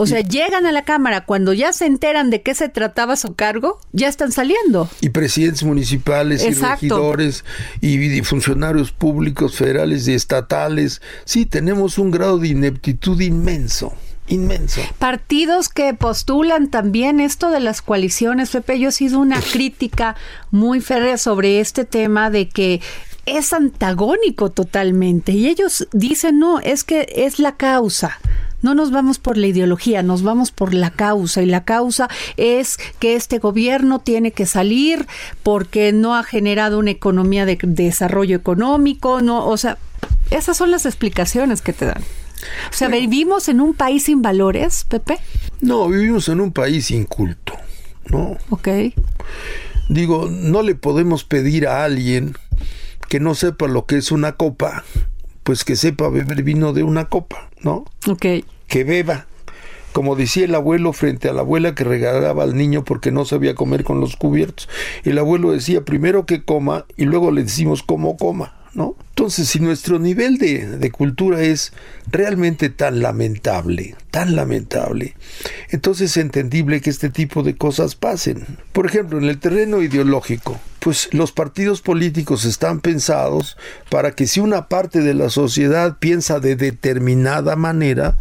o 0.01 0.07
sea, 0.07 0.20
llegan 0.20 0.64
a 0.64 0.70
la 0.70 0.84
Cámara 0.84 1.24
cuando 1.24 1.53
ya 1.53 1.72
se 1.72 1.84
enteran 1.84 2.30
de 2.30 2.40
qué 2.40 2.55
se 2.55 2.68
trataba 2.68 3.16
su 3.16 3.34
cargo, 3.34 3.80
ya 3.90 4.07
están 4.07 4.30
saliendo. 4.30 4.88
Y 5.01 5.09
presidentes 5.09 5.64
municipales 5.64 6.44
y 6.44 6.53
regidores 6.53 7.44
y, 7.80 8.22
funcionarios 8.22 8.92
públicos, 8.92 9.57
federales 9.57 10.07
y 10.07 10.14
estatales. 10.14 11.03
Sí, 11.24 11.46
tenemos 11.46 11.99
un 11.99 12.12
grado 12.12 12.38
de 12.38 12.46
ineptitud 12.49 13.20
inmenso 13.20 13.92
inmenso. 14.28 14.82
Partidos 14.99 15.68
que 15.70 15.94
postulan 15.94 16.68
también 16.68 17.18
esto 17.18 17.51
de 17.51 17.61
las 17.61 17.82
coaliciones, 17.82 18.51
Pepe, 18.51 18.78
yo 18.78 18.90
he 18.90 18.92
sido 18.92 19.18
una 19.18 19.40
crítica 19.40 20.14
muy 20.51 20.80
férrea 20.80 21.16
sobre 21.16 21.61
este 21.61 21.86
tema 21.86 22.30
de 22.30 22.49
que 22.49 22.82
es 23.24 23.53
antagónico 23.55 24.51
totalmente 24.51 25.32
y 25.32 25.49
ellos 25.49 25.88
dicen, 25.92 26.38
no, 26.38 26.61
es 26.61 26.84
que 26.84 27.07
es 27.16 27.38
la 27.38 27.57
causa 27.57 28.18
no 28.63 28.75
nos 28.75 28.91
vamos 28.91 29.19
por 29.19 29.37
la 29.37 29.47
ideología, 29.47 30.03
nos 30.03 30.23
vamos 30.23 30.51
por 30.51 30.75
la 30.75 30.91
causa 30.91 31.43
y 31.43 31.47
la 31.47 31.65
causa 31.65 32.09
es 32.37 32.79
que 32.99 33.15
este 33.15 33.39
gobierno 33.39 34.01
tiene 34.01 34.33
que 34.33 34.47
salir 34.47 35.07
porque 35.43 35.93
no 35.93 36.17
ha 36.17 36.23
generado 36.23 36.79
una 36.79 36.91
economía 36.91 37.47
de, 37.47 37.59
desarrollo 37.63 38.37
económico, 38.37 39.21
no, 39.21 39.47
o 39.47 39.57
sea, 39.57 39.79
esas 40.31 40.57
son 40.57 40.71
las 40.71 40.87
explicaciones 40.87 41.63
que 41.63 41.73
te 41.73 41.87
dan. 41.87 42.03
O 42.71 42.73
sea, 42.73 42.89
¿vivimos 42.89 43.49
en 43.49 43.61
un 43.61 43.75
país 43.75 44.05
sin 44.05 44.23
valores, 44.23 44.85
Pepe? 44.89 45.19
No, 45.61 45.89
vivimos 45.89 46.29
en 46.29 46.41
un 46.41 46.53
país 46.53 46.91
inculto, 46.91 47.55
¿no? 48.07 48.37
Ok. 48.51 48.69
Digo, 49.89 50.29
no 50.31 50.63
le 50.63 50.75
podemos 50.75 51.25
pedir 51.25 51.67
a 51.67 51.83
alguien 51.83 52.35
que 53.09 53.21
no 53.21 53.35
sepa 53.35 53.67
lo 53.67 53.87
que 53.87 53.97
es 53.97 54.13
una 54.13 54.33
copa 54.33 54.85
pues 55.49 55.64
que 55.64 55.76
sepa 55.76 56.11
beber 56.11 56.42
vino 56.42 56.74
de 56.74 56.82
una 56.82 57.07
copa, 57.07 57.49
¿no? 57.62 57.86
Ok. 58.07 58.26
Que 58.66 58.84
beba. 58.84 59.24
Como 59.94 60.14
decía 60.14 60.44
el 60.44 60.55
abuelo 60.55 60.92
frente 60.92 61.30
a 61.30 61.32
la 61.32 61.40
abuela 61.40 61.74
que 61.74 61.84
regalaba 61.84 62.42
al 62.42 62.55
niño 62.55 62.84
porque 62.84 63.12
no 63.12 63.24
sabía 63.24 63.55
comer 63.55 63.82
con 63.82 63.99
los 63.99 64.16
cubiertos. 64.16 64.68
El 65.05 65.16
abuelo 65.16 65.53
decía 65.53 65.86
primero 65.86 66.26
que 66.26 66.44
coma 66.44 66.84
y 66.99 67.07
luego 67.07 67.30
le 67.30 67.44
decimos 67.44 67.82
cómo 67.82 68.18
coma. 68.18 68.58
¿No? 68.79 68.95
Entonces, 69.09 69.49
si 69.49 69.59
nuestro 69.59 69.99
nivel 69.99 70.39
de, 70.39 70.79
de, 70.79 70.91
cultura 70.93 71.43
es 71.43 71.72
realmente 72.12 72.68
tan 72.68 73.03
lamentable, 73.03 73.97
tan 74.12 74.37
lamentable, 74.37 75.16
entonces 75.70 76.12
es 76.12 76.16
entendible 76.18 76.81
que 76.81 76.91
este 76.91 77.11
tipo 77.11 77.43
de 77.43 77.57
cosas 77.57 77.97
pasen. 77.97 78.47
Por 78.72 78.87
ejemplo, 78.87 79.18
en 79.18 79.24
el 79.24 79.39
terreno 79.41 79.83
ideológico, 79.83 80.61
pues 80.79 81.09
los 81.12 81.33
partidos 81.33 81.83
políticos 81.83 82.45
están 82.45 82.79
pensados 82.81 83.57
para 83.91 84.12
que 84.12 84.29
si 84.29 84.39
una 84.39 84.68
parte 84.68 85.01
de 85.01 85.14
la 85.14 85.29
sociedad 85.29 85.97
piensa 85.99 86.39
de 86.39 86.55
determinada 86.55 87.57
manera, 87.57 88.16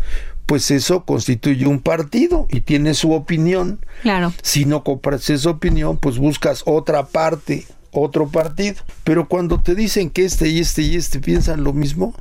pues 0.47 0.71
eso 0.71 1.03
constituye 1.03 1.67
un 1.67 1.81
partido 1.81 2.47
y 2.49 2.61
tiene 2.61 2.95
su 2.95 3.11
opinión. 3.11 3.79
Claro. 4.01 4.33
Si 4.41 4.65
no 4.65 4.83
compras 4.83 5.29
esa 5.29 5.51
opinión, 5.51 5.97
pues 5.97 6.17
buscas 6.17 6.63
otra 6.65 7.05
parte, 7.05 7.67
otro 7.91 8.27
partido. 8.27 8.75
Pero 9.03 9.27
cuando 9.27 9.61
te 9.61 9.75
dicen 9.75 10.09
que 10.09 10.25
este 10.25 10.47
y 10.49 10.59
este 10.59 10.81
y 10.81 10.95
este 10.95 11.19
piensan 11.19 11.63
lo 11.63 11.73
mismo, 11.73 12.13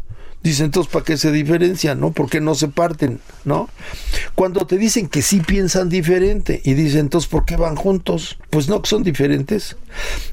Dicen, 0.46 0.66
entonces, 0.66 0.92
¿para 0.92 1.04
qué 1.04 1.16
se 1.16 1.32
diferencian? 1.32 1.98
¿No? 1.98 2.12
¿Por 2.12 2.30
qué 2.30 2.40
no 2.40 2.54
se 2.54 2.68
parten? 2.68 3.18
¿No? 3.44 3.68
Cuando 4.36 4.64
te 4.64 4.78
dicen 4.78 5.08
que 5.08 5.20
sí 5.20 5.40
piensan 5.40 5.88
diferente 5.88 6.60
y 6.64 6.74
dicen, 6.74 7.00
entonces, 7.00 7.28
¿por 7.28 7.44
qué 7.44 7.56
van 7.56 7.74
juntos? 7.74 8.38
Pues 8.50 8.68
no, 8.68 8.80
que 8.80 8.88
son 8.88 9.02
diferentes. 9.02 9.76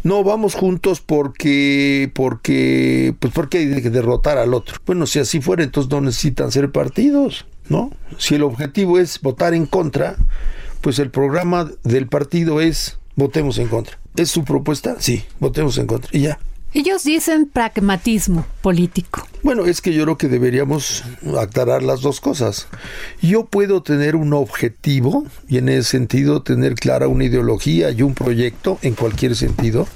No, 0.04 0.24
vamos 0.24 0.54
juntos 0.54 1.02
porque, 1.02 2.12
porque, 2.14 3.16
pues 3.18 3.34
porque 3.34 3.58
hay 3.58 3.82
que 3.82 3.90
derrotar 3.90 4.38
al 4.38 4.54
otro. 4.54 4.76
Bueno, 4.86 5.08
si 5.08 5.18
así 5.18 5.42
fuera, 5.42 5.64
entonces 5.64 5.92
no 5.92 6.02
necesitan 6.02 6.52
ser 6.52 6.72
partidos, 6.72 7.48
¿no? 7.70 7.90
Si 8.20 8.36
el 8.36 8.44
objetivo 8.44 9.00
es 9.00 9.20
votar 9.20 9.56
en 9.56 9.66
contra, 9.66 10.18
pues 10.82 11.00
el 11.00 11.10
programa 11.10 11.72
del 11.84 12.08
partido 12.08 12.62
es 12.62 13.00
votemos 13.16 13.58
en 13.58 13.68
contra. 13.68 13.98
¿Es 14.16 14.30
su 14.30 14.44
propuesta? 14.44 14.96
Sí, 15.00 15.24
votemos 15.40 15.78
en 15.78 15.88
contra. 15.88 16.10
Y 16.14 16.22
ya. 16.22 16.40
Ellos 16.76 17.04
dicen 17.04 17.48
pragmatismo 17.48 18.48
político. 18.64 19.28
Bueno, 19.44 19.66
es 19.66 19.80
que 19.80 19.94
yo 19.94 20.04
creo 20.04 20.18
que 20.18 20.28
deberíamos 20.28 21.04
aclarar 21.40 21.84
las 21.84 22.02
dos 22.02 22.20
cosas. 22.20 22.68
Yo 23.22 23.46
puedo 23.46 23.84
tener 23.84 24.16
un 24.16 24.34
objetivo 24.34 25.26
y 25.48 25.60
en 25.60 25.70
ese 25.70 25.84
sentido 25.84 26.42
tener 26.42 26.74
clara 26.74 27.08
una 27.08 27.26
ideología 27.26 27.92
y 27.92 28.02
un 28.02 28.16
proyecto 28.16 28.80
en 28.82 28.96
cualquier 28.96 29.36
sentido. 29.36 29.88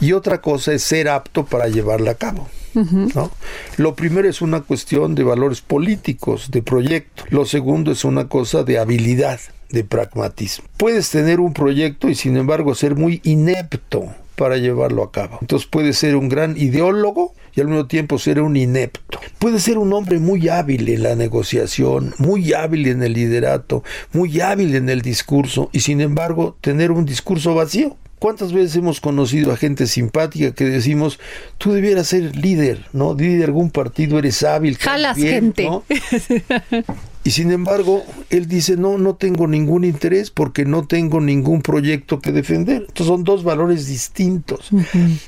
Y 0.00 0.12
otra 0.12 0.40
cosa 0.40 0.72
es 0.72 0.82
ser 0.82 1.08
apto 1.08 1.46
para 1.46 1.68
llevarla 1.68 2.12
a 2.12 2.14
cabo. 2.14 2.48
¿no? 2.74 3.30
Lo 3.76 3.94
primero 3.94 4.28
es 4.28 4.40
una 4.40 4.60
cuestión 4.60 5.14
de 5.14 5.22
valores 5.22 5.60
políticos, 5.60 6.50
de 6.50 6.62
proyecto. 6.62 7.24
Lo 7.30 7.44
segundo 7.44 7.92
es 7.92 8.04
una 8.04 8.28
cosa 8.28 8.64
de 8.64 8.78
habilidad, 8.78 9.40
de 9.70 9.84
pragmatismo. 9.84 10.66
Puedes 10.76 11.10
tener 11.10 11.40
un 11.40 11.52
proyecto 11.52 12.08
y 12.08 12.14
sin 12.14 12.36
embargo 12.36 12.74
ser 12.74 12.94
muy 12.94 13.20
inepto 13.24 14.06
para 14.38 14.56
llevarlo 14.56 15.02
a 15.02 15.10
cabo. 15.10 15.38
Entonces 15.40 15.68
puede 15.68 15.92
ser 15.92 16.14
un 16.16 16.28
gran 16.28 16.56
ideólogo 16.56 17.34
y 17.54 17.60
al 17.60 17.66
mismo 17.66 17.86
tiempo 17.86 18.18
ser 18.18 18.40
un 18.40 18.56
inepto. 18.56 19.18
Puede 19.40 19.58
ser 19.58 19.78
un 19.78 19.92
hombre 19.92 20.20
muy 20.20 20.48
hábil 20.48 20.88
en 20.88 21.02
la 21.02 21.16
negociación, 21.16 22.14
muy 22.18 22.52
hábil 22.52 22.86
en 22.86 23.02
el 23.02 23.14
liderato, 23.14 23.82
muy 24.12 24.40
hábil 24.40 24.76
en 24.76 24.88
el 24.88 25.02
discurso 25.02 25.70
y 25.72 25.80
sin 25.80 26.00
embargo 26.00 26.56
tener 26.60 26.92
un 26.92 27.04
discurso 27.04 27.54
vacío. 27.54 27.96
¿Cuántas 28.20 28.52
veces 28.52 28.76
hemos 28.76 29.00
conocido 29.00 29.52
a 29.52 29.56
gente 29.56 29.86
simpática 29.86 30.52
que 30.52 30.64
decimos, 30.64 31.20
tú 31.56 31.72
debieras 31.72 32.08
ser 32.08 32.34
líder, 32.34 32.84
¿no? 32.92 33.14
Líder 33.14 33.38
de 33.38 33.44
algún 33.44 33.70
partido, 33.70 34.18
eres 34.18 34.42
hábil. 34.42 34.76
Jalas 34.76 35.16
gente. 35.16 35.68
Y 37.24 37.32
sin 37.32 37.50
embargo, 37.50 38.04
él 38.30 38.48
dice, 38.48 38.76
no, 38.76 38.96
no 38.96 39.16
tengo 39.16 39.46
ningún 39.46 39.84
interés 39.84 40.30
porque 40.30 40.64
no 40.64 40.86
tengo 40.86 41.20
ningún 41.20 41.60
proyecto 41.60 42.20
que 42.20 42.32
defender. 42.32 42.86
Entonces 42.88 43.06
son 43.06 43.24
dos 43.24 43.44
valores 43.44 43.86
distintos. 43.86 44.70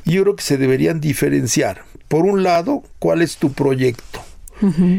Y 0.04 0.12
yo 0.12 0.22
creo 0.22 0.36
que 0.36 0.42
se 0.42 0.56
deberían 0.56 1.00
diferenciar. 1.00 1.84
Por 2.08 2.24
un 2.24 2.42
lado, 2.42 2.82
¿cuál 2.98 3.22
es 3.22 3.36
tu 3.36 3.52
proyecto? 3.52 4.20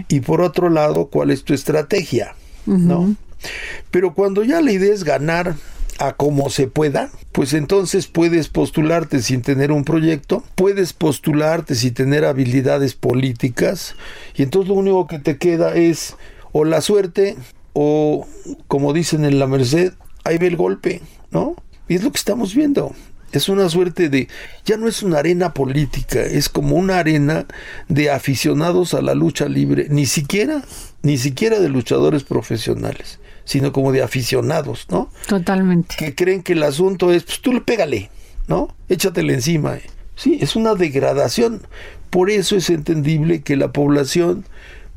Y 0.08 0.22
por 0.22 0.42
otro 0.42 0.70
lado, 0.70 1.08
¿cuál 1.08 1.32
es 1.32 1.44
tu 1.44 1.54
estrategia? 1.54 2.36
¿No? 2.66 3.16
Pero 3.90 4.14
cuando 4.14 4.44
ya 4.44 4.62
la 4.62 4.72
idea 4.72 4.94
es 4.94 5.04
ganar 5.04 5.56
a 6.00 6.14
como 6.14 6.50
se 6.50 6.68
pueda, 6.68 7.12
pues 7.32 7.54
entonces 7.54 8.08
puedes 8.08 8.48
postularte 8.48 9.22
sin 9.22 9.42
tener 9.42 9.72
un 9.72 9.84
proyecto, 9.84 10.44
puedes 10.56 10.94
postularte 10.94 11.76
sin 11.76 11.94
tener 11.94 12.26
habilidades 12.26 12.96
políticas, 12.96 13.96
y 14.36 14.42
entonces 14.42 14.70
lo 14.70 14.76
único 14.76 15.06
que 15.06 15.20
te 15.20 15.38
queda 15.38 15.76
es 15.76 16.16
o 16.52 16.66
la 16.66 16.82
suerte 16.82 17.38
o, 17.74 18.28
como 18.68 18.94
dicen 18.94 19.26
en 19.26 19.40
la 19.40 19.48
Merced, 19.48 19.94
ahí 20.24 20.38
ve 20.38 20.48
el 20.48 20.58
golpe, 20.58 21.02
¿no? 21.32 21.56
Y 21.88 21.96
es 21.96 22.04
lo 22.04 22.12
que 22.12 22.18
estamos 22.18 22.54
viendo. 22.56 22.94
Es 23.32 23.48
una 23.48 23.70
suerte 23.70 24.10
de, 24.10 24.28
ya 24.66 24.76
no 24.76 24.90
es 24.90 25.04
una 25.04 25.20
arena 25.20 25.54
política, 25.54 26.22
es 26.22 26.50
como 26.50 26.76
una 26.76 27.00
arena 27.00 27.46
de 27.88 28.12
aficionados 28.12 28.94
a 28.94 29.02
la 29.02 29.14
lucha 29.14 29.48
libre, 29.48 29.88
ni 29.90 30.06
siquiera, 30.06 30.64
ni 31.02 31.18
siquiera 31.18 31.60
de 31.60 31.70
luchadores 31.70 32.24
profesionales, 32.24 33.20
sino 33.46 33.72
como 33.72 33.94
de 33.94 34.04
aficionados, 34.04 34.88
¿no? 34.90 35.10
Totalmente. 35.28 35.96
Que 35.98 36.14
creen 36.14 36.44
que 36.44 36.54
el 36.54 36.64
asunto 36.64 37.14
es, 37.14 37.24
pues 37.24 37.40
tú 37.40 37.54
le 37.54 37.62
pégale, 37.62 38.10
¿no? 38.48 38.76
Échatele 38.90 39.34
encima. 39.34 39.78
Sí, 40.16 40.38
es 40.42 40.58
una 40.58 40.76
degradación. 40.76 41.62
Por 42.10 42.30
eso 42.30 42.58
es 42.58 42.70
entendible 42.70 43.42
que 43.42 43.56
la 43.56 43.72
población 43.72 44.46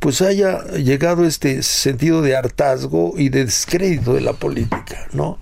pues 0.04 0.20
haya 0.20 0.62
llegado 0.74 1.24
este 1.24 1.62
sentido 1.62 2.20
de 2.20 2.36
hartazgo 2.36 3.14
y 3.16 3.30
de 3.30 3.46
descrédito 3.46 4.12
de 4.12 4.20
la 4.20 4.34
política, 4.34 5.08
¿no? 5.14 5.38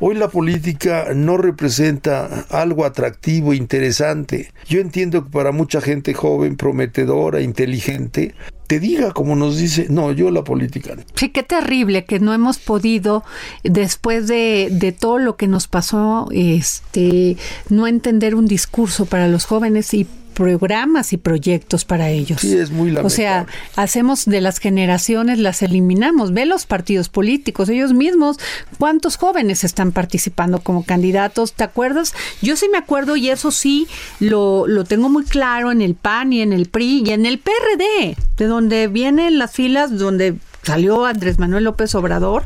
Hoy 0.00 0.16
la 0.16 0.26
política 0.26 1.10
no 1.14 1.36
representa 1.36 2.44
algo 2.50 2.86
atractivo, 2.86 3.54
interesante. 3.54 4.52
Yo 4.66 4.80
entiendo 4.80 5.22
que 5.22 5.30
para 5.30 5.52
mucha 5.52 5.80
gente 5.80 6.12
joven, 6.12 6.56
prometedora, 6.56 7.40
inteligente, 7.40 8.34
te 8.66 8.80
diga 8.80 9.12
como 9.12 9.36
nos 9.36 9.58
dice, 9.58 9.86
no, 9.88 10.10
yo 10.10 10.32
la 10.32 10.42
política. 10.42 10.96
Sí, 11.14 11.28
qué 11.28 11.44
terrible 11.44 12.04
que 12.04 12.18
no 12.18 12.34
hemos 12.34 12.58
podido, 12.58 13.22
después 13.62 14.26
de, 14.26 14.70
de, 14.72 14.90
todo 14.90 15.18
lo 15.18 15.36
que 15.36 15.46
nos 15.46 15.68
pasó, 15.68 16.26
este, 16.32 17.36
no 17.68 17.86
entender 17.86 18.34
un 18.34 18.46
discurso 18.46 19.06
para 19.06 19.28
los 19.28 19.44
jóvenes 19.44 19.94
y 19.94 20.08
programas 20.34 21.12
y 21.12 21.16
proyectos 21.16 21.84
para 21.84 22.10
ellos. 22.10 22.40
Sí, 22.40 22.56
es 22.56 22.70
muy 22.70 22.90
lamentable. 22.90 23.06
O 23.06 23.10
sea, 23.10 23.46
hacemos 23.76 24.26
de 24.26 24.40
las 24.40 24.58
generaciones, 24.58 25.38
las 25.38 25.62
eliminamos. 25.62 26.32
Ve 26.32 26.44
los 26.44 26.66
partidos 26.66 27.08
políticos, 27.08 27.68
ellos 27.68 27.94
mismos, 27.94 28.38
cuántos 28.78 29.16
jóvenes 29.16 29.64
están 29.64 29.92
participando 29.92 30.60
como 30.60 30.84
candidatos. 30.84 31.54
¿Te 31.54 31.64
acuerdas? 31.64 32.12
Yo 32.42 32.56
sí 32.56 32.68
me 32.70 32.78
acuerdo 32.78 33.16
y 33.16 33.30
eso 33.30 33.50
sí 33.50 33.86
lo, 34.20 34.66
lo 34.66 34.84
tengo 34.84 35.08
muy 35.08 35.24
claro 35.24 35.72
en 35.72 35.80
el 35.80 35.94
PAN 35.94 36.32
y 36.32 36.42
en 36.42 36.52
el 36.52 36.66
PRI 36.66 37.04
y 37.06 37.10
en 37.10 37.26
el 37.26 37.38
PRD, 37.38 38.16
de 38.36 38.44
donde 38.46 38.88
vienen 38.88 39.38
las 39.38 39.52
filas, 39.52 39.96
donde 39.96 40.34
salió 40.64 41.04
Andrés 41.04 41.38
Manuel 41.38 41.64
López 41.64 41.94
Obrador, 41.94 42.44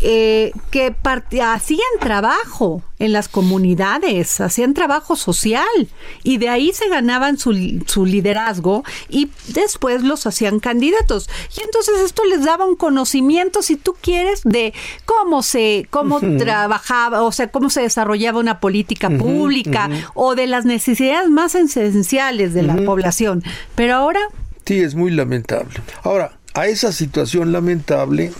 eh, 0.00 0.52
que 0.70 0.94
hacían 1.42 1.80
trabajo 2.00 2.82
en 2.98 3.12
las 3.12 3.28
comunidades, 3.28 4.40
hacían 4.40 4.72
trabajo 4.74 5.16
social 5.16 5.88
y 6.22 6.38
de 6.38 6.48
ahí 6.48 6.72
se 6.72 6.88
ganaban 6.88 7.36
su, 7.38 7.82
su, 7.86 8.06
liderazgo 8.06 8.84
y 9.08 9.30
después 9.48 10.02
los 10.02 10.26
hacían 10.26 10.60
candidatos. 10.60 11.28
Y 11.56 11.62
entonces 11.62 12.00
esto 12.00 12.24
les 12.24 12.44
daba 12.44 12.64
un 12.64 12.76
conocimiento, 12.76 13.62
si 13.62 13.76
tú 13.76 13.94
quieres, 14.00 14.42
de 14.44 14.72
cómo 15.04 15.42
se, 15.42 15.86
cómo 15.90 16.20
trabajaba, 16.20 17.22
o 17.22 17.32
sea, 17.32 17.48
cómo 17.50 17.70
se 17.70 17.82
desarrollaba 17.82 18.40
una 18.40 18.60
política 18.60 19.10
pública 19.10 19.90
o 20.14 20.34
de 20.34 20.46
las 20.46 20.64
necesidades 20.64 21.28
más 21.28 21.54
esenciales 21.54 22.54
de 22.54 22.62
la 22.62 22.76
población. 22.76 23.42
Pero 23.74 23.94
ahora... 23.94 24.20
Sí, 24.64 24.80
es 24.80 24.94
muy 24.94 25.10
lamentable. 25.10 25.80
Ahora, 26.02 26.35
a 26.56 26.66
esa 26.68 26.90
situación 26.90 27.52
lamentable 27.52 28.32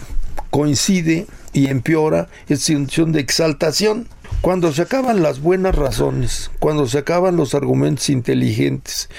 coincide 0.50 1.26
y 1.52 1.68
empeora 1.68 2.28
esta 2.48 2.66
situación 2.66 3.12
de 3.12 3.20
exaltación. 3.20 4.08
Cuando 4.40 4.72
se 4.72 4.82
acaban 4.82 5.22
las 5.22 5.40
buenas 5.40 5.74
razones, 5.74 6.50
cuando 6.58 6.86
se 6.86 6.98
acaban 6.98 7.36
los 7.36 7.54
argumentos 7.54 8.08
inteligentes, 8.08 9.10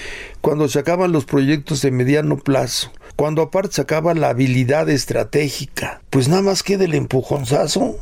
cuando 0.41 0.67
se 0.67 0.79
acaban 0.79 1.11
los 1.11 1.25
proyectos 1.25 1.81
de 1.81 1.91
mediano 1.91 2.37
plazo, 2.37 2.91
cuando 3.15 3.43
aparte 3.43 3.75
se 3.75 3.81
acaba 3.81 4.13
la 4.15 4.29
habilidad 4.29 4.89
estratégica, 4.89 6.01
pues 6.09 6.27
nada 6.27 6.41
más 6.41 6.63
queda 6.63 6.85
el 6.85 6.95
empujonzazo. 6.95 7.97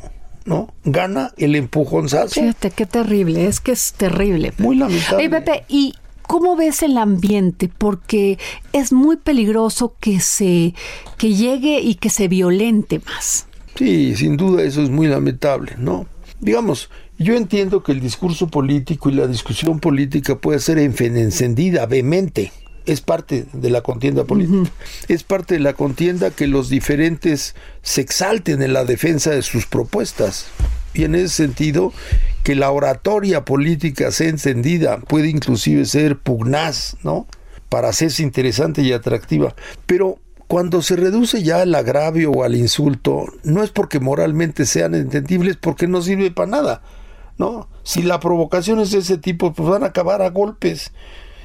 ¿no? 0.46 0.72
Gana 0.84 1.32
el 1.36 1.56
empujonzazo. 1.56 2.40
Fíjate, 2.40 2.70
qué 2.70 2.86
terrible, 2.86 3.46
es 3.46 3.60
que 3.60 3.72
es 3.72 3.92
terrible. 3.94 4.52
Muy 4.58 4.76
lamentable. 4.76 5.28
Pepe, 5.28 5.64
y 5.68 5.94
¿Cómo 6.26 6.56
ves 6.56 6.82
el 6.82 6.98
ambiente? 6.98 7.70
Porque 7.76 8.38
es 8.72 8.92
muy 8.92 9.16
peligroso 9.16 9.96
que 10.00 10.20
se 10.20 10.74
que 11.18 11.34
llegue 11.34 11.80
y 11.80 11.94
que 11.96 12.10
se 12.10 12.28
violente 12.28 13.00
más. 13.06 13.46
Sí, 13.76 14.16
sin 14.16 14.36
duda 14.36 14.62
eso 14.62 14.82
es 14.82 14.90
muy 14.90 15.06
lamentable, 15.06 15.74
¿no? 15.78 16.06
Digamos, 16.40 16.90
yo 17.18 17.34
entiendo 17.34 17.82
que 17.82 17.92
el 17.92 18.00
discurso 18.00 18.48
político 18.48 19.08
y 19.08 19.14
la 19.14 19.26
discusión 19.26 19.80
política 19.80 20.38
puede 20.38 20.58
ser 20.60 20.78
encendida, 20.78 21.86
vehemente. 21.86 22.52
Es 22.84 23.00
parte 23.00 23.46
de 23.52 23.70
la 23.70 23.80
contienda 23.80 24.24
política. 24.24 24.70
Es 25.08 25.24
parte 25.24 25.54
de 25.54 25.60
la 25.60 25.72
contienda 25.72 26.30
que 26.30 26.46
los 26.46 26.68
diferentes 26.68 27.56
se 27.82 28.00
exalten 28.00 28.62
en 28.62 28.72
la 28.72 28.84
defensa 28.84 29.30
de 29.30 29.42
sus 29.42 29.66
propuestas. 29.66 30.46
Y 30.96 31.04
en 31.04 31.14
ese 31.14 31.28
sentido, 31.28 31.92
que 32.42 32.54
la 32.54 32.70
oratoria 32.70 33.44
política 33.44 34.10
sea 34.10 34.30
encendida, 34.30 34.98
puede 34.98 35.28
inclusive 35.28 35.84
ser 35.84 36.18
pugnaz, 36.18 36.96
¿no? 37.02 37.26
Para 37.68 37.90
hacerse 37.90 38.22
interesante 38.22 38.80
y 38.80 38.92
atractiva. 38.92 39.54
Pero 39.84 40.18
cuando 40.48 40.80
se 40.80 40.96
reduce 40.96 41.42
ya 41.42 41.60
al 41.60 41.74
agravio 41.74 42.30
o 42.30 42.44
al 42.44 42.54
insulto, 42.54 43.26
no 43.44 43.62
es 43.62 43.70
porque 43.70 44.00
moralmente 44.00 44.64
sean 44.64 44.94
entendibles, 44.94 45.56
porque 45.56 45.86
no 45.86 46.00
sirve 46.00 46.30
para 46.30 46.50
nada, 46.50 46.82
¿no? 47.36 47.68
Si 47.82 48.02
la 48.02 48.18
provocación 48.18 48.80
es 48.80 48.90
de 48.92 48.98
ese 48.98 49.18
tipo, 49.18 49.52
pues 49.52 49.68
van 49.68 49.82
a 49.82 49.88
acabar 49.88 50.22
a 50.22 50.30
golpes. 50.30 50.92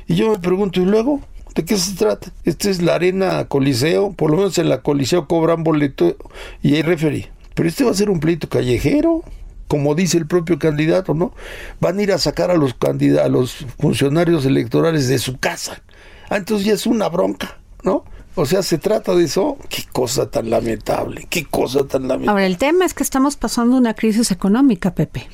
Y 0.08 0.16
yo 0.16 0.32
me 0.32 0.40
pregunto, 0.40 0.80
¿y 0.80 0.86
luego? 0.86 1.20
¿De 1.56 1.66
qué 1.66 1.76
se 1.76 1.98
trata? 1.98 2.32
Esta 2.46 2.70
es 2.70 2.82
la 2.82 2.96
arena 2.96 3.46
Coliseo, 3.50 4.14
por 4.14 4.32
lo 4.32 4.38
menos 4.38 4.58
en 4.58 4.70
la 4.70 4.82
Coliseo 4.82 5.28
cobran 5.28 5.66
boleto 5.66 6.16
y 6.62 6.76
hay 6.76 6.84
referee. 6.84 7.30
Pero 7.54 7.68
este 7.68 7.84
va 7.84 7.92
a 7.92 7.96
ser 7.96 8.10
un 8.10 8.22
pleito 8.22 8.48
callejero 8.48 9.26
como 9.72 9.96
dice 9.96 10.18
el 10.18 10.28
propio 10.28 10.60
candidato, 10.60 11.14
¿no? 11.14 11.32
Van 11.80 11.98
a 11.98 12.02
ir 12.02 12.12
a 12.12 12.18
sacar 12.18 12.52
a 12.52 12.56
los 12.56 12.76
a 13.24 13.30
los 13.30 13.66
funcionarios 13.80 14.46
electorales 14.46 15.08
de 15.08 15.18
su 15.18 15.38
casa. 15.38 15.82
Ah, 16.30 16.36
entonces 16.36 16.68
ya 16.68 16.74
es 16.74 16.86
una 16.86 17.08
bronca, 17.08 17.58
¿no? 17.82 18.04
O 18.36 18.46
sea, 18.46 18.64
se 18.64 18.78
trata 18.78 19.16
de 19.16 19.24
eso. 19.24 19.58
Qué 19.70 19.84
cosa 19.90 20.30
tan 20.30 20.50
lamentable, 20.50 21.26
qué 21.30 21.46
cosa 21.46 21.88
tan 21.88 22.02
lamentable. 22.02 22.32
Ahora, 22.32 22.48
el 22.48 22.58
tema 22.58 22.84
es 22.84 22.94
que 22.94 23.04
estamos 23.04 23.38
pasando 23.38 23.78
una 23.78 23.94
crisis 23.94 24.32
económica, 24.32 24.94
Pepe. 24.94 25.30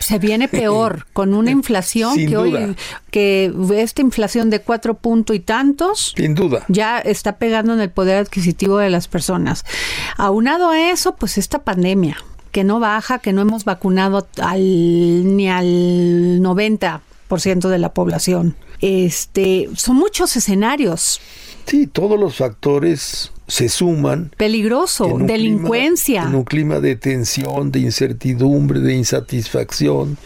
Se 0.00 0.18
viene 0.18 0.48
peor, 0.50 1.06
con 1.14 1.32
una 1.32 1.50
inflación 1.50 2.14
que 2.14 2.36
hoy, 2.36 2.76
que 3.10 3.50
esta 3.74 4.02
inflación 4.02 4.50
de 4.50 4.60
cuatro 4.60 4.98
puntos 4.98 5.34
y 5.34 5.40
tantos. 5.40 6.12
Sin 6.14 6.34
duda. 6.34 6.66
Ya 6.68 6.98
está 6.98 7.38
pegando 7.38 7.72
en 7.72 7.80
el 7.80 7.90
poder 7.90 8.18
adquisitivo 8.18 8.76
de 8.76 8.90
las 8.90 9.08
personas. 9.08 9.64
Aunado 10.18 10.68
a 10.68 10.90
eso, 10.90 11.16
pues 11.16 11.38
esta 11.38 11.64
pandemia 11.64 12.18
que 12.50 12.64
no 12.64 12.80
baja, 12.80 13.18
que 13.18 13.32
no 13.32 13.42
hemos 13.42 13.64
vacunado 13.64 14.26
al, 14.40 15.36
ni 15.36 15.48
al 15.48 16.40
90% 16.40 17.68
de 17.68 17.78
la 17.78 17.92
población. 17.92 18.56
Este, 18.80 19.68
son 19.76 19.96
muchos 19.96 20.36
escenarios. 20.36 21.20
Sí, 21.66 21.86
todos 21.86 22.18
los 22.18 22.36
factores 22.36 23.32
se 23.46 23.68
suman. 23.68 24.30
Peligroso, 24.36 25.18
delincuencia. 25.18 26.22
en 26.22 26.34
un 26.34 26.44
clima 26.44 26.80
de 26.80 26.96
tensión, 26.96 27.72
de 27.72 27.80
incertidumbre, 27.80 28.80
de 28.80 28.94
insatisfacción, 28.94 30.18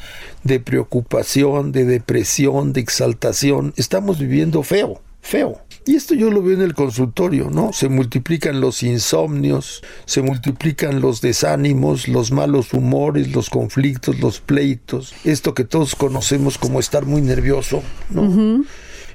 de 0.45 0.61
preocupación, 0.61 1.73
de 1.73 1.85
depresión, 1.85 2.73
de 2.73 2.81
exaltación. 2.81 3.73
Estamos 3.77 4.18
viviendo 4.18 4.62
feo, 4.62 5.01
feo. 5.20 5.61
Y 5.85 5.97
esto 5.97 6.14
yo 6.14 6.30
lo 6.30 6.43
veo 6.43 6.55
en 6.55 6.62
el 6.62 6.74
consultorio, 6.74 7.51
¿no? 7.51 7.72
Se 7.72 7.89
multiplican 7.89 8.61
los 8.61 8.85
insomnios, 8.85 9.83
se 10.05 10.22
multiplican 10.22 11.01
los 11.01 11.20
desánimos, 11.20 12.07
los 12.07 12.30
malos 12.30 12.72
humores, 12.72 13.33
los 13.33 13.51
conflictos, 13.51 14.20
los 14.20 14.41
pleitos, 14.41 15.12
esto 15.24 15.55
que 15.55 15.64
todos 15.64 15.97
conocemos 15.97 16.57
como 16.57 16.78
estar 16.78 17.05
muy 17.05 17.20
nervioso, 17.20 17.83
¿no? 18.11 18.64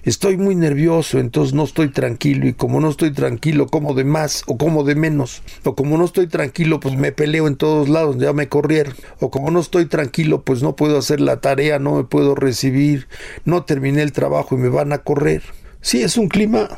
Estoy 0.03 0.37
muy 0.37 0.55
nervioso, 0.55 1.19
entonces 1.19 1.53
no 1.53 1.63
estoy 1.63 1.89
tranquilo 1.89 2.47
y 2.47 2.53
como 2.53 2.79
no 2.81 2.89
estoy 2.89 3.11
tranquilo, 3.11 3.67
como 3.67 3.93
de 3.93 4.03
más 4.03 4.43
o 4.47 4.57
como 4.57 4.83
de 4.83 4.95
menos, 4.95 5.43
o 5.63 5.73
como 5.75 5.97
no 5.97 6.05
estoy 6.05 6.27
tranquilo, 6.27 6.79
pues 6.79 6.95
me 6.95 7.11
peleo 7.11 7.47
en 7.47 7.55
todos 7.55 7.89
lados, 7.89 8.17
ya 8.17 8.33
me 8.33 8.47
corrieron, 8.47 8.93
o 9.19 9.31
como 9.31 9.51
no 9.51 9.59
estoy 9.59 9.85
tranquilo, 9.85 10.43
pues 10.43 10.61
no 10.63 10.75
puedo 10.75 10.97
hacer 10.97 11.21
la 11.21 11.39
tarea, 11.41 11.79
no 11.79 11.95
me 11.95 12.03
puedo 12.03 12.35
recibir, 12.35 13.07
no 13.43 13.63
terminé 13.63 14.01
el 14.01 14.11
trabajo 14.11 14.55
y 14.55 14.59
me 14.59 14.69
van 14.69 14.93
a 14.93 14.99
correr. 14.99 15.43
Sí, 15.81 16.01
es 16.01 16.17
un 16.17 16.27
clima 16.27 16.69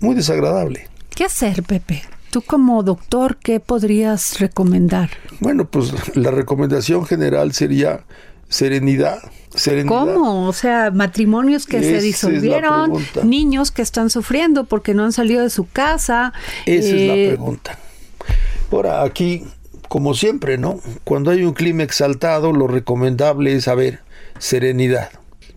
muy 0.00 0.14
desagradable. 0.14 0.88
¿Qué 1.14 1.24
hacer, 1.24 1.62
Pepe? 1.62 2.02
Tú 2.30 2.42
como 2.42 2.82
doctor, 2.82 3.38
¿qué 3.38 3.60
podrías 3.60 4.38
recomendar? 4.40 5.10
Bueno, 5.40 5.64
pues 5.64 5.92
la 6.16 6.30
recomendación 6.30 7.06
general 7.06 7.52
sería 7.52 8.04
serenidad. 8.48 9.18
serenidad. 9.54 10.04
¿Cómo? 10.04 10.46
O 10.46 10.52
sea, 10.52 10.90
matrimonios 10.90 11.66
que 11.66 11.80
se 11.80 12.00
disolvieron, 12.00 12.92
niños 13.24 13.70
que 13.70 13.82
están 13.82 14.10
sufriendo 14.10 14.64
porque 14.64 14.94
no 14.94 15.04
han 15.04 15.12
salido 15.12 15.42
de 15.42 15.50
su 15.50 15.68
casa. 15.68 16.32
Esa 16.66 16.88
es 16.94 17.06
la 17.06 17.14
eh, 17.14 17.28
pregunta. 17.28 17.78
Ahora, 18.70 19.02
aquí, 19.02 19.44
como 19.88 20.14
siempre, 20.14 20.58
¿no? 20.58 20.80
Cuando 21.04 21.30
hay 21.30 21.44
un 21.44 21.54
clima 21.54 21.84
exaltado, 21.84 22.52
lo 22.52 22.66
recomendable 22.66 23.54
es, 23.54 23.64
saber 23.64 24.00
serenidad, 24.38 25.10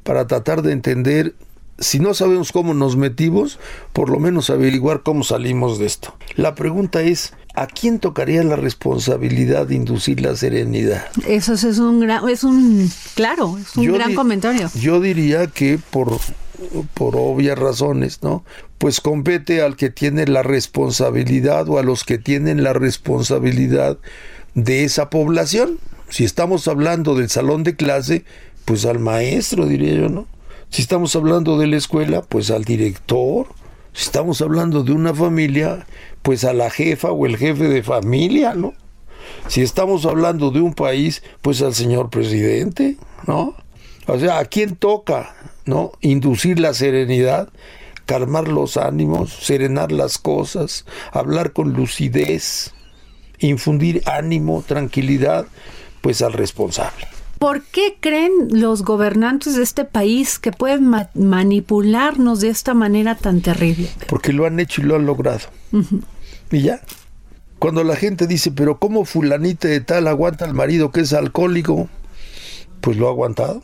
para 0.03 0.27
tratar 0.27 0.61
de 0.61 0.71
entender 0.71 1.36
si 1.80 1.99
no 1.99 2.13
sabemos 2.13 2.51
cómo 2.51 2.73
nos 2.73 2.95
metimos, 2.95 3.59
por 3.93 4.09
lo 4.09 4.19
menos 4.19 4.49
averiguar 4.49 5.01
cómo 5.03 5.23
salimos 5.23 5.80
de 5.80 5.86
esto. 5.86 6.15
La 6.36 6.55
pregunta 6.55 7.01
es, 7.01 7.34
¿a 7.55 7.67
quién 7.67 7.99
tocaría 7.99 8.43
la 8.43 8.55
responsabilidad 8.55 9.67
de 9.67 9.75
inducir 9.75 10.21
la 10.21 10.36
serenidad? 10.36 11.05
Eso 11.27 11.53
es 11.53 11.63
un 11.80 11.99
gran, 12.01 12.27
es 12.30 12.43
un, 12.43 12.89
claro, 13.15 13.57
es 13.57 13.75
un 13.75 13.91
gran 13.91 14.13
comentario. 14.15 14.69
Yo 14.75 14.99
diría 14.99 15.47
que 15.47 15.80
por, 15.89 16.19
por 16.93 17.15
obvias 17.15 17.57
razones, 17.57 18.21
¿no? 18.21 18.43
Pues 18.77 19.01
compete 19.01 19.61
al 19.61 19.75
que 19.75 19.89
tiene 19.89 20.25
la 20.25 20.43
responsabilidad 20.43 21.67
o 21.69 21.80
a 21.80 21.84
los 21.84 22.03
que 22.03 22.17
tienen 22.17 22.63
la 22.63 22.73
responsabilidad 22.73 23.97
de 24.53 24.84
esa 24.84 25.09
población. 25.09 25.80
Si 26.09 26.23
estamos 26.23 26.67
hablando 26.67 27.15
del 27.15 27.30
salón 27.30 27.63
de 27.63 27.75
clase, 27.75 28.25
pues 28.65 28.86
al 28.86 28.99
maestro, 28.99 29.65
diría 29.65 29.93
yo, 29.93 30.09
¿no? 30.09 30.27
Si 30.70 30.84
estamos 30.84 31.15
hablando 31.15 31.57
de 31.57 31.67
la 31.67 31.78
escuela, 31.78 32.22
pues 32.22 32.51
al 32.51 32.63
director. 32.63 33.47
Si 33.93 34.03
estamos 34.03 34.41
hablando 34.41 34.84
de 34.84 34.91
una 34.91 35.13
familia, 35.15 35.88
pues 36.22 36.43
a 36.43 36.53
la 36.53 36.70
jefa 36.70 37.11
o 37.11 37.26
el 37.26 37.38
jefe 37.38 37.67
de 37.67 37.82
familia, 37.82 38.53
¿no? 38.53 38.74
Si 39.47 39.61
estamos 39.61 40.05
hablando 40.05 40.51
de 40.51 40.61
un 40.61 40.74
país, 40.74 41.24
pues 41.41 41.61
al 41.61 41.74
señor 41.74 42.09
presidente, 42.09 42.97
¿no? 43.26 43.55
O 44.05 44.20
sea, 44.20 44.39
¿a 44.39 44.45
quién 44.45 44.76
toca, 44.76 45.36
¿no? 45.65 45.91
Inducir 46.01 46.59
la 46.59 46.74
serenidad, 46.74 47.49
calmar 48.05 48.47
los 48.47 48.78
ánimos, 48.78 49.34
serenar 49.34 49.91
las 49.91 50.17
cosas, 50.20 50.86
hablar 51.11 51.51
con 51.51 51.74
lucidez, 51.74 52.74
infundir 53.39 54.03
ánimo, 54.05 54.63
tranquilidad, 54.67 55.47
pues 56.01 56.22
al 56.22 56.34
responsable. 56.34 57.07
¿Por 57.39 57.63
qué 57.63 57.95
creen 57.99 58.31
los 58.51 58.83
gobernantes 58.83 59.55
de 59.55 59.63
este 59.63 59.85
país 59.85 60.39
que 60.39 60.51
pueden 60.51 60.93
manipularnos 61.13 62.41
de 62.41 62.49
esta 62.49 62.73
manera 62.73 63.15
tan 63.15 63.39
terrible? 63.41 63.89
Porque 64.09 64.33
lo 64.33 64.45
han 64.45 64.59
hecho 64.59 64.81
y 64.81 64.83
lo 64.83 64.97
han 64.97 65.05
logrado. 65.05 65.39
Y 66.51 66.61
ya. 66.61 66.81
Cuando 67.57 67.83
la 67.83 67.95
gente 67.95 68.27
dice, 68.27 68.51
pero 68.51 68.77
¿cómo 68.77 69.05
fulanita 69.05 69.69
de 69.69 69.79
tal 69.79 70.07
aguanta 70.07 70.45
al 70.45 70.53
marido 70.53 70.91
que 70.91 71.01
es 71.01 71.13
alcohólico? 71.13 71.89
Pues 72.81 72.97
lo 72.97 73.07
ha 73.07 73.11
aguantado. 73.11 73.61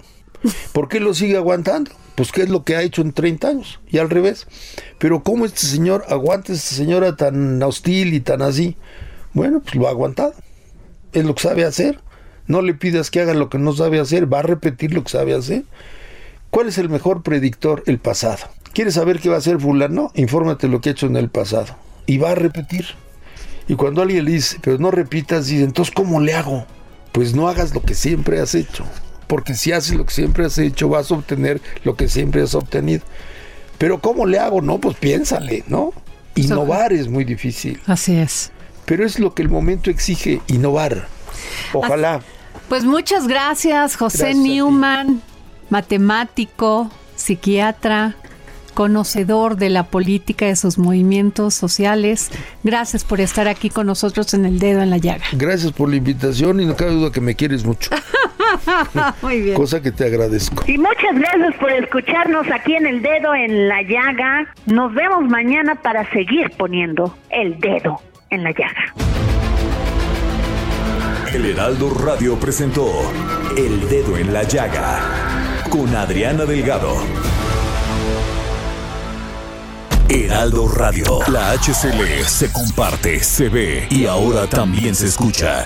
¿Por 0.72 0.88
qué 0.88 1.00
lo 1.00 1.14
sigue 1.14 1.36
aguantando? 1.36 1.92
Pues 2.16 2.32
qué 2.32 2.44
es 2.44 2.50
lo 2.50 2.64
que 2.64 2.78
ha 2.78 2.82
hecho 2.82 3.02
en 3.02 3.12
30 3.12 3.48
años 3.48 3.80
y 3.90 3.98
al 3.98 4.10
revés. 4.10 4.48
Pero 5.00 5.22
¿cómo 5.22 5.46
este 5.46 5.66
señor 5.68 6.06
aguanta 6.08 6.54
a 6.54 6.56
esta 6.56 6.76
señora 6.76 7.18
tan 7.18 7.62
hostil 7.62 8.14
y 8.14 8.22
tan 8.22 8.42
así? 8.42 8.78
Bueno, 9.34 9.60
pues 9.62 9.76
lo 9.76 9.88
ha 9.88 9.92
aguantado. 9.92 10.34
Es 11.12 11.26
lo 11.26 11.36
que 11.36 11.42
sabe 11.42 11.66
hacer. 11.66 12.00
No 12.48 12.62
le 12.62 12.74
pidas 12.74 13.10
que 13.10 13.22
haga 13.22 13.34
lo 13.34 13.50
que 13.50 13.58
no 13.58 13.74
sabe 13.74 14.00
hacer, 14.00 14.32
va 14.32 14.40
a 14.40 14.44
repetir 14.44 14.94
lo 14.94 15.04
que 15.04 15.10
sabe 15.10 15.34
hacer. 15.34 15.64
¿Cuál 16.52 16.68
es 16.68 16.78
el 16.78 16.90
mejor 16.90 17.24
predictor? 17.24 17.84
El 17.86 18.00
pasado. 18.00 18.48
¿Quieres 18.74 18.96
saber 18.96 19.20
qué 19.20 19.30
va 19.30 19.36
a 19.36 19.40
hacer 19.40 19.60
fulano? 19.60 20.12
Infórmate 20.16 20.68
lo 20.68 20.82
que 20.82 20.90
ha 20.90 20.92
hecho 20.92 21.08
en 21.08 21.16
el 21.16 21.30
pasado. 21.30 21.76
Y 22.06 22.18
va 22.18 22.32
a 22.32 22.36
repetir. 22.36 22.86
Y 23.68 23.76
cuando 23.76 24.02
alguien 24.02 24.26
le 24.26 24.32
dice, 24.32 24.58
pero 24.62 24.78
no 24.78 24.92
repitas, 24.92 25.48
dice, 25.48 25.64
entonces 25.64 25.94
¿cómo 25.94 26.20
le 26.20 26.34
hago? 26.34 26.66
Pues 27.12 27.34
no 27.34 27.48
hagas 27.48 27.74
lo 27.74 27.82
que 27.82 27.96
siempre 27.96 28.40
has 28.40 28.54
hecho. 28.54 28.86
Porque 29.28 29.56
si 29.56 29.72
haces 29.72 29.96
lo 29.96 30.06
que 30.06 30.14
siempre 30.14 30.46
has 30.46 30.58
hecho, 30.58 30.88
vas 30.88 31.12
a 31.12 31.16
obtener 31.16 31.62
lo 31.84 31.96
que 31.96 32.08
siempre 32.08 32.44
has 32.44 32.54
obtenido. 32.54 33.02
Pero 33.78 34.00
¿cómo 34.00 34.26
le 34.26 34.40
hago? 34.40 34.62
No, 34.62 34.80
pues 34.80 34.98
piénsale, 34.98 35.64
¿no? 35.68 35.94
Innovar 36.36 36.94
es 36.94 37.08
muy 37.08 37.24
difícil. 37.24 37.82
Así 37.88 38.16
es. 38.16 38.52
Pero 38.86 39.06
es 39.06 39.20
lo 39.20 39.34
que 39.34 39.42
el 39.42 39.50
momento 39.50 39.90
exige, 39.90 40.42
innovar. 40.48 41.08
Ojalá. 41.74 42.22
Pues 42.70 42.84
muchas 42.84 43.28
gracias, 43.28 43.96
José 43.96 44.34
Newman, 44.34 45.22
matemático, 45.70 46.90
psiquiatra, 47.16 48.16
conocedor 48.74 49.56
de 49.56 49.70
la 49.70 49.84
política 49.84 50.46
de 50.46 50.56
sus 50.56 50.78
movimientos 50.78 51.54
sociales. 51.54 52.32
Gracias 52.64 53.04
por 53.04 53.22
estar 53.22 53.48
aquí 53.48 53.70
con 53.70 53.88
nosotros 53.88 54.34
en 54.34 54.46
El 54.46 54.60
Dedo 54.60 54.82
en 54.82 54.90
la 54.90 54.98
Llaga. 54.98 55.26
Gracias 55.34 55.72
por 55.72 55.90
la 55.90 55.96
invitación 55.96 56.60
y 56.60 56.66
no 56.66 56.76
cabe 56.76 56.92
duda 56.92 57.12
que 57.12 57.22
me 57.22 57.36
quieres 57.36 57.66
mucho. 57.66 57.92
Muy 59.22 59.42
bien. 59.42 59.56
Cosa 59.56 59.82
que 59.82 59.92
te 59.92 60.06
agradezco. 60.06 60.64
Y 60.68 60.78
muchas 60.78 61.14
gracias 61.14 61.56
por 61.56 61.72
escucharnos 61.72 62.48
aquí 62.52 62.76
en 62.76 62.88
El 62.88 63.02
Dedo 63.02 63.34
en 63.34 63.68
la 63.68 63.82
Llaga. 63.84 64.48
Nos 64.66 64.94
vemos 64.94 65.24
mañana 65.26 65.76
para 65.76 66.10
seguir 66.12 66.52
poniendo 66.58 67.16
el 67.30 67.60
dedo 67.60 68.02
en 68.30 68.44
la 68.44 68.52
llaga. 68.52 69.25
El 71.36 71.48
Heraldo 71.48 71.90
Radio 71.90 72.40
presentó 72.40 72.90
El 73.58 73.90
Dedo 73.90 74.16
en 74.16 74.32
la 74.32 74.44
Llaga 74.44 75.66
con 75.70 75.94
Adriana 75.94 76.46
Delgado. 76.46 76.96
Heraldo 80.08 80.70
Radio, 80.70 81.20
la 81.30 81.52
HCL 81.52 82.24
se 82.26 82.54
comparte, 82.54 83.20
se 83.20 83.50
ve 83.50 83.86
y 83.90 84.06
ahora 84.06 84.48
también 84.48 84.96
se 84.96 85.08
escucha. 85.08 85.66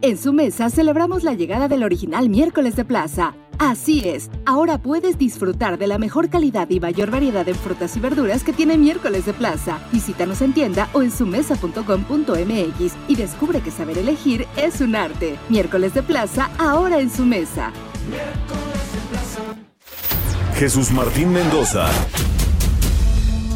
En 0.00 0.16
su 0.16 0.32
mesa 0.32 0.70
celebramos 0.70 1.22
la 1.22 1.34
llegada 1.34 1.68
del 1.68 1.84
original 1.84 2.30
miércoles 2.30 2.74
de 2.74 2.86
plaza. 2.86 3.34
Así 3.58 4.08
es, 4.08 4.30
ahora 4.46 4.78
puedes 4.78 5.18
disfrutar 5.18 5.78
de 5.78 5.88
la 5.88 5.98
mejor 5.98 6.30
calidad 6.30 6.70
y 6.70 6.78
mayor 6.78 7.10
variedad 7.10 7.48
en 7.48 7.56
frutas 7.56 7.96
y 7.96 8.00
verduras 8.00 8.44
que 8.44 8.52
tiene 8.52 8.78
miércoles 8.78 9.26
de 9.26 9.32
plaza. 9.32 9.80
Visítanos 9.92 10.40
en 10.42 10.52
tienda 10.52 10.88
o 10.92 11.02
en 11.02 11.10
sumesa.com.mx 11.10 12.92
y 13.08 13.16
descubre 13.16 13.60
que 13.60 13.72
saber 13.72 13.98
elegir 13.98 14.46
es 14.56 14.80
un 14.80 14.94
arte. 14.94 15.36
Miércoles 15.48 15.92
de 15.92 16.04
plaza, 16.04 16.50
ahora 16.58 17.00
en 17.00 17.10
su 17.10 17.24
mesa. 17.24 17.72
Jesús 20.54 20.92
Martín 20.92 21.32
Mendoza. 21.32 21.88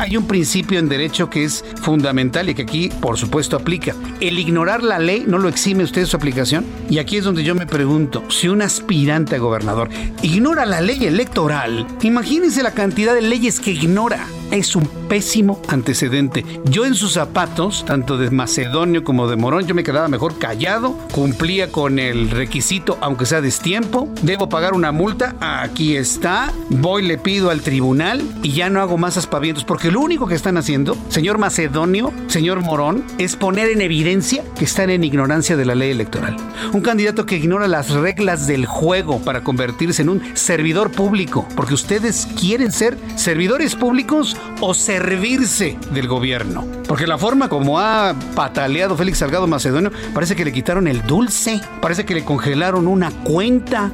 Hay 0.03 0.17
un 0.17 0.27
principio 0.27 0.81
en 0.81 0.89
derecho 0.89 1.31
que 1.31 1.45
es 1.45 1.65
fundamental 1.81 2.49
y 2.49 2.57
que 2.57 2.63
aquí, 2.63 2.89
por 2.89 3.17
supuesto, 3.17 3.55
aplica. 3.55 3.95
El 4.19 4.37
ignorar 4.37 4.83
la 4.83 4.99
ley 4.99 5.23
no 5.29 5.39
lo 5.39 5.49
exime 5.49 5.85
usted 5.85 6.01
de 6.01 6.07
su 6.09 6.17
aplicación. 6.17 6.65
Y 6.91 6.99
aquí 6.99 7.19
es 7.19 7.25
donde 7.25 7.45
yo 7.45 7.55
me 7.55 7.69
pregunto, 7.69 8.25
si 8.29 8.49
un 8.49 8.63
aspirante 8.63 9.37
a 9.37 9.39
gobernador 9.39 9.91
ignora 10.23 10.67
la 10.67 10.81
ley 10.81 11.05
electoral, 11.05 11.87
imagínese 12.03 12.65
la 12.65 12.73
cantidad 12.73 13.15
de 13.15 13.23
leyes 13.23 13.61
que 13.61 13.71
ignora 13.71 14.27
es 14.53 14.77
un 14.77 14.87
pésimo 15.09 15.61
antecedente. 15.69 16.45
Yo 16.65 16.85
en 16.85 16.95
sus 16.95 17.13
zapatos, 17.13 17.85
tanto 17.87 18.19
de 18.19 18.31
Macedonio 18.31 19.03
como 19.03 19.27
de 19.27 19.37
Morón, 19.37 19.67
yo 19.67 19.75
me 19.75 19.83
quedaba 19.83 20.09
mejor 20.09 20.39
callado, 20.39 20.97
cumplía 21.11 21.73
con 21.73 21.99
el 21.99 22.31
requisito, 22.31 22.99
aunque 23.01 23.25
sea 23.25 23.41
destiempo, 23.41 24.09
debo 24.21 24.49
pagar 24.49 24.75
una 24.75 24.93
multa, 24.93 25.35
aquí 25.41 25.97
está, 25.97 26.53
voy, 26.69 27.03
le 27.03 27.17
pido 27.17 27.49
al 27.49 27.63
tribunal 27.63 28.23
y 28.43 28.53
ya 28.53 28.69
no 28.69 28.81
hago 28.83 28.99
más 28.99 29.17
aspavientos, 29.17 29.65
porque 29.65 29.91
lo 29.93 30.01
único 30.01 30.27
que 30.27 30.35
están 30.35 30.57
haciendo, 30.57 30.97
señor 31.11 31.37
Macedonio, 31.37 32.15
señor 32.27 32.61
Morón, 32.61 33.05
es 33.19 33.37
poner 33.37 33.69
en 33.69 33.83
evidencia 33.83 34.43
que 34.59 34.65
están 34.65 34.89
en 34.89 35.05
ignorancia 35.05 35.55
de 35.55 35.67
la 35.67 35.75
ley 35.75 35.91
electoral. 35.91 36.35
Un 36.73 36.81
candidato 36.81 37.27
que 37.27 37.37
ignora 37.37 37.69
las 37.69 37.91
reglas 37.91 38.47
del 38.47 38.65
juego 38.65 39.19
para 39.21 39.45
convertirse 39.45 40.01
en 40.01 40.09
un 40.09 40.23
servidor 40.35 40.91
público, 40.93 41.47
porque 41.55 41.75
ustedes 41.75 42.27
quieren 42.41 42.73
ser 42.73 42.97
servidores 43.17 43.77
públicos 43.77 44.35
o 44.61 44.73
servirse 44.73 45.77
del 45.93 46.09
gobierno. 46.09 46.67
Porque 46.89 47.07
la 47.07 47.19
forma 47.19 47.51
como 47.51 47.79
ha 47.79 48.15
pataleado 48.35 48.97
Félix 48.97 49.19
Salgado 49.19 49.47
Macedonio, 49.47 49.93
parece 50.15 50.35
que 50.35 50.47
le 50.47 50.53
quitaron 50.53 50.89
el 50.89 51.03
dulce, 51.03 51.61
parece 51.83 52.07
que 52.07 52.15
le 52.15 52.25
congelaron 52.25 52.87
una 52.87 53.11
cuenta, 53.11 53.93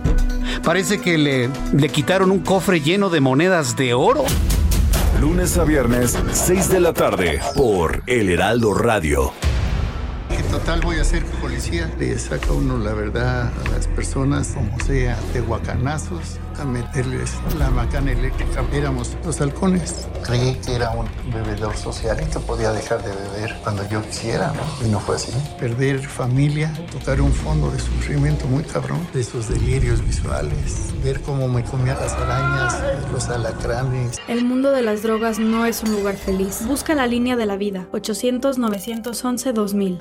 parece 0.62 1.00
que 1.00 1.18
le, 1.18 1.50
le 1.72 1.88
quitaron 1.88 2.30
un 2.30 2.38
cofre 2.38 2.80
lleno 2.80 3.10
de 3.10 3.20
monedas 3.20 3.76
de 3.76 3.94
oro. 3.94 4.24
Lunes 5.20 5.58
a 5.58 5.64
viernes, 5.64 6.16
6 6.30 6.68
de 6.68 6.78
la 6.78 6.92
tarde, 6.92 7.40
por 7.56 8.04
El 8.06 8.30
Heraldo 8.30 8.72
Radio. 8.72 9.32
En 10.30 10.44
total 10.44 10.80
voy 10.80 10.98
a 10.98 11.04
ser 11.04 11.24
policía. 11.40 11.92
Le 11.98 12.16
saca 12.20 12.52
uno 12.52 12.78
la 12.78 12.92
verdad 12.92 13.50
a 13.52 13.70
las 13.70 13.88
personas, 13.88 14.52
como 14.54 14.78
sea, 14.78 15.18
de 15.32 15.40
guacanazos, 15.40 16.38
a 16.58 16.64
meterles 16.64 17.34
la 17.58 17.70
macana 17.70 18.12
eléctrica. 18.12 18.64
Éramos 18.72 19.16
los 19.24 19.40
halcones. 19.40 20.08
Creí 20.24 20.54
que 20.64 20.74
era 20.74 20.90
un 20.90 21.06
bebedor 21.32 21.76
social 21.76 22.18
y 22.22 22.26
que 22.26 22.38
podía 22.40 22.72
dejar 22.72 23.02
de 23.02 23.10
beber 23.10 23.56
cuando 23.62 23.88
yo 23.88 24.02
quisiera, 24.02 24.52
¿no? 24.52 24.86
Y 24.86 24.90
no 24.90 25.00
fue 25.00 25.16
así. 25.16 25.32
Perder 25.58 26.00
familia, 26.00 26.72
tocar 26.90 27.20
un 27.20 27.32
fondo 27.32 27.70
de 27.70 27.78
sufrimiento 27.78 28.46
muy 28.46 28.64
cabrón, 28.64 29.06
de 29.12 29.20
esos 29.20 29.48
delirios 29.48 30.04
visuales, 30.04 30.92
ver 31.02 31.20
cómo 31.22 31.48
me 31.48 31.64
comían 31.64 31.98
las 32.00 32.12
arañas, 32.14 32.76
los 33.12 33.28
alacranes. 33.28 34.18
El 34.28 34.44
mundo 34.44 34.70
de 34.70 34.82
las 34.82 35.02
drogas 35.02 35.38
no 35.38 35.66
es 35.66 35.82
un 35.82 35.92
lugar 35.92 36.16
feliz. 36.16 36.66
Busca 36.66 36.94
la 36.94 37.06
línea 37.06 37.36
de 37.36 37.46
la 37.46 37.56
vida. 37.56 37.86
800-911-2000. 37.92 40.00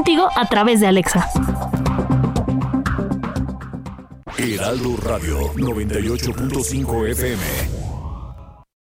contigo 0.00 0.30
a 0.34 0.46
través 0.46 0.80
de 0.80 0.86
Alexa. 0.86 1.28
Heraldo 4.38 4.96
Radio 4.96 5.52
98.5 5.52 7.10
FM. 7.10 7.89